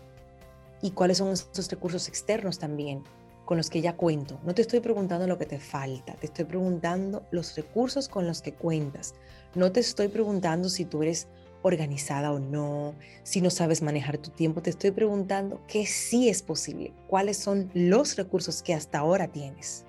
y 0.82 0.90
cuáles 0.90 1.18
son 1.18 1.28
esos 1.28 1.70
recursos 1.70 2.08
externos 2.08 2.58
también 2.58 3.04
con 3.52 3.58
los 3.58 3.68
que 3.68 3.82
ya 3.82 3.96
cuento. 3.96 4.40
No 4.44 4.54
te 4.54 4.62
estoy 4.62 4.80
preguntando 4.80 5.26
lo 5.26 5.36
que 5.36 5.44
te 5.44 5.58
falta, 5.58 6.14
te 6.14 6.24
estoy 6.24 6.46
preguntando 6.46 7.26
los 7.32 7.54
recursos 7.54 8.08
con 8.08 8.26
los 8.26 8.40
que 8.40 8.54
cuentas. 8.54 9.14
No 9.54 9.70
te 9.70 9.80
estoy 9.80 10.08
preguntando 10.08 10.70
si 10.70 10.86
tú 10.86 11.02
eres 11.02 11.28
organizada 11.60 12.32
o 12.32 12.38
no, 12.38 12.94
si 13.24 13.42
no 13.42 13.50
sabes 13.50 13.82
manejar 13.82 14.16
tu 14.16 14.30
tiempo, 14.30 14.62
te 14.62 14.70
estoy 14.70 14.90
preguntando 14.90 15.60
qué 15.68 15.84
sí 15.84 16.30
es 16.30 16.42
posible, 16.42 16.94
cuáles 17.08 17.36
son 17.36 17.70
los 17.74 18.16
recursos 18.16 18.62
que 18.62 18.72
hasta 18.72 19.00
ahora 19.00 19.28
tienes. 19.28 19.84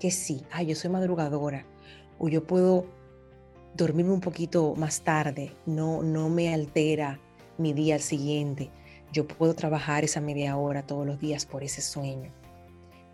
Que 0.00 0.10
sí, 0.10 0.42
ay, 0.50 0.66
yo 0.66 0.74
soy 0.74 0.90
madrugadora 0.90 1.64
o 2.18 2.28
yo 2.28 2.44
puedo 2.44 2.86
dormirme 3.76 4.14
un 4.14 4.20
poquito 4.20 4.74
más 4.74 5.02
tarde, 5.02 5.52
no, 5.64 6.02
no 6.02 6.28
me 6.28 6.52
altera 6.52 7.20
mi 7.56 7.72
día 7.72 7.94
al 7.94 8.00
siguiente. 8.00 8.68
Yo 9.12 9.28
puedo 9.28 9.54
trabajar 9.54 10.02
esa 10.02 10.20
media 10.20 10.56
hora 10.56 10.84
todos 10.84 11.06
los 11.06 11.20
días 11.20 11.46
por 11.46 11.62
ese 11.62 11.82
sueño. 11.82 12.39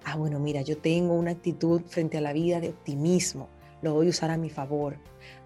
Ah, 0.08 0.16
bueno, 0.16 0.38
mira, 0.38 0.62
yo 0.62 0.78
tengo 0.78 1.14
una 1.14 1.32
actitud 1.32 1.82
frente 1.82 2.16
a 2.16 2.20
la 2.20 2.32
vida 2.32 2.60
de 2.60 2.68
optimismo 2.70 3.48
lo 3.82 3.94
voy 3.94 4.06
a 4.06 4.10
usar 4.10 4.30
a 4.30 4.36
mi 4.36 4.50
favor. 4.50 4.98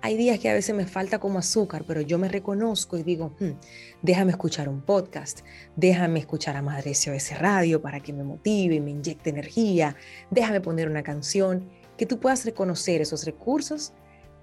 Hay 0.03 0.17
días 0.17 0.39
que 0.39 0.49
a 0.49 0.55
veces 0.55 0.75
me 0.75 0.87
falta 0.87 1.19
como 1.19 1.39
azúcar, 1.39 1.85
pero 1.87 2.01
yo 2.01 2.19
me 2.19 2.29
reconozco 2.29 2.97
y 2.97 3.03
digo, 3.03 3.33
hmm, 3.41 3.51
déjame 4.03 4.33
escuchar 4.33 4.69
un 4.69 4.83
podcast, 4.83 5.41
déjame 5.77 6.21
escuchar 6.21 6.57
a 6.57 6.63
Madre 6.63 6.95
SOS 6.95 7.39
Radio 7.39 7.83
para 7.83 8.01
que 8.01 8.13
me 8.13 8.25
motive 8.25 8.77
y 8.77 8.81
me 8.81 8.91
inyecte 8.91 9.31
energía, 9.31 9.97
déjame 10.31 10.61
poner 10.61 10.89
una 10.89 11.03
canción, 11.03 11.69
que 11.97 12.07
tú 12.07 12.19
puedas 12.19 12.45
reconocer 12.45 13.01
esos 13.01 13.25
recursos 13.25 13.93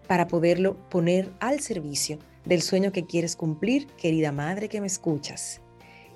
para 0.07 0.27
poderlo 0.27 0.77
poner 0.89 1.31
al 1.39 1.59
servicio 1.59 2.19
del 2.45 2.61
sueño 2.61 2.91
que 2.91 3.05
quieres 3.05 3.35
cumplir, 3.35 3.87
querida 3.97 4.31
madre 4.31 4.69
que 4.69 4.79
me 4.79 4.87
escuchas 4.87 5.61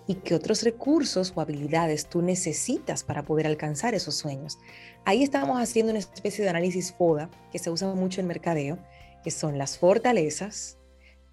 y 0.08 0.16
qué 0.16 0.36
otros 0.36 0.64
recursos 0.64 1.34
o 1.36 1.42
habilidades 1.42 2.08
tú 2.08 2.22
necesitas 2.22 3.04
para 3.04 3.24
poder 3.24 3.48
alcanzar 3.48 3.94
esos 3.94 4.16
sueños. 4.16 4.58
Ahí 5.06 5.24
estamos 5.24 5.62
haciendo 5.62 5.92
una 5.92 6.00
especie 6.00 6.44
de 6.44 6.50
análisis 6.50 6.94
FODA 6.94 7.30
que 7.52 7.60
se 7.60 7.70
usa 7.70 7.94
mucho 7.94 8.22
en 8.22 8.28
mercadeo, 8.28 8.78
que 9.24 9.32
son 9.32 9.58
las 9.58 9.78
fortalezas, 9.78 10.78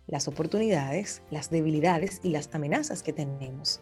las 0.06 0.28
oportunidades, 0.28 1.22
las 1.30 1.50
debilidades 1.50 2.20
y 2.22 2.30
las 2.30 2.48
amenazas 2.54 3.02
que 3.02 3.12
tenemos 3.12 3.80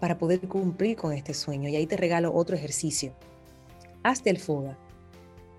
para 0.00 0.18
poder 0.18 0.40
cumplir 0.40 0.96
con 0.96 1.12
este 1.12 1.34
sueño. 1.34 1.68
Y 1.68 1.76
ahí 1.76 1.86
te 1.86 1.96
regalo 1.96 2.34
otro 2.34 2.56
ejercicio. 2.56 3.14
Hazte 4.02 4.30
el 4.30 4.38
FODA 4.38 4.78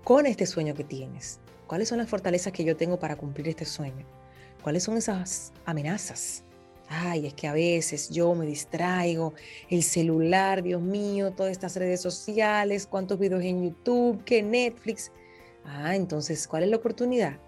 con 0.04 0.26
este 0.26 0.46
sueño 0.46 0.74
que 0.74 0.84
tienes. 0.84 1.40
¿Cuáles 1.66 1.88
son 1.88 1.98
las 1.98 2.08
fortalezas 2.08 2.52
que 2.52 2.64
yo 2.64 2.76
tengo 2.76 2.98
para 2.98 3.16
cumplir 3.16 3.48
este 3.48 3.64
sueño? 3.64 4.06
¿Cuáles 4.62 4.82
son 4.82 4.96
esas 4.96 5.52
amenazas? 5.64 6.42
Ay, 6.90 7.26
es 7.26 7.34
que 7.34 7.46
a 7.46 7.52
veces 7.52 8.10
yo 8.10 8.34
me 8.34 8.44
distraigo, 8.44 9.32
el 9.70 9.82
celular, 9.82 10.62
Dios 10.62 10.82
mío, 10.82 11.30
todas 11.30 11.52
estas 11.52 11.76
redes 11.76 12.00
sociales, 12.00 12.86
cuántos 12.86 13.18
videos 13.18 13.44
en 13.44 13.62
YouTube, 13.62 14.22
que 14.24 14.42
Netflix. 14.42 15.12
Ah, 15.64 15.94
entonces, 15.94 16.46
¿cuál 16.48 16.64
es 16.64 16.68
la 16.68 16.76
oportunidad? 16.76 17.38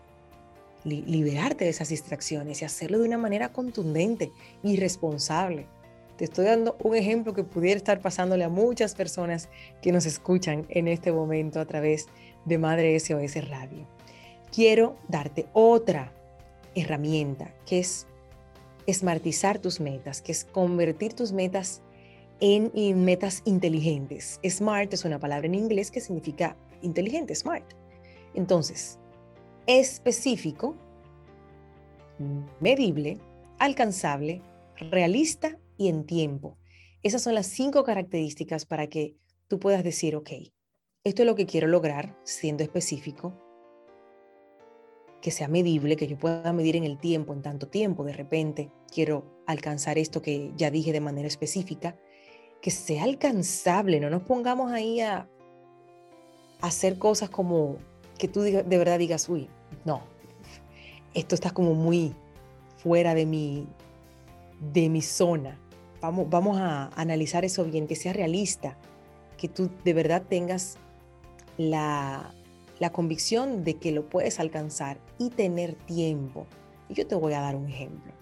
liberarte 0.84 1.64
de 1.64 1.70
esas 1.70 1.90
distracciones 1.90 2.60
y 2.60 2.64
hacerlo 2.64 2.98
de 2.98 3.04
una 3.04 3.16
manera 3.16 3.52
contundente 3.52 4.32
y 4.64 4.76
responsable. 4.76 5.66
Te 6.16 6.24
estoy 6.24 6.46
dando 6.46 6.76
un 6.82 6.96
ejemplo 6.96 7.34
que 7.34 7.44
pudiera 7.44 7.76
estar 7.76 8.00
pasándole 8.00 8.42
a 8.42 8.48
muchas 8.48 8.96
personas 8.96 9.48
que 9.80 9.92
nos 9.92 10.06
escuchan 10.06 10.66
en 10.70 10.88
este 10.88 11.12
momento 11.12 11.60
a 11.60 11.66
través 11.66 12.06
de 12.46 12.58
Madre 12.58 12.98
SOS 12.98 13.48
Radio. 13.48 13.86
Quiero 14.52 14.96
darte 15.08 15.46
otra 15.52 16.12
herramienta 16.74 17.54
que 17.64 17.78
es 17.78 18.08
esmartizar 18.86 19.58
tus 19.58 19.80
metas, 19.80 20.22
que 20.22 20.32
es 20.32 20.44
convertir 20.44 21.14
tus 21.14 21.32
metas 21.32 21.82
en, 22.40 23.04
metas 23.04 23.42
inteligentes. 23.44 24.40
Smart 24.48 24.92
es 24.92 25.04
una 25.04 25.18
palabra 25.18 25.46
en 25.46 25.54
inglés 25.54 25.90
que 25.90 26.00
significa 26.00 26.56
inteligente, 26.82 27.34
smart. 27.34 27.64
Entonces, 28.34 28.98
específico, 29.66 30.76
medible, 32.60 33.18
alcanzable, 33.58 34.42
realista 34.90 35.58
y 35.76 35.88
en 35.88 36.04
tiempo. 36.04 36.58
Esas 37.02 37.22
son 37.22 37.34
las 37.34 37.46
cinco 37.46 37.84
características 37.84 38.64
para 38.64 38.88
que 38.88 39.16
tú 39.48 39.58
puedas 39.58 39.84
decir, 39.84 40.16
ok, 40.16 40.30
esto 41.04 41.22
es 41.22 41.26
lo 41.26 41.34
que 41.34 41.46
quiero 41.46 41.66
lograr 41.66 42.16
siendo 42.24 42.62
específico, 42.62 43.41
que 45.22 45.30
sea 45.30 45.48
medible, 45.48 45.96
que 45.96 46.06
yo 46.06 46.18
pueda 46.18 46.52
medir 46.52 46.76
en 46.76 46.84
el 46.84 46.98
tiempo, 46.98 47.32
en 47.32 47.40
tanto 47.40 47.68
tiempo, 47.68 48.04
de 48.04 48.12
repente 48.12 48.70
quiero 48.92 49.24
alcanzar 49.46 49.96
esto 49.96 50.20
que 50.20 50.52
ya 50.56 50.70
dije 50.70 50.92
de 50.92 51.00
manera 51.00 51.28
específica, 51.28 51.96
que 52.60 52.70
sea 52.70 53.04
alcanzable, 53.04 54.00
no 54.00 54.10
nos 54.10 54.22
pongamos 54.24 54.72
ahí 54.72 55.00
a, 55.00 55.28
hacer 56.60 56.98
cosas 56.98 57.28
como 57.28 57.76
que 58.18 58.28
tú 58.28 58.42
de 58.42 58.62
verdad 58.62 58.98
digas, 58.98 59.28
uy, 59.28 59.48
no, 59.84 60.02
esto 61.14 61.34
está 61.34 61.50
como 61.50 61.74
muy 61.74 62.14
fuera 62.76 63.14
de 63.14 63.26
mi, 63.26 63.66
de 64.72 64.88
mi 64.88 65.02
zona. 65.02 65.58
Vamos, 66.00 66.28
vamos 66.30 66.58
a 66.58 66.88
analizar 66.94 67.44
eso 67.44 67.64
bien, 67.64 67.86
que 67.86 67.96
sea 67.96 68.12
realista, 68.12 68.76
que 69.36 69.48
tú 69.48 69.70
de 69.84 69.92
verdad 69.92 70.22
tengas 70.28 70.78
la, 71.58 72.32
la 72.82 72.90
convicción 72.90 73.62
de 73.62 73.74
que 73.74 73.92
lo 73.92 74.08
puedes 74.08 74.40
alcanzar 74.40 74.98
y 75.16 75.30
tener 75.30 75.74
tiempo. 75.74 76.48
Y 76.88 76.94
yo 76.94 77.06
te 77.06 77.14
voy 77.14 77.32
a 77.32 77.40
dar 77.40 77.54
un 77.54 77.68
ejemplo. 77.68 78.12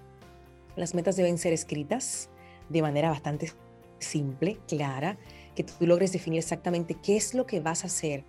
Las 0.77 0.95
metas 0.95 1.17
deben 1.17 1.39
ser 1.39 1.55
escritas 1.55 2.29
de 2.69 2.83
manera 2.83 3.09
bastante 3.09 3.53
simple, 4.01 4.59
clara, 4.69 5.17
que 5.55 5.65
tú 5.65 5.87
logres 5.87 6.13
definir 6.13 6.41
exactamente 6.41 6.95
qué 7.03 7.17
es 7.17 7.33
lo 7.33 7.47
que 7.47 7.61
vas 7.61 7.85
a 7.85 7.87
hacer, 7.87 8.23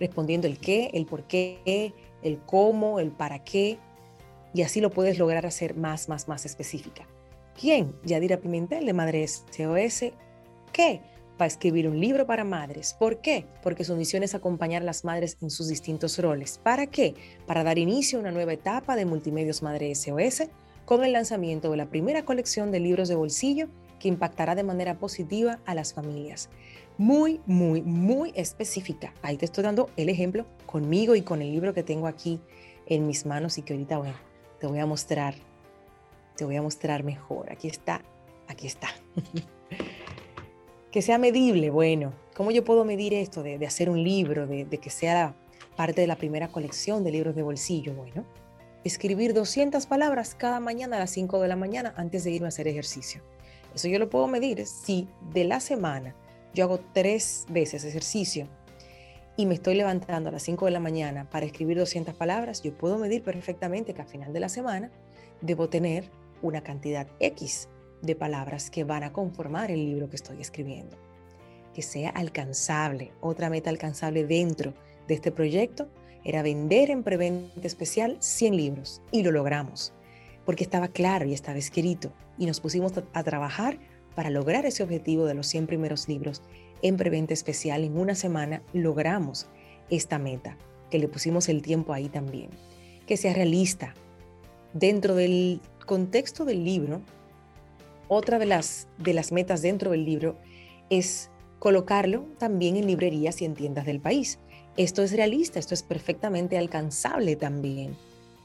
respondiendo 0.00 0.48
el 0.48 0.58
qué, 0.58 0.90
el 0.92 1.06
por 1.06 1.22
qué, 1.28 1.94
el 2.20 2.40
cómo, 2.40 2.98
el 2.98 3.12
para 3.12 3.44
qué, 3.44 3.78
y 4.54 4.62
así 4.62 4.80
lo 4.80 4.90
puedes 4.90 5.20
lograr 5.20 5.46
hacer 5.46 5.76
más, 5.76 6.08
más, 6.08 6.26
más 6.26 6.46
específica. 6.46 7.06
¿Quién? 7.54 7.94
Yadira 8.02 8.38
Pimentel 8.38 8.86
de 8.86 8.92
Madre 8.92 9.24
SOS. 9.24 10.06
¿Qué? 10.72 11.00
Va 11.40 11.44
a 11.44 11.48
escribir 11.48 11.88
un 11.88 12.00
libro 12.00 12.26
para 12.26 12.44
madres. 12.44 12.94
¿Por 12.98 13.20
qué? 13.20 13.46
Porque 13.62 13.84
su 13.84 13.94
misión 13.96 14.22
es 14.22 14.34
acompañar 14.34 14.82
a 14.82 14.86
las 14.86 15.04
madres 15.04 15.36
en 15.42 15.50
sus 15.50 15.68
distintos 15.68 16.18
roles. 16.18 16.58
¿Para 16.62 16.86
qué? 16.86 17.14
Para 17.46 17.64
dar 17.64 17.78
inicio 17.78 18.18
a 18.18 18.22
una 18.22 18.30
nueva 18.30 18.54
etapa 18.54 18.96
de 18.96 19.04
Multimedios 19.04 19.62
Madre 19.62 19.94
SOS 19.94 20.44
con 20.84 21.04
el 21.04 21.12
lanzamiento 21.12 21.70
de 21.70 21.76
la 21.76 21.86
primera 21.86 22.24
colección 22.24 22.70
de 22.70 22.80
libros 22.80 23.08
de 23.08 23.16
bolsillo 23.16 23.68
que 23.98 24.08
impactará 24.08 24.54
de 24.54 24.62
manera 24.62 24.98
positiva 24.98 25.58
a 25.66 25.74
las 25.74 25.92
familias. 25.92 26.48
Muy, 26.98 27.40
muy, 27.46 27.82
muy 27.82 28.32
específica. 28.34 29.12
Ahí 29.22 29.36
te 29.36 29.44
estoy 29.44 29.64
dando 29.64 29.90
el 29.96 30.08
ejemplo 30.08 30.46
conmigo 30.64 31.14
y 31.14 31.22
con 31.22 31.42
el 31.42 31.50
libro 31.50 31.74
que 31.74 31.82
tengo 31.82 32.06
aquí 32.06 32.40
en 32.86 33.06
mis 33.06 33.26
manos 33.26 33.58
y 33.58 33.62
que 33.62 33.74
ahorita, 33.74 33.98
bueno, 33.98 34.16
te 34.60 34.66
voy 34.66 34.78
a 34.78 34.86
mostrar, 34.86 35.34
te 36.36 36.44
voy 36.44 36.56
a 36.56 36.62
mostrar 36.62 37.02
mejor. 37.02 37.50
Aquí 37.52 37.68
está, 37.68 38.02
aquí 38.48 38.66
está. 38.66 38.88
que 40.96 41.02
sea 41.02 41.18
medible, 41.18 41.68
bueno, 41.68 42.14
¿cómo 42.34 42.50
yo 42.52 42.64
puedo 42.64 42.86
medir 42.86 43.12
esto 43.12 43.42
de, 43.42 43.62
hacer 43.66 43.90
un 43.90 44.02
libro, 44.02 44.46
de, 44.46 44.64
de, 44.64 44.78
que 44.78 44.88
sea 44.88 45.34
parte 45.76 46.00
de 46.00 46.06
la 46.06 46.16
primera 46.16 46.48
colección 46.48 47.04
de 47.04 47.10
libros 47.10 47.36
de 47.36 47.42
bolsillo? 47.42 47.92
Bueno, 47.92 48.24
escribir 48.82 49.34
200 49.34 49.84
palabras 49.84 50.34
cada 50.34 50.58
mañana 50.58 50.96
a 50.96 51.00
las 51.00 51.10
5 51.10 51.38
de 51.42 51.48
la 51.48 51.56
mañana 51.56 51.92
antes 51.98 52.24
de 52.24 52.30
irme 52.30 52.46
a 52.46 52.48
hacer 52.48 52.66
ejercicio. 52.66 53.20
Eso 53.74 53.88
yo 53.88 53.98
lo 53.98 54.08
puedo 54.08 54.26
medir 54.26 54.64
si 54.64 55.06
de 55.34 55.44
la 55.44 55.60
semana 55.60 56.16
yo 56.54 56.64
hago 56.64 56.80
tres 56.94 57.44
veces 57.50 57.84
ejercicio 57.84 58.48
y 59.36 59.44
me 59.44 59.52
estoy 59.52 59.74
levantando 59.74 60.30
a 60.30 60.32
las 60.32 60.44
5 60.44 60.64
de 60.64 60.70
la 60.70 60.80
mañana 60.80 61.28
para 61.28 61.44
escribir 61.44 61.76
200 61.76 62.14
palabras, 62.14 62.62
yo 62.62 62.72
puedo 62.72 62.96
medir 62.96 63.22
perfectamente 63.22 63.92
que 63.92 64.00
al 64.00 64.08
final 64.08 64.32
de 64.32 64.40
la 64.40 64.48
semana 64.48 64.90
debo 65.42 65.68
tener 65.68 66.08
una 66.40 66.62
cantidad 66.62 67.06
X 67.20 67.68
de 68.02 68.14
palabras 68.14 68.70
que 68.70 68.84
van 68.84 69.02
a 69.02 69.12
conformar 69.12 69.70
el 69.70 69.84
libro 69.84 70.08
que 70.08 70.16
estoy 70.16 70.40
escribiendo. 70.40 70.96
que 71.74 71.82
sea 71.82 72.08
alcanzable. 72.08 73.12
Otra 73.20 73.50
meta 73.50 73.68
alcanzable 73.68 74.24
dentro 74.24 74.72
de 75.08 75.14
este 75.14 75.30
proyecto 75.30 75.88
era 76.24 76.42
vender 76.42 76.90
en 76.90 77.02
preventa 77.02 77.66
especial 77.66 78.16
100 78.18 78.56
libros 78.56 79.02
y 79.12 79.22
lo 79.22 79.30
logramos, 79.30 79.92
porque 80.46 80.64
estaba 80.64 80.88
claro 80.88 81.26
y 81.26 81.34
estaba 81.34 81.58
escrito 81.58 82.14
y 82.38 82.46
nos 82.46 82.60
pusimos 82.60 82.94
a 83.12 83.22
trabajar 83.22 83.78
para 84.14 84.30
lograr 84.30 84.64
ese 84.64 84.82
objetivo 84.82 85.26
de 85.26 85.34
los 85.34 85.46
100 85.48 85.66
primeros 85.66 86.08
libros 86.08 86.42
en 86.82 86.96
preventa 86.96 87.34
especial. 87.34 87.84
En 87.84 87.98
una 87.98 88.14
semana 88.14 88.62
logramos 88.72 89.46
esta 89.90 90.18
meta, 90.18 90.56
que 90.90 90.98
le 90.98 91.08
pusimos 91.08 91.48
el 91.48 91.62
tiempo 91.62 91.92
ahí 91.92 92.08
también. 92.08 92.50
Que 93.06 93.16
sea 93.16 93.34
realista. 93.34 93.94
Dentro 94.72 95.14
del 95.14 95.60
contexto 95.84 96.44
del 96.44 96.64
libro, 96.64 97.02
otra 98.08 98.38
de 98.38 98.46
las, 98.46 98.88
de 98.98 99.14
las 99.14 99.32
metas 99.32 99.62
dentro 99.62 99.90
del 99.90 100.04
libro 100.04 100.36
es 100.90 101.30
colocarlo 101.58 102.26
también 102.38 102.76
en 102.76 102.86
librerías 102.86 103.40
y 103.42 103.44
en 103.44 103.54
tiendas 103.54 103.86
del 103.86 104.00
país. 104.00 104.38
Esto 104.76 105.02
es 105.02 105.12
realista, 105.12 105.58
esto 105.58 105.74
es 105.74 105.82
perfectamente 105.82 106.58
alcanzable 106.58 107.36
también. 107.36 107.96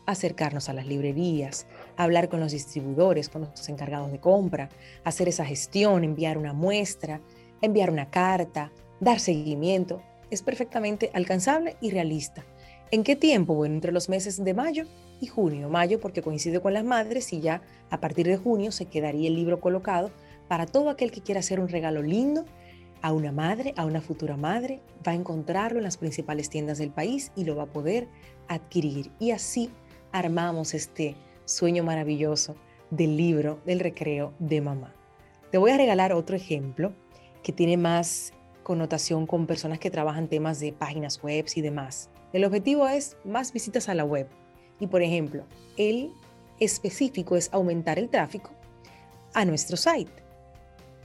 Acercarnos 0.06 0.70
a 0.70 0.74
las 0.74 0.88
librerías, 0.88 1.68
hablar 1.98 2.30
con 2.30 2.40
los 2.40 2.54
distribuidores, 2.54 3.30
con 3.30 3.42
los 3.42 3.70
encargados 3.70 4.12
de 4.12 4.20
compra, 4.20 4.70
hacer 5.04 5.28
esa 5.28 5.46
gestión, 5.46 6.04
enviar 6.04 6.38
una 6.38 6.54
muestra, 6.54 7.22
enviar 7.62 7.92
una 7.92 8.10
carta, 8.10 8.72
dar 9.00 9.20
seguimiento. 9.20 10.02
Es 10.30 10.42
perfectamente 10.42 11.12
alcanzable 11.14 11.76
y 11.82 11.92
realista. 11.92 12.44
¿En 12.94 13.06
qué 13.06 13.16
tiempo? 13.16 13.56
Bueno, 13.56 13.76
entre 13.76 13.94
los 13.94 14.10
meses 14.10 14.44
de 14.44 14.54
mayo 14.54 14.84
y 15.22 15.28
junio. 15.28 15.70
Mayo 15.70 16.02
porque 16.02 16.22
coincide 16.22 16.60
con 16.60 16.74
las 16.74 16.84
madres 16.84 17.32
y 17.32 17.40
ya 17.40 17.62
a 17.90 18.02
partir 18.02 18.28
de 18.28 18.36
junio 18.36 18.74
se 18.74 18.88
quedaría 18.88 19.30
el 19.30 19.36
libro 19.36 19.62
colocado 19.62 20.12
para 20.50 20.66
todo 20.66 20.90
aquel 20.90 21.10
que 21.10 21.22
quiera 21.22 21.40
hacer 21.40 21.62
un 21.62 21.70
regalo 21.70 22.02
lindo 22.02 22.44
a 23.02 23.14
una 23.14 23.32
madre, 23.32 23.74
a 23.78 23.86
una 23.86 24.02
futura 24.02 24.36
madre, 24.36 24.82
va 25.08 25.14
a 25.14 25.16
encontrarlo 25.16 25.78
en 25.78 25.86
las 25.86 25.96
principales 25.96 26.50
tiendas 26.50 26.80
del 26.80 26.92
país 26.92 27.32
y 27.34 27.46
lo 27.46 27.56
va 27.56 27.64
a 27.64 27.72
poder 27.72 28.10
adquirir. 28.50 29.10
Y 29.20 29.32
así 29.32 29.70
armamos 30.12 30.74
este 30.74 31.16
sueño 31.46 31.86
maravilloso 31.86 32.58
del 32.90 33.16
libro 33.16 33.62
del 33.66 33.80
recreo 33.80 34.34
de 34.38 34.60
mamá. 34.60 34.94
Te 35.50 35.58
voy 35.58 35.72
a 35.72 35.78
regalar 35.78 36.12
otro 36.12 36.36
ejemplo 36.36 36.92
que 37.42 37.54
tiene 37.54 37.78
más 37.78 38.34
connotación 38.64 39.28
con 39.28 39.48
personas 39.48 39.80
que 39.80 39.90
trabajan 39.90 40.28
temas 40.28 40.60
de 40.60 40.74
páginas 40.74 41.24
web 41.24 41.46
y 41.56 41.62
demás. 41.62 42.10
El 42.34 42.46
objetivo 42.46 42.88
es 42.88 43.18
más 43.24 43.54
visitas 43.54 43.90
a 43.90 43.96
la 43.96 44.06
web. 44.06 44.28
Y 44.80 44.88
por 44.88 45.02
ejemplo, 45.02 45.44
el 45.78 46.12
específico 46.60 47.36
es 47.36 47.50
aumentar 47.52 48.00
el 48.00 48.10
tráfico 48.10 48.52
a 49.34 49.46
nuestro 49.46 49.78
site. 49.78 50.12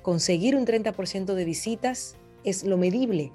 Conseguir 0.03 0.57
un 0.57 0.67
30% 0.67 1.35
de 1.35 1.45
visitas 1.45 2.17
es 2.45 2.65
lo 2.65 2.77
medible. 2.77 3.33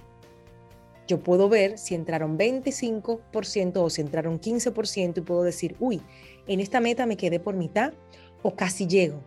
Yo 1.07 1.19
puedo 1.19 1.49
ver 1.49 1.77
si 1.77 1.95
entraron 1.95 2.37
25% 2.37 3.77
o 3.77 3.89
si 3.89 4.01
entraron 4.01 4.39
15% 4.39 5.17
y 5.17 5.21
puedo 5.21 5.43
decir, 5.43 5.75
uy, 5.79 6.01
en 6.47 6.59
esta 6.59 6.79
meta 6.79 7.05
me 7.05 7.17
quedé 7.17 7.39
por 7.39 7.55
mitad 7.55 7.93
o 8.41 8.55
casi 8.55 8.87
llego. 8.87 9.19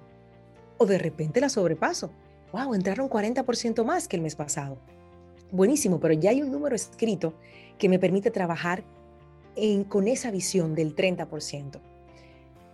O 0.78 0.86
de 0.86 0.98
repente 0.98 1.40
la 1.40 1.48
sobrepaso 1.48 2.10
wow, 2.54 2.72
entraron 2.72 3.10
40% 3.10 3.84
más 3.84 4.06
que 4.06 4.14
el 4.14 4.22
mes 4.22 4.36
pasado. 4.36 4.78
Buenísimo, 5.50 5.98
pero 5.98 6.14
ya 6.14 6.30
hay 6.30 6.40
un 6.40 6.52
número 6.52 6.76
escrito 6.76 7.34
que 7.78 7.88
me 7.88 7.98
permite 7.98 8.30
trabajar 8.30 8.84
con 9.88 10.08
esa 10.08 10.30
visión 10.30 10.74
del 10.74 10.96
30%. 10.96 11.80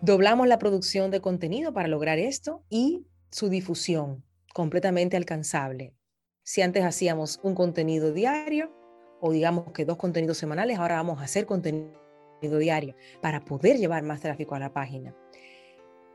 Doblamos 0.01 0.49
la 0.49 0.59
producción 0.59 1.11
de 1.11 1.21
contenido 1.21 1.75
para 1.75 1.89
lograr 1.89 2.19
esto 2.19 2.65
y 2.71 3.07
su 3.31 3.49
difusión 3.49 4.25
completamente 4.55 5.17
alcanzable. 5.17 5.95
Si 6.43 6.63
antes 6.63 6.85
hacíamos 6.85 7.39
un 7.43 7.55
contenido 7.55 8.13
diario 8.13 8.73
o 9.21 9.31
digamos 9.33 9.73
que 9.73 9.85
dos 9.85 9.99
contenidos 9.99 10.39
semanales, 10.39 10.79
ahora 10.79 10.97
vamos 10.97 11.21
a 11.21 11.25
hacer 11.25 11.45
contenido 11.45 11.93
diario 12.41 12.95
para 13.21 13.45
poder 13.45 13.77
llevar 13.77 14.03
más 14.03 14.21
tráfico 14.21 14.55
a 14.55 14.59
la 14.59 14.73
página. 14.73 15.15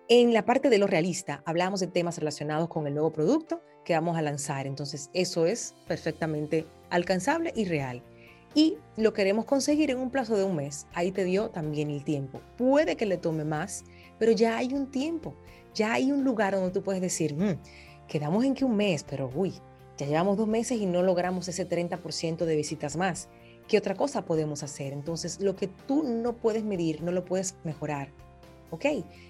En 0.08 0.34
la 0.34 0.46
parte 0.46 0.70
de 0.70 0.78
lo 0.78 0.88
realista, 0.88 1.44
hablamos 1.46 1.80
de 1.80 1.88
temas 1.88 2.18
relacionados 2.18 2.70
con 2.70 2.88
el 2.88 2.94
nuevo 2.94 3.12
producto 3.12 3.62
que 3.84 3.94
vamos 3.94 4.18
a 4.18 4.22
lanzar. 4.22 4.68
Entonces, 4.68 5.10
eso 5.14 5.46
es 5.46 5.76
perfectamente 5.88 6.66
alcanzable 6.90 7.54
y 7.56 7.66
real. 7.66 8.04
Y 8.56 8.78
lo 8.98 9.14
queremos 9.14 9.46
conseguir 9.46 9.92
en 9.92 10.00
un 10.00 10.10
plazo 10.10 10.36
de 10.36 10.44
un 10.44 10.56
mes. 10.56 10.88
Ahí 10.94 11.12
te 11.12 11.24
dio 11.24 11.50
también 11.50 11.92
el 11.92 12.04
tiempo. 12.04 12.42
Puede 12.58 12.96
que 12.96 13.06
le 13.06 13.18
tome 13.18 13.44
más, 13.44 13.84
pero 14.18 14.32
ya 14.32 14.58
hay 14.58 14.74
un 14.74 14.90
tiempo. 14.90 15.36
Ya 15.76 15.94
hay 15.94 16.12
un 16.12 16.24
lugar 16.24 16.56
donde 16.56 16.72
tú 16.72 16.82
puedes 16.82 17.02
decir, 17.02 17.36
mm, 17.36 17.60
quedamos 18.08 18.46
en 18.46 18.56
que 18.56 18.66
un 18.66 18.76
mes, 18.76 19.04
pero 19.04 19.30
uy, 19.36 19.54
ya 19.98 20.08
llevamos 20.08 20.38
dos 20.38 20.48
meses 20.48 20.80
y 20.80 20.86
no 20.86 21.04
logramos 21.04 21.48
ese 21.50 21.66
30% 21.66 22.46
de 22.46 22.56
visitas 22.56 22.96
más. 22.96 23.30
¿Qué 23.68 23.78
otra 23.78 23.94
cosa 23.94 24.26
podemos 24.26 24.64
hacer? 24.64 24.94
Entonces, 24.94 25.42
lo 25.42 25.56
que 25.56 25.68
tú 25.68 26.04
no 26.04 26.34
puedes 26.34 26.64
medir, 26.64 27.04
no 27.04 27.12
lo 27.12 27.26
puedes 27.26 27.56
mejorar 27.64 28.10
¿Ok? 28.72 28.86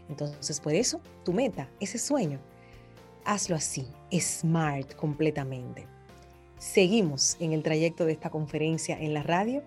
Entonces, 0.09 0.59
por 0.59 0.73
eso, 0.73 1.01
tu 1.23 1.33
meta, 1.33 1.69
ese 1.79 1.97
sueño, 1.97 2.39
hazlo 3.25 3.55
así, 3.55 3.87
smart 4.11 4.95
completamente. 4.95 5.87
Seguimos 6.57 7.37
en 7.39 7.53
el 7.53 7.63
trayecto 7.63 8.05
de 8.05 8.13
esta 8.13 8.29
conferencia 8.29 8.97
en 8.99 9.13
la 9.13 9.23
radio, 9.23 9.63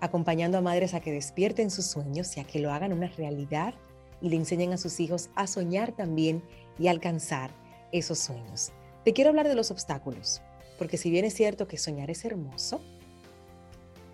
acompañando 0.00 0.58
a 0.58 0.62
madres 0.62 0.94
a 0.94 1.00
que 1.00 1.12
despierten 1.12 1.70
sus 1.70 1.86
sueños 1.86 2.36
y 2.36 2.40
a 2.40 2.44
que 2.44 2.58
lo 2.58 2.72
hagan 2.72 2.92
una 2.92 3.08
realidad 3.08 3.74
y 4.20 4.28
le 4.28 4.36
enseñen 4.36 4.72
a 4.72 4.78
sus 4.78 5.00
hijos 5.00 5.30
a 5.34 5.46
soñar 5.46 5.92
también 5.92 6.42
y 6.78 6.88
alcanzar 6.88 7.50
esos 7.92 8.18
sueños. 8.18 8.72
Te 9.04 9.12
quiero 9.12 9.30
hablar 9.30 9.48
de 9.48 9.54
los 9.54 9.70
obstáculos, 9.70 10.42
porque 10.78 10.96
si 10.96 11.10
bien 11.10 11.24
es 11.24 11.34
cierto 11.34 11.68
que 11.68 11.78
soñar 11.78 12.10
es 12.10 12.24
hermoso, 12.24 12.80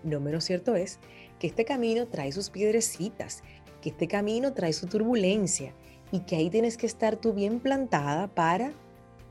no 0.03 0.19
menos 0.19 0.45
cierto 0.45 0.75
es 0.75 0.99
que 1.39 1.47
este 1.47 1.65
camino 1.65 2.07
trae 2.07 2.31
sus 2.31 2.49
piedrecitas 2.49 3.43
que 3.81 3.89
este 3.89 4.07
camino 4.07 4.53
trae 4.53 4.73
su 4.73 4.87
turbulencia 4.87 5.73
y 6.11 6.21
que 6.21 6.35
ahí 6.35 6.49
tienes 6.49 6.77
que 6.77 6.85
estar 6.85 7.15
tú 7.15 7.33
bien 7.33 7.59
plantada 7.59 8.27
para 8.27 8.73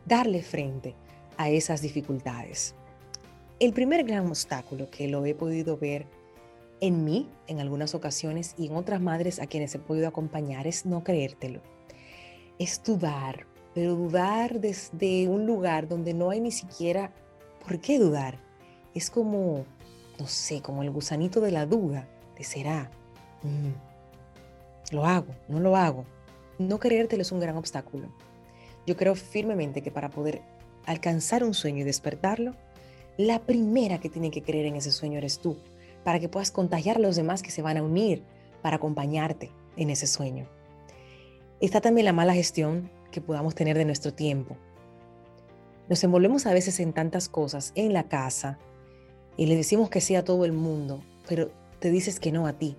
darle 0.06 0.42
frente 0.42 0.94
a 1.36 1.50
esas 1.50 1.82
dificultades. 1.82 2.74
El 3.60 3.72
primer 3.72 4.04
gran 4.04 4.28
obstáculo 4.28 4.88
que 4.88 5.08
lo 5.08 5.26
he 5.26 5.34
podido 5.34 5.76
ver 5.76 6.06
en 6.80 7.04
mí 7.04 7.28
en 7.48 7.58
algunas 7.58 7.92
ocasiones 7.96 8.54
y 8.56 8.66
en 8.66 8.76
otras 8.76 9.00
madres 9.00 9.40
a 9.40 9.48
quienes 9.48 9.74
he 9.74 9.80
podido 9.80 10.06
acompañar 10.06 10.68
es 10.68 10.86
no 10.86 11.02
creértelo. 11.02 11.60
Es 12.60 12.80
dudar, 12.84 13.46
pero 13.74 13.96
dudar 13.96 14.60
desde 14.60 15.26
un 15.26 15.44
lugar 15.44 15.88
donde 15.88 16.14
no 16.14 16.30
hay 16.30 16.40
ni 16.40 16.52
siquiera 16.52 17.12
por 17.66 17.80
qué 17.80 17.98
dudar. 17.98 18.38
Es 18.94 19.10
como, 19.10 19.64
no 20.20 20.28
sé, 20.28 20.62
como 20.62 20.84
el 20.84 20.92
gusanito 20.92 21.40
de 21.40 21.50
la 21.50 21.66
duda, 21.66 22.08
de 22.36 22.44
será. 22.44 22.92
Mm, 23.42 24.94
lo 24.94 25.04
hago, 25.04 25.34
no 25.48 25.58
lo 25.58 25.76
hago. 25.76 26.04
No 26.60 26.78
creértelo 26.78 27.22
es 27.22 27.32
un 27.32 27.40
gran 27.40 27.56
obstáculo. 27.56 28.06
Yo 28.86 28.96
creo 28.96 29.16
firmemente 29.16 29.82
que 29.82 29.90
para 29.90 30.10
poder 30.10 30.42
alcanzar 30.86 31.42
un 31.42 31.54
sueño 31.54 31.80
y 31.80 31.84
despertarlo, 31.84 32.54
la 33.18 33.40
primera 33.40 34.00
que 34.00 34.08
tiene 34.08 34.30
que 34.30 34.42
creer 34.42 34.64
en 34.64 34.76
ese 34.76 34.90
sueño 34.90 35.18
eres 35.18 35.38
tú, 35.38 35.58
para 36.04 36.18
que 36.18 36.30
puedas 36.30 36.50
contagiar 36.50 36.96
a 36.96 37.00
los 37.00 37.16
demás 37.16 37.42
que 37.42 37.50
se 37.50 37.60
van 37.60 37.76
a 37.76 37.82
unir 37.82 38.22
para 38.62 38.76
acompañarte 38.76 39.50
en 39.76 39.90
ese 39.90 40.06
sueño. 40.06 40.48
Está 41.60 41.82
también 41.82 42.06
la 42.06 42.14
mala 42.14 42.32
gestión 42.32 42.90
que 43.10 43.20
podamos 43.20 43.54
tener 43.54 43.76
de 43.76 43.84
nuestro 43.84 44.14
tiempo. 44.14 44.56
Nos 45.90 46.02
envolvemos 46.02 46.46
a 46.46 46.54
veces 46.54 46.80
en 46.80 46.94
tantas 46.94 47.28
cosas 47.28 47.72
en 47.74 47.92
la 47.92 48.04
casa 48.04 48.58
y 49.36 49.44
le 49.44 49.56
decimos 49.56 49.90
que 49.90 50.00
sí 50.00 50.14
a 50.14 50.24
todo 50.24 50.46
el 50.46 50.52
mundo, 50.52 51.02
pero 51.28 51.50
te 51.78 51.90
dices 51.90 52.18
que 52.18 52.32
no 52.32 52.46
a 52.46 52.54
ti 52.54 52.78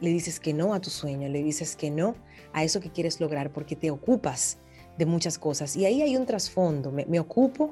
le 0.00 0.10
dices 0.10 0.40
que 0.40 0.52
no 0.52 0.74
a 0.74 0.80
tu 0.80 0.90
sueño, 0.90 1.28
le 1.28 1.42
dices 1.42 1.76
que 1.76 1.90
no 1.90 2.16
a 2.52 2.64
eso 2.64 2.80
que 2.80 2.90
quieres 2.90 3.20
lograr 3.20 3.50
porque 3.50 3.76
te 3.76 3.90
ocupas 3.90 4.58
de 4.98 5.06
muchas 5.06 5.38
cosas. 5.38 5.76
Y 5.76 5.84
ahí 5.84 6.02
hay 6.02 6.16
un 6.16 6.26
trasfondo. 6.26 6.92
Me, 6.92 7.20
ocupo 7.20 7.70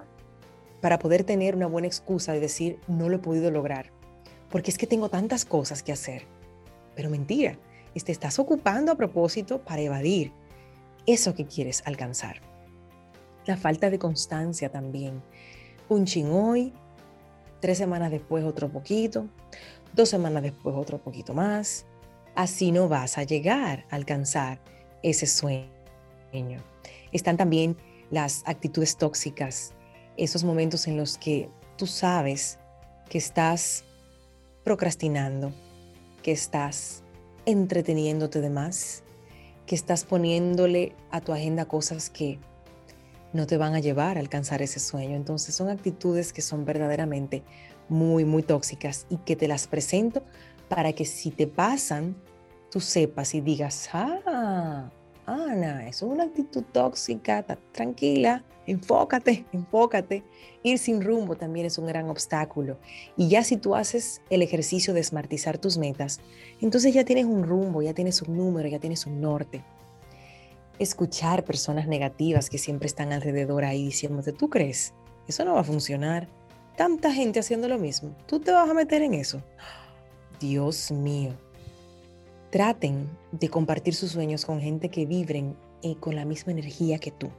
para 0.85 0.99
poder 0.99 1.25
tener 1.25 1.57
una 1.57 1.67
buena 1.67 1.87
excusa 1.87 2.35
de 2.35 2.41
decir, 2.41 2.79
no 2.89 3.09
lo 3.09 3.17
he 3.17 3.19
podido 3.19 3.51
lograr, 3.51 3.91
porque 4.51 4.71
es 4.71 4.77
que 4.77 4.87
tengo 4.87 5.09
tantas 5.09 5.47
cosas 5.47 5.83
que 5.83 5.93
hacer. 5.93 6.27
Pero 6.95 7.09
mentira, 7.09 7.57
te 7.95 8.13
estás 8.13 8.39
ocupando 8.39 8.93
a 8.93 8.95
propósito 8.95 9.63
para 9.63 9.81
evadir 9.81 10.31
eso 11.07 11.35
que 11.35 11.47
quieres 11.47 11.83
alcanzar. 11.87 12.43
La 13.47 13.57
falta 13.57 13.89
de 13.89 13.99
constancia 13.99 14.69
también. 14.69 15.23
Un 15.89 16.05
chin 16.05 16.29
hoy, 16.31 16.75
tres 17.61 17.79
semanas 17.79 18.11
después 18.11 18.45
otro 18.45 18.69
poquito, 18.69 19.27
dos 19.95 20.11
semanas 20.11 20.43
después 20.43 20.77
otro 20.77 20.99
poquito 20.99 21.33
más, 21.33 21.87
así 22.35 22.73
no 22.73 22.91
vas 22.91 23.17
a 23.17 23.23
llegar 23.23 23.87
a 23.91 23.97
alcanzar 23.97 24.61
ese 25.03 25.27
sueño. 25.27 25.71
Están 27.11 27.39
también 27.39 27.79
las 28.11 28.43
actitudes 28.45 28.99
tóxicas, 28.99 29.73
esos 30.17 30.45
momentos 30.45 30.87
en 30.87 30.97
los 30.97 31.19
que 31.19 31.49
tú 31.77 31.87
sabes 31.87 32.59
que 33.09 33.19
estás 33.19 33.85
procrastinando, 34.65 35.53
que 36.23 36.33
estás 36.33 37.03
entreteniéndote 37.47 38.41
de 38.41 38.51
más, 38.51 39.03
que 39.67 39.75
estás 39.75 40.05
poniéndole 40.05 40.95
a 41.11 41.21
tu 41.21 41.33
agenda 41.33 41.67
cosas 41.67 42.11
que 42.11 42.39
no 43.33 43.47
te 43.47 43.57
van 43.57 43.75
a 43.75 43.81
llevar 43.81 44.17
a 44.17 44.21
alcanzar 44.21 44.63
ese 44.63 44.81
sueño. 44.81 45.17
Entonces 45.17 45.55
son 45.55 45.69
actitudes 45.69 46.33
que 46.33 46.43
son 46.43 46.65
verdaderamente 46.65 47.43
muy, 47.89 48.25
muy 48.25 48.43
tóxicas 48.43 49.07
y 49.11 49.17
que 49.19 49.37
te 49.37 49.49
las 49.49 49.67
presento 49.67 50.23
para 50.69 50.93
que 50.93 51.05
si 51.05 51.31
te 51.31 51.47
pasan, 51.47 52.17
tú 52.71 52.81
sepas 52.81 53.35
y 53.35 53.41
digas, 53.41 53.91
ah, 53.93 54.91
Ana, 55.27 55.89
eso 55.89 56.07
es 56.07 56.13
una 56.13 56.25
actitud 56.25 56.63
tóxica, 56.73 57.43
tranquila, 57.73 58.45
enfócate, 58.67 59.47
enfócate. 59.53 60.23
Ir 60.63 60.79
sin 60.79 61.03
rumbo 61.03 61.37
también 61.37 61.67
es 61.67 61.79
un 61.79 61.87
gran 61.87 62.09
obstáculo. 62.11 62.79
Y 63.17 63.29
ya 63.29 63.43
si 63.43 63.57
tú 63.57 63.75
haces 63.75 64.21
el 64.31 64.43
ejercicio 64.43 64.93
de 64.95 65.01
esmartizar 65.01 65.59
tus 65.59 65.79
metas, 65.79 66.21
entonces 66.61 66.93
ya 66.93 67.05
tienes 67.05 67.25
un 67.27 67.43
rumbo, 67.45 67.83
ya 67.83 67.95
tienes 67.95 68.23
un 68.23 68.37
número, 68.37 68.69
ya 68.69 68.79
tienes 68.79 69.07
un 69.07 69.21
norte. 69.21 69.63
Escuchar 70.79 71.45
personas 71.45 71.87
negativas 71.87 72.51
que 72.51 72.59
siempre 72.59 72.87
están 72.87 73.13
alrededor 73.13 73.65
ahí 73.65 73.85
diciéndote, 73.85 74.33
¿tú 74.33 74.51
crees? 74.51 74.93
Eso 75.27 75.45
no 75.45 75.55
va 75.55 75.61
a 75.61 75.65
funcionar. 75.65 76.29
Tanta 76.77 77.13
gente 77.13 77.41
haciendo 77.41 77.69
lo 77.69 77.79
mismo. 77.79 78.17
¿Tú 78.27 78.41
te 78.41 78.51
vas 78.51 78.69
a 78.69 78.75
meter 78.75 79.01
en 79.03 79.15
eso? 79.15 79.41
Dios 80.41 80.91
mío, 80.91 81.33
Traten 82.55 83.11
de 83.33 83.49
compartir 83.49 83.97
sus 83.97 84.13
sueños 84.13 84.45
con 84.45 84.61
gente 84.61 84.89
que 84.89 85.07
vibren 85.07 85.57
eh, 85.83 85.97
con 85.97 86.15
la 86.15 86.25
misma 86.25 86.53
energía 86.53 87.01
que 87.01 87.11
tú. 87.11 87.33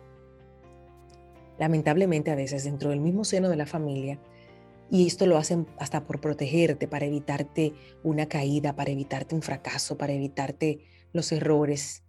Lamentablemente 1.57 2.32
a 2.32 2.36
veces 2.36 2.66
dentro 2.66 2.89
del 2.89 2.99
mismo 2.99 3.24
seno 3.24 3.47
de 3.47 3.55
la 3.55 3.66
familia, 3.66 4.20
y 4.91 5.07
esto 5.07 5.26
lo 5.26 5.38
hacen 5.38 5.68
hasta 5.80 6.05
por 6.05 6.20
protegerte, 6.20 6.89
para 6.89 7.05
evitarte 7.05 7.72
una 8.03 8.26
caída, 8.26 8.76
para 8.76 8.91
evitarte 8.91 9.36
un 9.36 9.41
fracaso, 9.41 9.97
para 9.97 10.11
evitarte 10.11 10.80
los 11.13 11.32
errores, 11.32 12.03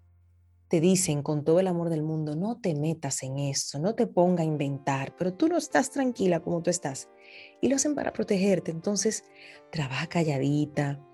te 0.67 0.81
dicen 0.81 1.23
con 1.23 1.45
todo 1.45 1.61
el 1.61 1.69
amor 1.69 1.91
del 1.91 2.03
mundo, 2.03 2.35
no 2.35 2.61
te 2.61 2.75
metas 2.75 3.23
en 3.23 3.39
eso, 3.39 3.79
no 3.79 3.95
te 3.95 4.09
ponga 4.09 4.43
a 4.43 4.47
inventar, 4.47 5.15
pero 5.17 5.33
tú 5.33 5.47
no 5.47 5.59
estás 5.59 5.93
tranquila 5.93 6.41
como 6.41 6.61
tú 6.61 6.71
estás. 6.71 7.09
Y 7.61 7.69
lo 7.69 7.77
hacen 7.77 7.95
para 7.95 8.13
protegerte. 8.13 8.73
Entonces, 8.73 9.23
trabaja 9.71 10.09
calladita, 10.09 11.06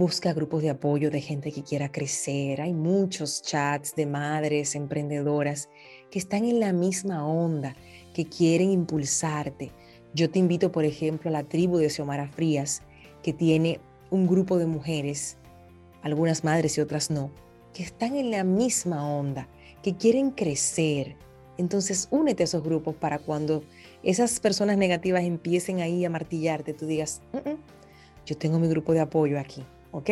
Busca 0.00 0.32
grupos 0.32 0.62
de 0.62 0.70
apoyo 0.70 1.10
de 1.10 1.20
gente 1.20 1.52
que 1.52 1.62
quiera 1.62 1.92
crecer. 1.92 2.62
Hay 2.62 2.72
muchos 2.72 3.42
chats 3.42 3.94
de 3.94 4.06
madres 4.06 4.74
emprendedoras 4.74 5.68
que 6.10 6.18
están 6.18 6.46
en 6.46 6.58
la 6.58 6.72
misma 6.72 7.26
onda, 7.26 7.76
que 8.14 8.24
quieren 8.24 8.70
impulsarte. 8.70 9.72
Yo 10.14 10.30
te 10.30 10.38
invito, 10.38 10.72
por 10.72 10.86
ejemplo, 10.86 11.28
a 11.28 11.32
la 11.34 11.42
tribu 11.42 11.76
de 11.76 11.90
Xiomara 11.90 12.28
Frías, 12.28 12.80
que 13.22 13.34
tiene 13.34 13.78
un 14.08 14.26
grupo 14.26 14.56
de 14.56 14.64
mujeres, 14.64 15.36
algunas 16.00 16.44
madres 16.44 16.78
y 16.78 16.80
otras 16.80 17.10
no, 17.10 17.30
que 17.74 17.82
están 17.82 18.16
en 18.16 18.30
la 18.30 18.42
misma 18.42 19.06
onda, 19.06 19.50
que 19.82 19.98
quieren 19.98 20.30
crecer. 20.30 21.14
Entonces, 21.58 22.08
únete 22.10 22.42
a 22.42 22.44
esos 22.44 22.64
grupos 22.64 22.94
para 22.94 23.18
cuando 23.18 23.64
esas 24.02 24.40
personas 24.40 24.78
negativas 24.78 25.24
empiecen 25.24 25.82
ahí 25.82 26.06
a 26.06 26.10
martillarte, 26.10 26.72
tú 26.72 26.86
digas, 26.86 27.20
mm, 27.34 27.50
mm, 27.50 27.58
yo 28.24 28.38
tengo 28.38 28.58
mi 28.58 28.66
grupo 28.66 28.94
de 28.94 29.00
apoyo 29.00 29.38
aquí. 29.38 29.62
¿Ok? 29.92 30.10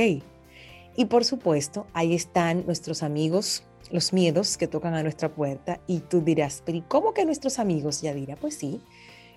Y 0.97 1.05
por 1.05 1.25
supuesto, 1.25 1.87
ahí 1.93 2.15
están 2.15 2.67
nuestros 2.67 3.03
amigos, 3.03 3.65
los 3.91 4.13
miedos 4.13 4.57
que 4.57 4.67
tocan 4.67 4.95
a 4.95 5.03
nuestra 5.03 5.29
puerta 5.29 5.81
y 5.87 6.01
tú 6.01 6.23
dirás, 6.23 6.63
pero 6.67 6.79
¿y 6.79 6.83
cómo 6.83 7.15
que 7.15 7.25
nuestros 7.25 7.59
amigos? 7.59 8.03
Ya 8.03 8.13
dirá, 8.13 8.37
pues 8.37 8.57
sí, 8.57 8.81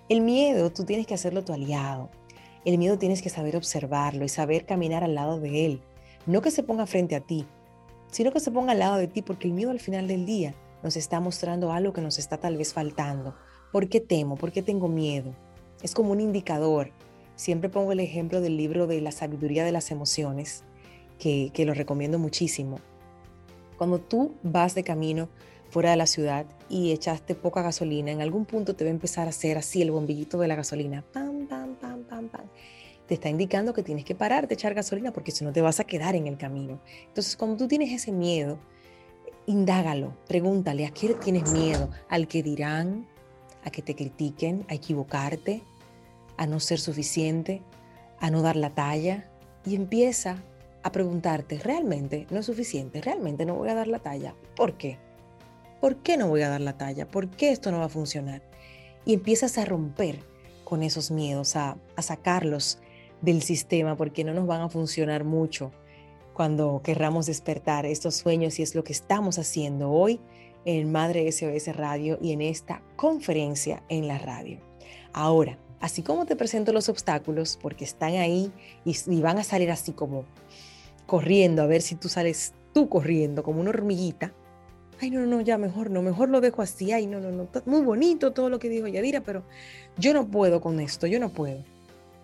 el 0.08 0.20
miedo 0.20 0.70
tú 0.70 0.84
tienes 0.84 1.06
que 1.06 1.14
hacerlo 1.14 1.44
tu 1.44 1.52
aliado. 1.52 2.10
El 2.64 2.78
miedo 2.78 2.98
tienes 2.98 3.22
que 3.22 3.28
saber 3.28 3.56
observarlo 3.56 4.24
y 4.24 4.28
saber 4.28 4.66
caminar 4.66 5.04
al 5.04 5.14
lado 5.14 5.40
de 5.40 5.66
él. 5.66 5.82
No 6.26 6.42
que 6.42 6.50
se 6.50 6.62
ponga 6.62 6.86
frente 6.86 7.16
a 7.16 7.20
ti, 7.20 7.46
sino 8.10 8.32
que 8.32 8.40
se 8.40 8.50
ponga 8.50 8.72
al 8.72 8.78
lado 8.78 8.96
de 8.96 9.08
ti, 9.08 9.22
porque 9.22 9.48
el 9.48 9.54
miedo 9.54 9.70
al 9.70 9.80
final 9.80 10.06
del 10.06 10.26
día 10.26 10.54
nos 10.82 10.96
está 10.96 11.20
mostrando 11.20 11.72
algo 11.72 11.92
que 11.92 12.00
nos 12.00 12.18
está 12.18 12.38
tal 12.38 12.56
vez 12.56 12.72
faltando. 12.72 13.34
¿Por 13.72 13.88
qué 13.88 14.00
temo? 14.00 14.36
¿Por 14.36 14.52
qué 14.52 14.62
tengo 14.62 14.88
miedo? 14.88 15.32
Es 15.82 15.94
como 15.94 16.12
un 16.12 16.20
indicador 16.20 16.90
Siempre 17.42 17.68
pongo 17.68 17.90
el 17.90 17.98
ejemplo 17.98 18.40
del 18.40 18.56
libro 18.56 18.86
de 18.86 19.00
la 19.00 19.10
sabiduría 19.10 19.64
de 19.64 19.72
las 19.72 19.90
emociones, 19.90 20.62
que, 21.18 21.50
lo 21.66 21.74
recomiendo 21.74 22.20
muchísimo. 22.20 22.78
Cuando 23.76 23.98
tú 23.98 24.36
vas 24.44 24.76
de 24.76 24.84
camino 24.84 25.28
fuera 25.68 25.90
de 25.90 25.96
la 25.96 26.06
ciudad 26.06 26.46
y 26.68 26.92
echaste 26.92 27.34
poca 27.34 27.60
gasolina, 27.60 28.12
en 28.12 28.20
algún 28.20 28.44
punto 28.44 28.76
te 28.76 28.84
va 28.84 28.90
a 28.90 28.92
empezar 28.92 29.26
a 29.26 29.30
hacer 29.30 29.58
así 29.58 29.82
el 29.82 29.90
bombillito 29.90 30.38
de 30.38 30.46
la 30.46 30.54
gasolina. 30.54 31.04
Pam, 31.12 31.48
pam, 31.48 31.74
pam, 31.74 32.04
pam, 32.04 32.28
pam. 32.28 32.46
Te 33.08 33.14
está 33.14 33.28
indicando 33.28 33.74
que 33.74 33.82
tienes 33.82 34.04
que 34.04 34.14
parar 34.14 34.46
de 34.46 34.54
echar 34.54 34.72
gasolina 34.72 35.12
porque 35.12 35.32
si 35.32 35.44
no 35.44 35.52
te 35.52 35.62
vas 35.62 35.80
a 35.80 35.84
quedar 35.84 36.14
en 36.14 36.28
el 36.28 36.38
camino. 36.38 36.78
Entonces, 37.08 37.36
cuando 37.36 37.56
tú 37.56 37.66
tienes 37.66 37.90
ese 37.90 38.12
miedo, 38.12 38.60
indágalo, 39.46 40.16
pregúntale, 40.28 40.86
¿a 40.86 40.92
qué 40.92 41.12
tienes 41.14 41.50
miedo? 41.50 41.90
¿Al 42.08 42.28
que 42.28 42.44
dirán? 42.44 43.08
¿A 43.64 43.70
que 43.70 43.82
te 43.82 43.96
critiquen? 43.96 44.64
¿A 44.68 44.74
equivocarte? 44.74 45.64
A 46.36 46.46
no 46.46 46.60
ser 46.60 46.80
suficiente, 46.80 47.62
a 48.18 48.30
no 48.30 48.42
dar 48.42 48.56
la 48.56 48.70
talla 48.70 49.28
y 49.64 49.74
empieza 49.74 50.42
a 50.82 50.92
preguntarte, 50.92 51.58
¿realmente 51.58 52.26
no 52.30 52.40
es 52.40 52.46
suficiente? 52.46 53.00
¿Realmente 53.00 53.44
no 53.44 53.54
voy 53.54 53.68
a 53.68 53.74
dar 53.74 53.86
la 53.86 54.00
talla? 54.00 54.34
¿Por 54.56 54.76
qué? 54.76 54.98
¿Por 55.80 55.96
qué 55.96 56.16
no 56.16 56.28
voy 56.28 56.42
a 56.42 56.48
dar 56.48 56.60
la 56.60 56.76
talla? 56.76 57.08
¿Por 57.08 57.28
qué 57.28 57.50
esto 57.50 57.70
no 57.70 57.78
va 57.78 57.86
a 57.86 57.88
funcionar? 57.88 58.42
Y 59.04 59.14
empiezas 59.14 59.58
a 59.58 59.64
romper 59.64 60.20
con 60.64 60.82
esos 60.82 61.10
miedos, 61.10 61.56
a, 61.56 61.76
sacarlos 61.98 62.78
del 63.20 63.42
sistema 63.42 63.96
porque 63.96 64.24
no 64.24 64.32
nos 64.32 64.46
van 64.46 64.62
a 64.62 64.68
funcionar 64.68 65.24
mucho 65.24 65.70
cuando 66.32 66.80
querramos 66.82 67.26
despertar 67.26 67.84
estos 67.84 68.14
sueños 68.14 68.58
y 68.58 68.62
es 68.62 68.74
lo 68.74 68.82
que 68.82 68.92
estamos 68.92 69.38
haciendo 69.38 69.90
hoy 69.90 70.20
en 70.64 70.90
Madre 70.90 71.30
SOS 71.30 71.76
Radio 71.76 72.18
y 72.22 72.32
en 72.32 72.40
esta 72.40 72.82
conferencia 72.96 73.82
en 73.88 74.08
la 74.08 74.18
radio. 74.18 74.58
Ahora, 75.12 75.58
así 75.82 76.02
como 76.02 76.24
te 76.26 76.36
presento 76.36 76.72
los 76.72 76.88
obstáculos, 76.88 77.58
porque 77.60 77.84
están 77.84 78.14
ahí 78.14 78.52
y, 78.84 79.20
van 79.20 79.38
a 79.38 79.44
salir 79.44 79.70
así 79.70 79.92
como 79.92 80.24
corriendo, 81.06 81.60
a 81.60 81.66
ver 81.66 81.82
si 81.82 81.96
tú 81.96 82.08
sales 82.08 82.54
tú 82.72 82.88
corriendo 82.88 83.42
como 83.42 83.60
una 83.60 83.70
hormiguita. 83.70 84.32
Ay, 85.00 85.10
no, 85.10 85.26
no, 85.26 85.40
ya 85.40 85.58
mejor 85.58 85.90
no, 85.90 86.00
mejor 86.00 86.28
lo 86.28 86.40
dejo 86.40 86.62
así. 86.62 86.92
Ay, 86.92 87.08
no, 87.08 87.18
no, 87.18 87.32
no, 87.32 87.48
muy 87.66 87.82
bonito 87.82 88.32
todo 88.32 88.48
lo 88.48 88.60
que 88.60 88.68
dijo 88.68 88.86
Yadira, 88.86 89.22
pero 89.22 89.42
yo 89.98 90.14
no 90.14 90.28
puedo 90.28 90.60
con 90.60 90.78
esto, 90.78 91.08
yo 91.08 91.18
no 91.18 91.30
puedo. 91.30 91.64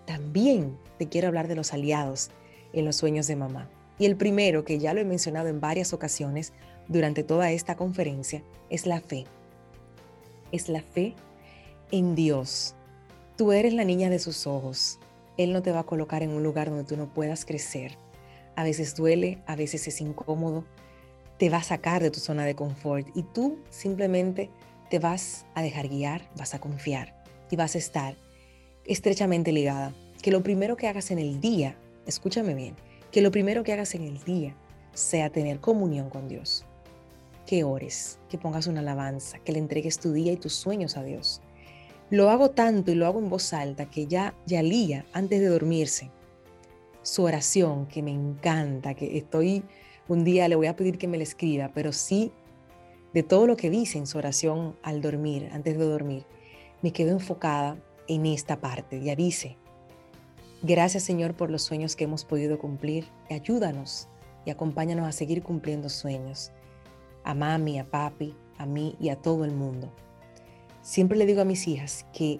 También 0.05 0.77
te 0.97 1.09
quiero 1.09 1.27
hablar 1.27 1.49
de 1.49 1.55
los 1.55 1.73
aliados 1.73 2.31
en 2.71 2.85
los 2.85 2.95
sueños 2.95 3.27
de 3.27 3.35
mamá. 3.35 3.69
Y 3.99 4.05
el 4.05 4.15
primero, 4.15 4.63
que 4.63 4.79
ya 4.79 4.93
lo 4.93 5.01
he 5.01 5.05
mencionado 5.05 5.49
en 5.49 5.59
varias 5.59 5.91
ocasiones 5.91 6.53
durante 6.87 7.23
toda 7.23 7.51
esta 7.51 7.75
conferencia, 7.75 8.41
es 8.69 8.85
la 8.85 9.01
fe. 9.01 9.25
Es 10.53 10.69
la 10.69 10.81
fe 10.81 11.13
en 11.91 12.15
Dios, 12.15 12.75
Tú 13.39 13.53
eres 13.53 13.73
la 13.73 13.85
niña 13.85 14.09
de 14.09 14.19
sus 14.19 14.45
ojos. 14.47 14.99
Él 15.37 15.53
no 15.53 15.61
te 15.61 15.71
va 15.71 15.79
a 15.79 15.85
colocar 15.85 16.23
en 16.23 16.31
un 16.31 16.43
lugar 16.43 16.67
donde 16.67 16.83
tú 16.83 16.97
no 16.97 17.13
puedas 17.13 17.45
crecer. 17.45 17.97
A 18.57 18.65
veces 18.65 18.97
duele, 18.97 19.41
a 19.47 19.55
veces 19.55 19.87
es 19.87 20.01
incómodo. 20.01 20.65
Te 21.37 21.49
va 21.49 21.59
a 21.59 21.63
sacar 21.63 22.03
de 22.03 22.11
tu 22.11 22.19
zona 22.19 22.43
de 22.43 22.55
confort 22.55 23.07
y 23.15 23.23
tú 23.23 23.57
simplemente 23.69 24.49
te 24.89 24.99
vas 24.99 25.45
a 25.55 25.61
dejar 25.61 25.87
guiar, 25.87 26.29
vas 26.35 26.53
a 26.53 26.59
confiar 26.59 27.23
y 27.49 27.55
vas 27.55 27.75
a 27.75 27.77
estar 27.77 28.17
estrechamente 28.83 29.53
ligada. 29.53 29.93
Que 30.21 30.31
lo 30.31 30.43
primero 30.43 30.75
que 30.75 30.89
hagas 30.89 31.09
en 31.09 31.19
el 31.19 31.39
día, 31.39 31.77
escúchame 32.05 32.55
bien, 32.55 32.75
que 33.09 33.21
lo 33.21 33.31
primero 33.31 33.63
que 33.63 33.71
hagas 33.71 33.95
en 33.95 34.03
el 34.03 34.21
día 34.25 34.53
sea 34.93 35.29
tener 35.29 35.61
comunión 35.61 36.09
con 36.09 36.27
Dios. 36.27 36.65
Que 37.45 37.63
ores, 37.63 38.19
que 38.27 38.37
pongas 38.37 38.67
una 38.67 38.81
alabanza, 38.81 39.39
que 39.39 39.53
le 39.53 39.59
entregues 39.59 39.97
tu 39.97 40.11
día 40.11 40.33
y 40.33 40.37
tus 40.37 40.55
sueños 40.55 40.97
a 40.97 41.03
Dios. 41.03 41.41
Lo 42.11 42.31
hago 42.31 42.51
tanto 42.51 42.91
y 42.91 42.95
lo 42.95 43.05
hago 43.05 43.19
en 43.19 43.29
voz 43.29 43.53
alta 43.53 43.89
que 43.89 44.07
ya 44.07 44.33
Yalía, 44.47 45.05
antes 45.13 45.39
de 45.41 45.47
dormirse, 45.47 46.09
su 47.03 47.23
oración, 47.23 47.85
que 47.85 48.01
me 48.01 48.11
encanta, 48.11 48.95
que 48.95 49.17
estoy, 49.17 49.63
un 50.07 50.23
día 50.23 50.47
le 50.47 50.55
voy 50.55 50.65
a 50.65 50.75
pedir 50.75 50.97
que 50.97 51.07
me 51.07 51.17
la 51.17 51.23
escriba, 51.23 51.71
pero 51.71 51.93
sí, 51.93 52.31
de 53.13 53.21
todo 53.21 53.45
lo 53.45 53.55
que 53.55 53.69
dice 53.69 53.99
en 53.99 54.07
su 54.07 54.17
oración 54.17 54.75
al 54.81 55.01
dormir, 55.01 55.49
antes 55.51 55.77
de 55.77 55.85
dormir, 55.85 56.25
me 56.81 56.91
quedo 56.91 57.11
enfocada 57.11 57.77
en 58.07 58.25
esta 58.25 58.59
parte. 58.59 59.01
Ya 59.03 59.15
dice, 59.15 59.57
gracias 60.63 61.03
Señor 61.03 61.35
por 61.35 61.51
los 61.51 61.61
sueños 61.61 61.95
que 61.95 62.05
hemos 62.05 62.25
podido 62.25 62.57
cumplir, 62.57 63.05
ayúdanos 63.29 64.07
y 64.45 64.49
acompáñanos 64.49 65.07
a 65.07 65.11
seguir 65.11 65.43
cumpliendo 65.43 65.89
sueños. 65.89 66.51
A 67.23 67.35
mami, 67.35 67.77
a 67.77 67.85
papi, 67.89 68.35
a 68.57 68.65
mí 68.65 68.95
y 68.99 69.09
a 69.09 69.15
todo 69.15 69.45
el 69.45 69.51
mundo. 69.51 69.93
Siempre 70.89 71.19
le 71.19 71.27
digo 71.27 71.41
a 71.41 71.45
mis 71.45 71.67
hijas 71.67 72.07
que 72.13 72.39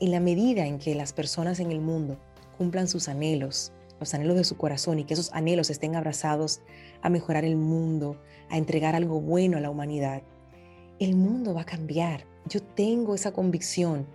en 0.00 0.10
la 0.10 0.20
medida 0.20 0.64
en 0.64 0.78
que 0.78 0.94
las 0.94 1.12
personas 1.12 1.60
en 1.60 1.70
el 1.70 1.82
mundo 1.82 2.18
cumplan 2.56 2.88
sus 2.88 3.08
anhelos, 3.08 3.72
los 3.98 4.14
anhelos 4.14 4.38
de 4.38 4.44
su 4.44 4.56
corazón 4.56 4.98
y 4.98 5.04
que 5.04 5.12
esos 5.12 5.30
anhelos 5.34 5.68
estén 5.68 5.94
abrazados 5.94 6.62
a 7.02 7.10
mejorar 7.10 7.44
el 7.44 7.56
mundo, 7.56 8.18
a 8.48 8.56
entregar 8.56 8.94
algo 8.94 9.20
bueno 9.20 9.58
a 9.58 9.60
la 9.60 9.68
humanidad, 9.68 10.22
el 10.98 11.14
mundo 11.14 11.52
va 11.52 11.60
a 11.60 11.66
cambiar. 11.66 12.24
Yo 12.46 12.62
tengo 12.62 13.14
esa 13.14 13.32
convicción. 13.32 14.06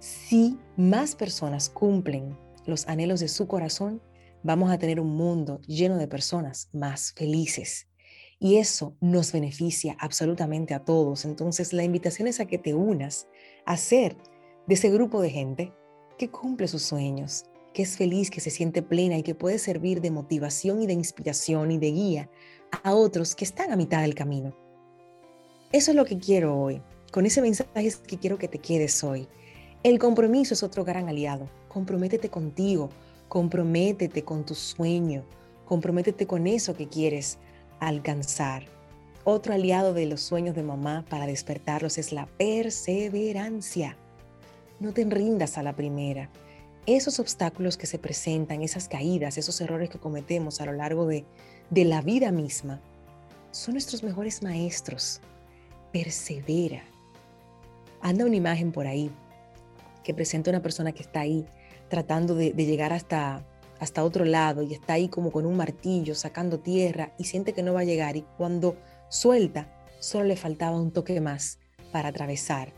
Si 0.00 0.58
más 0.76 1.14
personas 1.14 1.70
cumplen 1.70 2.36
los 2.66 2.88
anhelos 2.88 3.20
de 3.20 3.28
su 3.28 3.46
corazón, 3.46 4.02
vamos 4.42 4.72
a 4.72 4.78
tener 4.78 4.98
un 4.98 5.14
mundo 5.14 5.60
lleno 5.68 5.98
de 5.98 6.08
personas 6.08 6.68
más 6.72 7.12
felices. 7.12 7.89
Y 8.40 8.56
eso 8.56 8.96
nos 9.00 9.32
beneficia 9.32 9.96
absolutamente 10.00 10.72
a 10.72 10.82
todos. 10.82 11.26
Entonces 11.26 11.74
la 11.74 11.84
invitación 11.84 12.26
es 12.26 12.40
a 12.40 12.46
que 12.46 12.56
te 12.56 12.74
unas 12.74 13.28
a 13.66 13.76
ser 13.76 14.16
de 14.66 14.74
ese 14.74 14.90
grupo 14.90 15.20
de 15.20 15.30
gente 15.30 15.72
que 16.18 16.30
cumple 16.30 16.66
sus 16.66 16.82
sueños, 16.82 17.44
que 17.74 17.82
es 17.82 17.98
feliz, 17.98 18.30
que 18.30 18.40
se 18.40 18.50
siente 18.50 18.82
plena 18.82 19.18
y 19.18 19.22
que 19.22 19.34
puede 19.34 19.58
servir 19.58 20.00
de 20.00 20.10
motivación 20.10 20.82
y 20.82 20.86
de 20.86 20.94
inspiración 20.94 21.70
y 21.70 21.78
de 21.78 21.92
guía 21.92 22.30
a 22.82 22.94
otros 22.94 23.34
que 23.34 23.44
están 23.44 23.72
a 23.72 23.76
mitad 23.76 24.00
del 24.00 24.14
camino. 24.14 24.56
Eso 25.70 25.90
es 25.90 25.96
lo 25.96 26.06
que 26.06 26.18
quiero 26.18 26.58
hoy. 26.58 26.82
Con 27.12 27.26
ese 27.26 27.42
mensaje 27.42 27.86
es 27.86 27.96
que 27.96 28.18
quiero 28.18 28.38
que 28.38 28.48
te 28.48 28.58
quedes 28.58 29.04
hoy. 29.04 29.28
El 29.82 29.98
compromiso 29.98 30.54
es 30.54 30.62
otro 30.62 30.84
gran 30.84 31.08
aliado. 31.08 31.48
Comprométete 31.68 32.30
contigo, 32.30 32.88
comprométete 33.28 34.24
con 34.24 34.44
tu 34.44 34.54
sueño, 34.54 35.24
comprométete 35.66 36.26
con 36.26 36.46
eso 36.46 36.74
que 36.74 36.88
quieres 36.88 37.38
alcanzar. 37.80 38.64
Otro 39.24 39.52
aliado 39.52 39.92
de 39.92 40.06
los 40.06 40.20
sueños 40.20 40.54
de 40.54 40.62
mamá 40.62 41.04
para 41.08 41.26
despertarlos 41.26 41.98
es 41.98 42.12
la 42.12 42.26
perseverancia. 42.26 43.96
No 44.78 44.92
te 44.92 45.04
rindas 45.04 45.58
a 45.58 45.62
la 45.62 45.74
primera. 45.74 46.30
Esos 46.86 47.18
obstáculos 47.20 47.76
que 47.76 47.86
se 47.86 47.98
presentan, 47.98 48.62
esas 48.62 48.88
caídas, 48.88 49.36
esos 49.36 49.60
errores 49.60 49.90
que 49.90 49.98
cometemos 49.98 50.60
a 50.60 50.66
lo 50.66 50.72
largo 50.72 51.06
de, 51.06 51.24
de 51.68 51.84
la 51.84 52.00
vida 52.00 52.32
misma, 52.32 52.80
son 53.50 53.74
nuestros 53.74 54.02
mejores 54.02 54.42
maestros. 54.42 55.20
Persevera. 55.92 56.82
Anda 58.00 58.24
una 58.24 58.36
imagen 58.36 58.72
por 58.72 58.86
ahí 58.86 59.10
que 60.02 60.14
presenta 60.14 60.50
una 60.50 60.62
persona 60.62 60.92
que 60.92 61.02
está 61.02 61.20
ahí 61.20 61.44
tratando 61.88 62.34
de, 62.34 62.52
de 62.52 62.64
llegar 62.64 62.94
hasta, 62.94 63.44
hasta 63.80 64.04
otro 64.04 64.24
lado 64.24 64.62
y 64.62 64.74
está 64.74 64.92
ahí 64.92 65.08
como 65.08 65.32
con 65.32 65.46
un 65.46 65.56
martillo 65.56 66.14
sacando 66.14 66.60
tierra 66.60 67.14
y 67.18 67.24
siente 67.24 67.54
que 67.54 67.62
no 67.62 67.72
va 67.72 67.80
a 67.80 67.84
llegar 67.84 68.16
y 68.16 68.24
cuando 68.36 68.76
suelta 69.08 69.72
solo 69.98 70.24
le 70.24 70.36
faltaba 70.36 70.78
un 70.78 70.92
toque 70.92 71.20
más 71.20 71.58
para 71.90 72.10
atravesar 72.10 72.72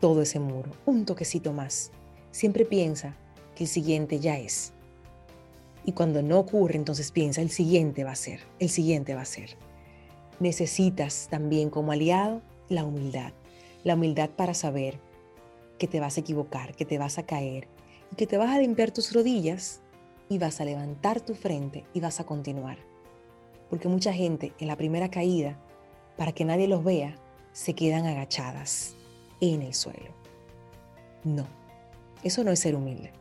todo 0.00 0.22
ese 0.22 0.40
muro, 0.40 0.72
un 0.84 1.04
toquecito 1.04 1.52
más. 1.52 1.92
Siempre 2.32 2.64
piensa 2.64 3.16
que 3.54 3.64
el 3.64 3.70
siguiente 3.70 4.18
ya 4.18 4.38
es. 4.38 4.72
Y 5.84 5.92
cuando 5.92 6.22
no 6.22 6.38
ocurre, 6.38 6.76
entonces 6.76 7.10
piensa, 7.12 7.40
el 7.40 7.50
siguiente 7.50 8.04
va 8.04 8.12
a 8.12 8.16
ser, 8.16 8.40
el 8.58 8.68
siguiente 8.68 9.14
va 9.14 9.22
a 9.22 9.26
ser. 9.26 9.56
Necesitas 10.38 11.28
también 11.30 11.70
como 11.70 11.92
aliado 11.92 12.42
la 12.68 12.84
humildad. 12.84 13.32
La 13.84 13.94
humildad 13.94 14.30
para 14.30 14.54
saber 14.54 14.98
que 15.78 15.86
te 15.86 16.00
vas 16.00 16.16
a 16.16 16.20
equivocar, 16.20 16.74
que 16.74 16.84
te 16.84 16.98
vas 16.98 17.18
a 17.18 17.24
caer, 17.24 17.68
y 18.12 18.16
que 18.16 18.26
te 18.26 18.36
vas 18.36 18.50
a 18.50 18.58
limpiar 18.58 18.90
tus 18.90 19.12
rodillas 19.12 19.79
y 20.30 20.38
vas 20.38 20.60
a 20.60 20.64
levantar 20.64 21.20
tu 21.20 21.34
frente 21.34 21.84
y 21.92 22.00
vas 22.00 22.20
a 22.20 22.24
continuar. 22.24 22.78
Porque 23.68 23.88
mucha 23.88 24.14
gente 24.14 24.54
en 24.58 24.68
la 24.68 24.76
primera 24.76 25.10
caída, 25.10 25.58
para 26.16 26.32
que 26.32 26.46
nadie 26.46 26.68
los 26.68 26.82
vea, 26.82 27.16
se 27.52 27.74
quedan 27.74 28.06
agachadas 28.06 28.94
en 29.40 29.60
el 29.60 29.74
suelo. 29.74 30.14
No, 31.24 31.46
eso 32.22 32.44
no 32.44 32.52
es 32.52 32.60
ser 32.60 32.76
humilde. 32.76 33.12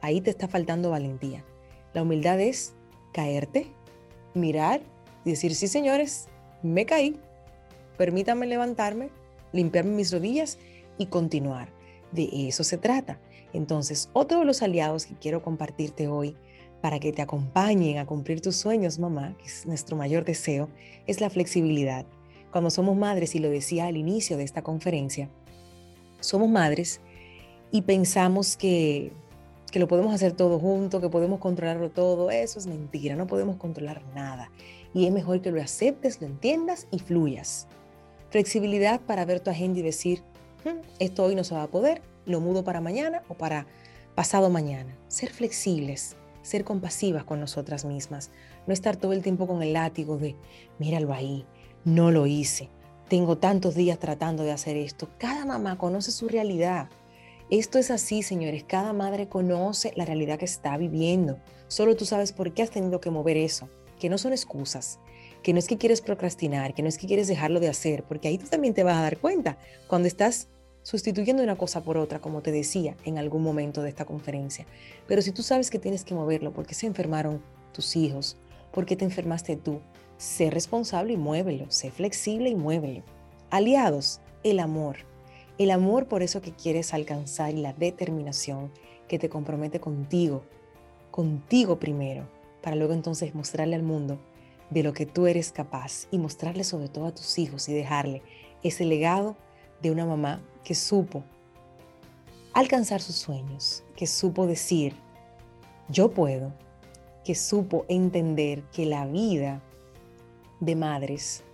Ahí 0.00 0.20
te 0.20 0.30
está 0.30 0.48
faltando 0.48 0.90
valentía. 0.90 1.44
La 1.92 2.02
humildad 2.02 2.40
es 2.40 2.74
caerte, 3.12 3.68
mirar 4.32 4.80
decir, 5.24 5.54
sí 5.54 5.68
señores, 5.68 6.28
me 6.62 6.86
caí, 6.86 7.20
permítanme 7.96 8.46
levantarme, 8.46 9.10
limpiarme 9.52 9.92
mis 9.92 10.10
rodillas 10.10 10.58
y 10.98 11.06
continuar. 11.06 11.68
De 12.12 12.48
eso 12.48 12.64
se 12.64 12.78
trata. 12.78 13.18
Entonces, 13.54 14.10
otro 14.12 14.40
de 14.40 14.44
los 14.44 14.62
aliados 14.62 15.06
que 15.06 15.14
quiero 15.14 15.40
compartirte 15.40 16.08
hoy 16.08 16.36
para 16.82 16.98
que 16.98 17.12
te 17.12 17.22
acompañen 17.22 17.98
a 17.98 18.04
cumplir 18.04 18.42
tus 18.42 18.56
sueños, 18.56 18.98
mamá, 18.98 19.34
que 19.38 19.46
es 19.46 19.64
nuestro 19.64 19.96
mayor 19.96 20.24
deseo, 20.24 20.68
es 21.06 21.20
la 21.20 21.30
flexibilidad. 21.30 22.04
Cuando 22.50 22.68
somos 22.68 22.96
madres, 22.96 23.34
y 23.34 23.38
lo 23.38 23.48
decía 23.48 23.86
al 23.86 23.96
inicio 23.96 24.36
de 24.36 24.42
esta 24.42 24.62
conferencia, 24.62 25.30
somos 26.20 26.50
madres 26.50 27.00
y 27.70 27.82
pensamos 27.82 28.56
que, 28.56 29.12
que 29.70 29.78
lo 29.78 29.88
podemos 29.88 30.12
hacer 30.12 30.32
todo 30.32 30.58
junto, 30.58 31.00
que 31.00 31.08
podemos 31.08 31.38
controlarlo 31.38 31.90
todo. 31.90 32.30
Eso 32.30 32.58
es 32.58 32.66
mentira, 32.66 33.14
no 33.14 33.26
podemos 33.28 33.56
controlar 33.56 34.02
nada. 34.14 34.50
Y 34.92 35.06
es 35.06 35.12
mejor 35.12 35.40
que 35.40 35.52
lo 35.52 35.62
aceptes, 35.62 36.20
lo 36.20 36.26
entiendas 36.26 36.88
y 36.90 36.98
fluyas. 36.98 37.68
Flexibilidad 38.30 39.00
para 39.00 39.24
ver 39.24 39.38
tu 39.38 39.50
agenda 39.50 39.78
y 39.78 39.82
decir, 39.82 40.22
hmm, 40.64 40.80
esto 40.98 41.24
hoy 41.24 41.36
no 41.36 41.44
se 41.44 41.54
va 41.54 41.62
a 41.62 41.68
poder, 41.68 42.02
lo 42.26 42.40
mudo 42.40 42.64
para 42.64 42.80
mañana 42.80 43.22
o 43.28 43.34
para 43.34 43.66
pasado 44.14 44.50
mañana. 44.50 44.96
Ser 45.08 45.30
flexibles, 45.30 46.16
ser 46.42 46.64
compasivas 46.64 47.24
con 47.24 47.40
nosotras 47.40 47.84
mismas, 47.84 48.30
no 48.66 48.72
estar 48.72 48.96
todo 48.96 49.12
el 49.12 49.22
tiempo 49.22 49.46
con 49.46 49.62
el 49.62 49.72
látigo 49.72 50.18
de, 50.18 50.36
míralo 50.78 51.12
ahí, 51.12 51.46
no 51.84 52.10
lo 52.10 52.26
hice, 52.26 52.70
tengo 53.08 53.36
tantos 53.36 53.74
días 53.74 53.98
tratando 53.98 54.44
de 54.44 54.52
hacer 54.52 54.76
esto. 54.76 55.08
Cada 55.18 55.44
mamá 55.44 55.76
conoce 55.76 56.10
su 56.10 56.28
realidad. 56.28 56.88
Esto 57.50 57.78
es 57.78 57.90
así, 57.90 58.22
señores. 58.22 58.64
Cada 58.64 58.92
madre 58.92 59.28
conoce 59.28 59.92
la 59.94 60.06
realidad 60.06 60.38
que 60.38 60.46
está 60.46 60.76
viviendo. 60.78 61.38
Solo 61.68 61.96
tú 61.96 62.06
sabes 62.06 62.32
por 62.32 62.54
qué 62.54 62.62
has 62.62 62.70
tenido 62.70 63.00
que 63.00 63.10
mover 63.10 63.36
eso. 63.36 63.68
Que 64.00 64.08
no 64.08 64.16
son 64.16 64.32
excusas. 64.32 64.98
Que 65.42 65.52
no 65.52 65.58
es 65.58 65.68
que 65.68 65.76
quieres 65.76 66.00
procrastinar, 66.00 66.72
que 66.72 66.82
no 66.82 66.88
es 66.88 66.96
que 66.96 67.06
quieres 67.06 67.28
dejarlo 67.28 67.60
de 67.60 67.68
hacer, 67.68 68.04
porque 68.04 68.28
ahí 68.28 68.38
tú 68.38 68.46
también 68.46 68.72
te 68.72 68.82
vas 68.82 68.96
a 68.96 69.02
dar 69.02 69.18
cuenta 69.18 69.58
cuando 69.86 70.08
estás 70.08 70.48
sustituyendo 70.84 71.42
una 71.42 71.56
cosa 71.56 71.82
por 71.82 71.96
otra, 71.96 72.20
como 72.20 72.42
te 72.42 72.52
decía 72.52 72.94
en 73.04 73.18
algún 73.18 73.42
momento 73.42 73.82
de 73.82 73.88
esta 73.88 74.04
conferencia. 74.04 74.66
Pero 75.08 75.22
si 75.22 75.32
tú 75.32 75.42
sabes 75.42 75.70
que 75.70 75.80
tienes 75.80 76.04
que 76.04 76.14
moverlo 76.14 76.52
porque 76.52 76.74
se 76.74 76.86
enfermaron 76.86 77.42
tus 77.72 77.96
hijos, 77.96 78.36
porque 78.70 78.94
te 78.94 79.04
enfermaste 79.04 79.56
tú, 79.56 79.80
sé 80.18 80.50
responsable 80.50 81.14
y 81.14 81.16
muévelo, 81.16 81.70
sé 81.70 81.90
flexible 81.90 82.50
y 82.50 82.54
muévelo. 82.54 83.02
Aliados, 83.50 84.20
el 84.44 84.60
amor. 84.60 84.98
El 85.56 85.70
amor 85.70 86.06
por 86.06 86.22
eso 86.22 86.42
que 86.42 86.52
quieres 86.52 86.92
alcanzar 86.92 87.54
y 87.54 87.62
la 87.62 87.72
determinación 87.72 88.70
que 89.08 89.18
te 89.18 89.30
compromete 89.30 89.80
contigo, 89.80 90.44
contigo 91.10 91.78
primero, 91.78 92.28
para 92.62 92.76
luego 92.76 92.92
entonces 92.92 93.34
mostrarle 93.34 93.76
al 93.76 93.82
mundo 93.82 94.18
de 94.68 94.82
lo 94.82 94.92
que 94.92 95.06
tú 95.06 95.26
eres 95.26 95.50
capaz 95.50 96.08
y 96.10 96.18
mostrarle 96.18 96.64
sobre 96.64 96.88
todo 96.88 97.06
a 97.06 97.14
tus 97.14 97.38
hijos 97.38 97.68
y 97.68 97.72
dejarle 97.72 98.22
ese 98.62 98.84
legado 98.84 99.36
de 99.80 99.90
una 99.90 100.04
mamá 100.04 100.42
que 100.64 100.74
supo 100.74 101.22
alcanzar 102.54 103.00
sus 103.00 103.16
sueños, 103.16 103.84
que 103.96 104.06
supo 104.06 104.46
decir, 104.46 104.94
yo 105.88 106.10
puedo, 106.10 106.52
que 107.24 107.34
supo 107.34 107.84
entender 107.88 108.62
que 108.72 108.86
la 108.86 109.06
vida 109.06 109.62
de 110.60 110.76
madres 110.76 111.44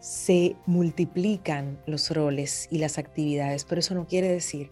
se 0.00 0.56
multiplican 0.66 1.80
los 1.86 2.10
roles 2.10 2.66
y 2.70 2.78
las 2.78 2.98
actividades, 2.98 3.64
pero 3.64 3.78
eso 3.78 3.94
no 3.94 4.06
quiere 4.06 4.28
decir 4.28 4.68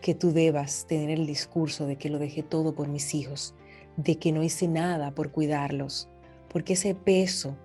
que 0.00 0.14
tú 0.14 0.32
debas 0.32 0.86
tener 0.86 1.10
el 1.10 1.26
discurso 1.26 1.86
de 1.86 1.96
que 1.96 2.10
lo 2.10 2.18
dejé 2.18 2.42
todo 2.42 2.74
por 2.74 2.88
mis 2.88 3.14
hijos, 3.14 3.54
de 3.96 4.18
que 4.18 4.32
no 4.32 4.42
hice 4.42 4.66
nada 4.66 5.12
por 5.12 5.30
cuidarlos, 5.30 6.08
porque 6.48 6.72
ese 6.72 6.94
peso 6.94 7.56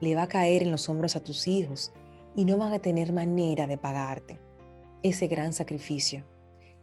le 0.00 0.14
va 0.14 0.22
a 0.22 0.28
caer 0.28 0.62
en 0.62 0.70
los 0.70 0.88
hombros 0.88 1.16
a 1.16 1.20
tus 1.20 1.48
hijos 1.48 1.92
y 2.34 2.44
no 2.44 2.56
van 2.56 2.72
a 2.72 2.78
tener 2.78 3.12
manera 3.12 3.66
de 3.66 3.78
pagarte 3.78 4.40
ese 5.02 5.26
gran 5.26 5.52
sacrificio 5.52 6.24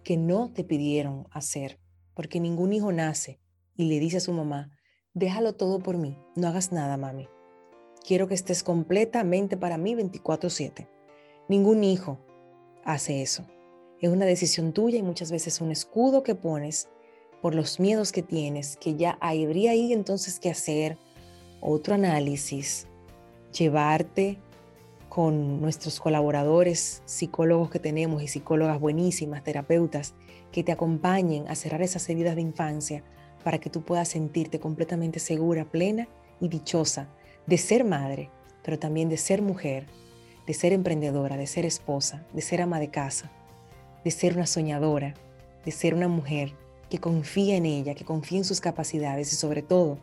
que 0.03 0.17
no 0.17 0.51
te 0.51 0.63
pidieron 0.63 1.27
hacer, 1.31 1.79
porque 2.13 2.39
ningún 2.39 2.73
hijo 2.73 2.91
nace 2.91 3.39
y 3.75 3.85
le 3.85 3.99
dice 3.99 4.17
a 4.17 4.21
su 4.21 4.33
mamá, 4.33 4.71
déjalo 5.13 5.53
todo 5.53 5.79
por 5.79 5.97
mí, 5.97 6.17
no 6.35 6.47
hagas 6.47 6.71
nada, 6.71 6.97
mami. 6.97 7.27
Quiero 8.05 8.27
que 8.27 8.33
estés 8.33 8.63
completamente 8.63 9.57
para 9.57 9.77
mí 9.77 9.95
24/7. 9.95 10.87
Ningún 11.47 11.83
hijo 11.83 12.19
hace 12.83 13.21
eso. 13.21 13.45
Es 13.99 14.09
una 14.09 14.25
decisión 14.25 14.73
tuya 14.73 14.97
y 14.97 15.03
muchas 15.03 15.31
veces 15.31 15.61
un 15.61 15.71
escudo 15.71 16.23
que 16.23 16.33
pones 16.33 16.89
por 17.41 17.53
los 17.53 17.79
miedos 17.79 18.11
que 18.11 18.23
tienes, 18.23 18.77
que 18.77 18.95
ya 18.95 19.17
habría 19.19 19.71
ahí 19.71 19.93
entonces 19.93 20.39
que 20.39 20.49
hacer 20.49 20.97
otro 21.59 21.93
análisis, 21.95 22.87
llevarte 23.51 24.39
con 25.11 25.59
nuestros 25.59 25.99
colaboradores, 25.99 27.01
psicólogos 27.03 27.69
que 27.69 27.79
tenemos 27.79 28.23
y 28.23 28.29
psicólogas 28.29 28.79
buenísimas, 28.79 29.43
terapeutas, 29.43 30.13
que 30.53 30.63
te 30.63 30.71
acompañen 30.71 31.49
a 31.49 31.55
cerrar 31.55 31.81
esas 31.81 32.07
heridas 32.09 32.37
de 32.37 32.41
infancia 32.41 33.03
para 33.43 33.57
que 33.57 33.69
tú 33.69 33.81
puedas 33.81 34.07
sentirte 34.07 34.61
completamente 34.61 35.19
segura, 35.19 35.65
plena 35.65 36.07
y 36.39 36.47
dichosa 36.47 37.09
de 37.45 37.57
ser 37.57 37.83
madre, 37.83 38.29
pero 38.63 38.79
también 38.79 39.09
de 39.09 39.17
ser 39.17 39.41
mujer, 39.41 39.85
de 40.47 40.53
ser 40.53 40.71
emprendedora, 40.71 41.35
de 41.35 41.45
ser 41.45 41.65
esposa, 41.65 42.25
de 42.31 42.41
ser 42.41 42.61
ama 42.61 42.79
de 42.79 42.89
casa, 42.89 43.29
de 44.05 44.11
ser 44.11 44.35
una 44.35 44.47
soñadora, 44.47 45.13
de 45.65 45.71
ser 45.71 45.93
una 45.93 46.07
mujer 46.07 46.53
que 46.89 46.99
confía 46.99 47.57
en 47.57 47.65
ella, 47.65 47.95
que 47.95 48.05
confía 48.05 48.37
en 48.37 48.45
sus 48.45 48.61
capacidades 48.61 49.33
y 49.33 49.35
sobre 49.35 49.61
todo 49.61 49.97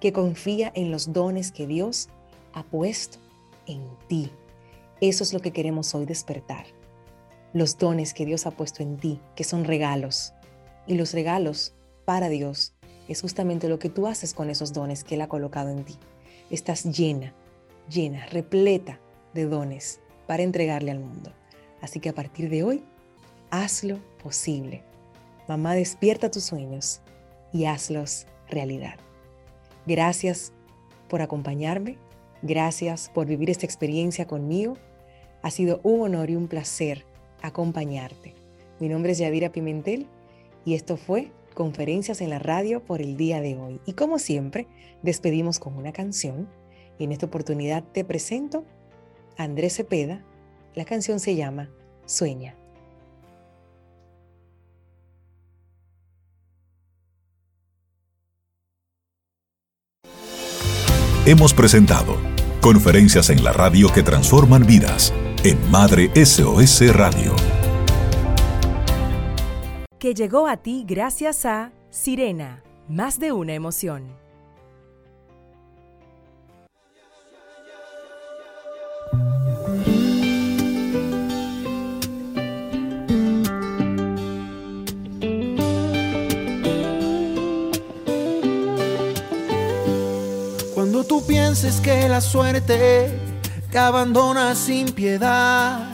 que 0.00 0.14
confía 0.14 0.72
en 0.74 0.90
los 0.90 1.12
dones 1.12 1.52
que 1.52 1.66
Dios 1.66 2.08
ha 2.54 2.62
puesto 2.62 3.18
en 3.66 3.82
ti. 4.08 4.30
Eso 5.06 5.22
es 5.22 5.34
lo 5.34 5.40
que 5.40 5.50
queremos 5.50 5.94
hoy 5.94 6.06
despertar. 6.06 6.64
Los 7.52 7.76
dones 7.76 8.14
que 8.14 8.24
Dios 8.24 8.46
ha 8.46 8.52
puesto 8.52 8.82
en 8.82 8.96
ti, 8.96 9.20
que 9.36 9.44
son 9.44 9.66
regalos. 9.66 10.32
Y 10.86 10.94
los 10.94 11.12
regalos 11.12 11.74
para 12.06 12.30
Dios 12.30 12.72
es 13.06 13.20
justamente 13.20 13.68
lo 13.68 13.78
que 13.78 13.90
tú 13.90 14.06
haces 14.06 14.32
con 14.32 14.48
esos 14.48 14.72
dones 14.72 15.04
que 15.04 15.16
Él 15.16 15.20
ha 15.20 15.28
colocado 15.28 15.68
en 15.68 15.84
ti. 15.84 15.98
Estás 16.48 16.84
llena, 16.84 17.34
llena, 17.86 18.24
repleta 18.28 18.98
de 19.34 19.44
dones 19.44 20.00
para 20.26 20.42
entregarle 20.42 20.90
al 20.90 21.00
mundo. 21.00 21.34
Así 21.82 22.00
que 22.00 22.08
a 22.08 22.14
partir 22.14 22.48
de 22.48 22.62
hoy, 22.62 22.82
hazlo 23.50 23.98
posible. 24.22 24.84
Mamá, 25.48 25.74
despierta 25.74 26.30
tus 26.30 26.44
sueños 26.44 27.02
y 27.52 27.66
hazlos 27.66 28.26
realidad. 28.48 28.96
Gracias 29.86 30.54
por 31.10 31.20
acompañarme. 31.20 31.98
Gracias 32.40 33.10
por 33.12 33.26
vivir 33.26 33.50
esta 33.50 33.66
experiencia 33.66 34.26
conmigo. 34.26 34.78
Ha 35.44 35.50
sido 35.50 35.78
un 35.82 36.00
honor 36.00 36.30
y 36.30 36.36
un 36.36 36.48
placer 36.48 37.04
acompañarte. 37.42 38.34
Mi 38.80 38.88
nombre 38.88 39.12
es 39.12 39.18
Yadira 39.18 39.52
Pimentel 39.52 40.06
y 40.64 40.72
esto 40.72 40.96
fue 40.96 41.32
Conferencias 41.52 42.22
en 42.22 42.30
la 42.30 42.38
Radio 42.38 42.82
por 42.82 43.02
el 43.02 43.18
día 43.18 43.42
de 43.42 43.54
hoy. 43.54 43.78
Y 43.84 43.92
como 43.92 44.18
siempre, 44.18 44.66
despedimos 45.02 45.58
con 45.58 45.76
una 45.76 45.92
canción. 45.92 46.48
Y 46.98 47.04
en 47.04 47.12
esta 47.12 47.26
oportunidad 47.26 47.84
te 47.84 48.04
presento 48.04 48.64
a 49.36 49.42
Andrés 49.42 49.76
Cepeda. 49.76 50.24
La 50.74 50.86
canción 50.86 51.20
se 51.20 51.36
llama 51.36 51.68
Sueña. 52.06 52.56
Hemos 61.26 61.52
presentado 61.52 62.16
Conferencias 62.62 63.28
en 63.28 63.44
la 63.44 63.52
Radio 63.52 63.92
que 63.92 64.02
transforman 64.02 64.64
vidas 64.64 65.12
en 65.44 65.70
Madre 65.70 66.10
SOS 66.24 66.94
Radio 66.94 67.36
que 70.04 70.12
llegó 70.12 70.46
a 70.46 70.58
ti 70.58 70.84
gracias 70.86 71.46
a 71.46 71.72
Sirena, 71.88 72.62
más 72.90 73.18
de 73.18 73.32
una 73.32 73.54
emoción. 73.54 74.04
Cuando 90.74 91.04
tú 91.04 91.26
pienses 91.26 91.80
que 91.80 92.10
la 92.10 92.20
suerte 92.20 93.23
abandona 93.78 94.54
sin 94.54 94.92
piedad, 94.92 95.88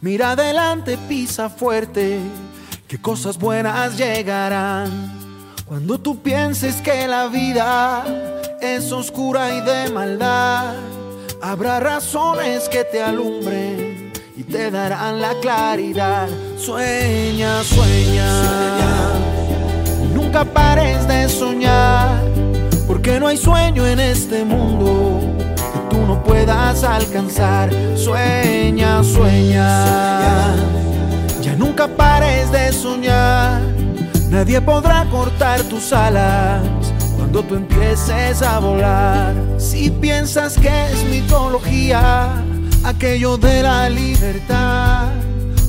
mira 0.00 0.32
adelante, 0.32 0.98
pisa 1.08 1.48
fuerte 1.48 2.18
que 2.88 3.00
cosas 3.00 3.38
buenas 3.38 3.96
llegarán. 3.96 4.90
Cuando 5.64 6.00
tú 6.00 6.20
pienses 6.20 6.82
que 6.82 7.06
la 7.06 7.28
vida 7.28 8.04
es 8.60 8.90
oscura 8.90 9.54
y 9.54 9.60
de 9.60 9.90
maldad, 9.90 10.74
habrá 11.40 11.78
razones 11.78 12.68
que 12.68 12.82
te 12.82 13.00
alumbren 13.00 14.12
y 14.36 14.42
te 14.42 14.72
darán 14.72 15.20
la 15.20 15.34
claridad. 15.40 16.28
Sueña, 16.58 17.62
sueña, 17.62 19.12
nunca 20.14 20.44
pares 20.44 21.06
de 21.06 21.28
soñar, 21.28 22.20
porque 22.88 23.20
no 23.20 23.28
hay 23.28 23.36
sueño 23.36 23.86
en 23.86 24.00
este 24.00 24.44
mundo 24.44 25.19
puedas 26.24 26.84
alcanzar. 26.84 27.70
Sueña, 27.96 29.02
sueña 29.02 30.50
nunca 31.60 31.86
pares 31.86 32.50
de 32.50 32.72
soñar. 32.72 33.60
Nadie 34.30 34.60
podrá 34.60 35.04
cortar 35.10 35.62
tus 35.64 35.92
alas 35.92 36.62
cuando 37.16 37.42
tú 37.42 37.54
empieces 37.54 38.42
a 38.42 38.58
volar. 38.58 39.34
Si 39.58 39.90
piensas 39.90 40.56
que 40.58 40.68
es 40.90 41.04
mitología, 41.04 42.42
aquello 42.82 43.36
de 43.36 43.62
la 43.62 43.90
libertad, 43.90 45.08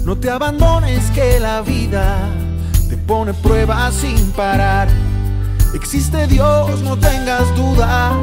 no 0.06 0.18
te 0.18 0.30
abandones 0.30 1.10
que 1.12 1.40
la 1.40 1.62
vida 1.62 2.30
te 2.90 2.96
pone 2.98 3.34
pruebas 3.34 3.94
sin 3.96 4.32
parar. 4.32 4.88
Existe 5.74 6.28
Dios, 6.28 6.82
no 6.82 6.98
tengas 6.98 7.56
dudas, 7.56 8.14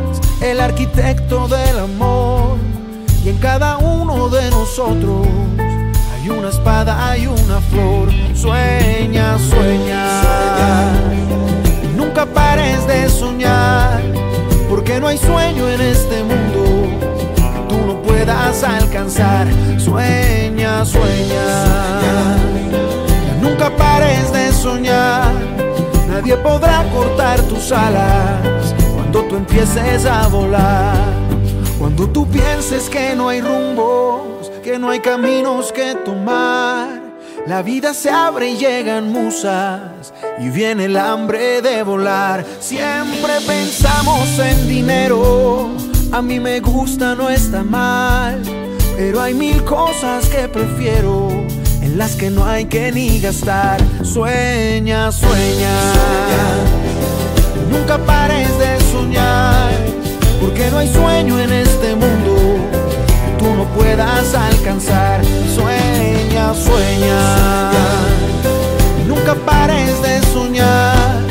el 0.41 0.61
arquitecto 0.61 1.49
del 1.49 1.79
amor, 1.79 2.59
y 3.25 3.31
en 3.31 3.39
cada 3.39 3.79
uno 3.79 4.29
de 4.29 4.51
nosotros 4.51 5.27
una 6.31 6.49
espada, 6.49 7.11
hay 7.11 7.27
una 7.27 7.61
flor. 7.61 8.09
Sueña, 8.35 9.39
sueña. 9.39 10.93
Nunca 11.97 12.27
pares 12.27 12.87
de 12.87 13.09
soñar, 13.09 14.01
porque 14.69 15.01
no 15.01 15.09
hay 15.09 15.19
sueño 15.19 15.69
en 15.69 15.81
este 15.81 16.23
mundo 16.23 16.65
que 17.35 17.75
tú 17.75 17.87
no 17.87 18.03
puedas 18.03 18.63
alcanzar. 18.63 19.47
Sueña, 19.79 20.85
sueña. 20.85 22.37
Nunca 23.41 23.71
pares 23.77 24.33
de 24.33 24.53
soñar, 24.53 25.28
nadie 26.21 26.37
podrá 26.39 26.85
cortar 26.91 27.41
tus 27.43 27.71
alas 27.71 28.75
cuando 28.95 29.23
tú 29.25 29.37
empieces 29.37 30.05
a 30.05 30.27
volar. 30.29 30.97
Cuando 31.79 32.09
tú 32.09 32.27
pienses 32.27 32.89
que 32.91 33.15
no 33.15 33.29
hay 33.29 33.41
rumbo 33.41 34.41
que 34.65 34.79
no 34.79 34.91
hay 34.91 35.01
caminos 35.01 35.73
que 35.73 35.95
tomar. 36.05 37.01
La 37.47 37.63
vida 37.63 37.95
se 37.95 38.11
abre 38.11 38.51
y 38.51 38.57
llegan 38.57 39.11
musas 39.13 40.13
y 40.39 40.51
viene 40.51 40.87
el 40.87 40.97
hambre 40.97 41.63
de 41.63 41.83
volar. 41.85 42.45
Siempre 42.61 43.35
pensamos 43.47 44.39
en 44.39 44.69
dinero, 44.69 45.71
a 46.13 46.21
mí 46.21 46.41
me 46.41 46.61
gusta, 46.61 47.15
no 47.15 47.31
está 47.31 47.63
mal. 47.63 48.43
Pero 48.97 49.23
hay 49.23 49.33
mil 49.33 49.65
cosas 49.65 50.29
que 50.29 50.49
prefiero, 50.49 51.29
las 51.97 52.17
que 52.17 52.31
no 52.31 52.45
hay 52.45 52.67
que 52.67 52.93
ni 52.93 53.21
gastar. 53.21 53.81
Sueña, 54.03 55.11
sueña, 55.13 55.77
nunca 57.71 57.99
pares 57.99 58.49
de 58.59 58.81
soñar, 58.93 59.73
porque 60.41 60.71
no 60.71 60.79
hay 60.79 60.93
sueño 60.93 61.39
en 61.41 61.53
este 61.53 61.95
mundo 61.95 62.39
tú 63.39 63.55
no 63.55 63.65
puedas 63.75 64.35
alcanzar. 64.35 65.25
Sueña, 65.55 66.53
sueña. 66.55 67.71
Nunca 69.07 69.35
pares 69.35 70.03
de 70.03 70.21
soñar. 70.33 71.23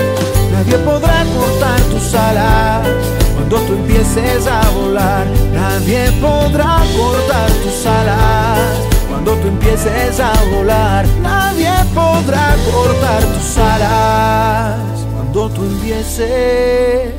Nadie 0.52 0.78
podrá 0.80 1.24
cortar 1.36 1.80
tus 1.92 2.14
alas 2.16 2.88
cuando 3.36 3.58
tú 3.62 3.74
empieces 3.74 4.48
a 4.48 4.62
volar. 4.72 5.28
Nadie 5.54 6.12
podrá 6.22 6.82
cortar 6.98 7.50
tus 7.64 7.86
alas 7.86 8.97
cuando 9.28 9.42
tú 9.42 9.48
empieces 9.50 10.20
a 10.22 10.32
volar. 10.56 11.06
Nadie 11.22 11.70
podrá 11.94 12.56
cortar 12.72 13.24
tus 13.24 13.58
alas 13.58 15.06
cuando 15.14 15.50
tú 15.50 15.66
empieces 15.66 17.12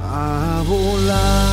a 0.00 0.62
volar. 0.68 1.47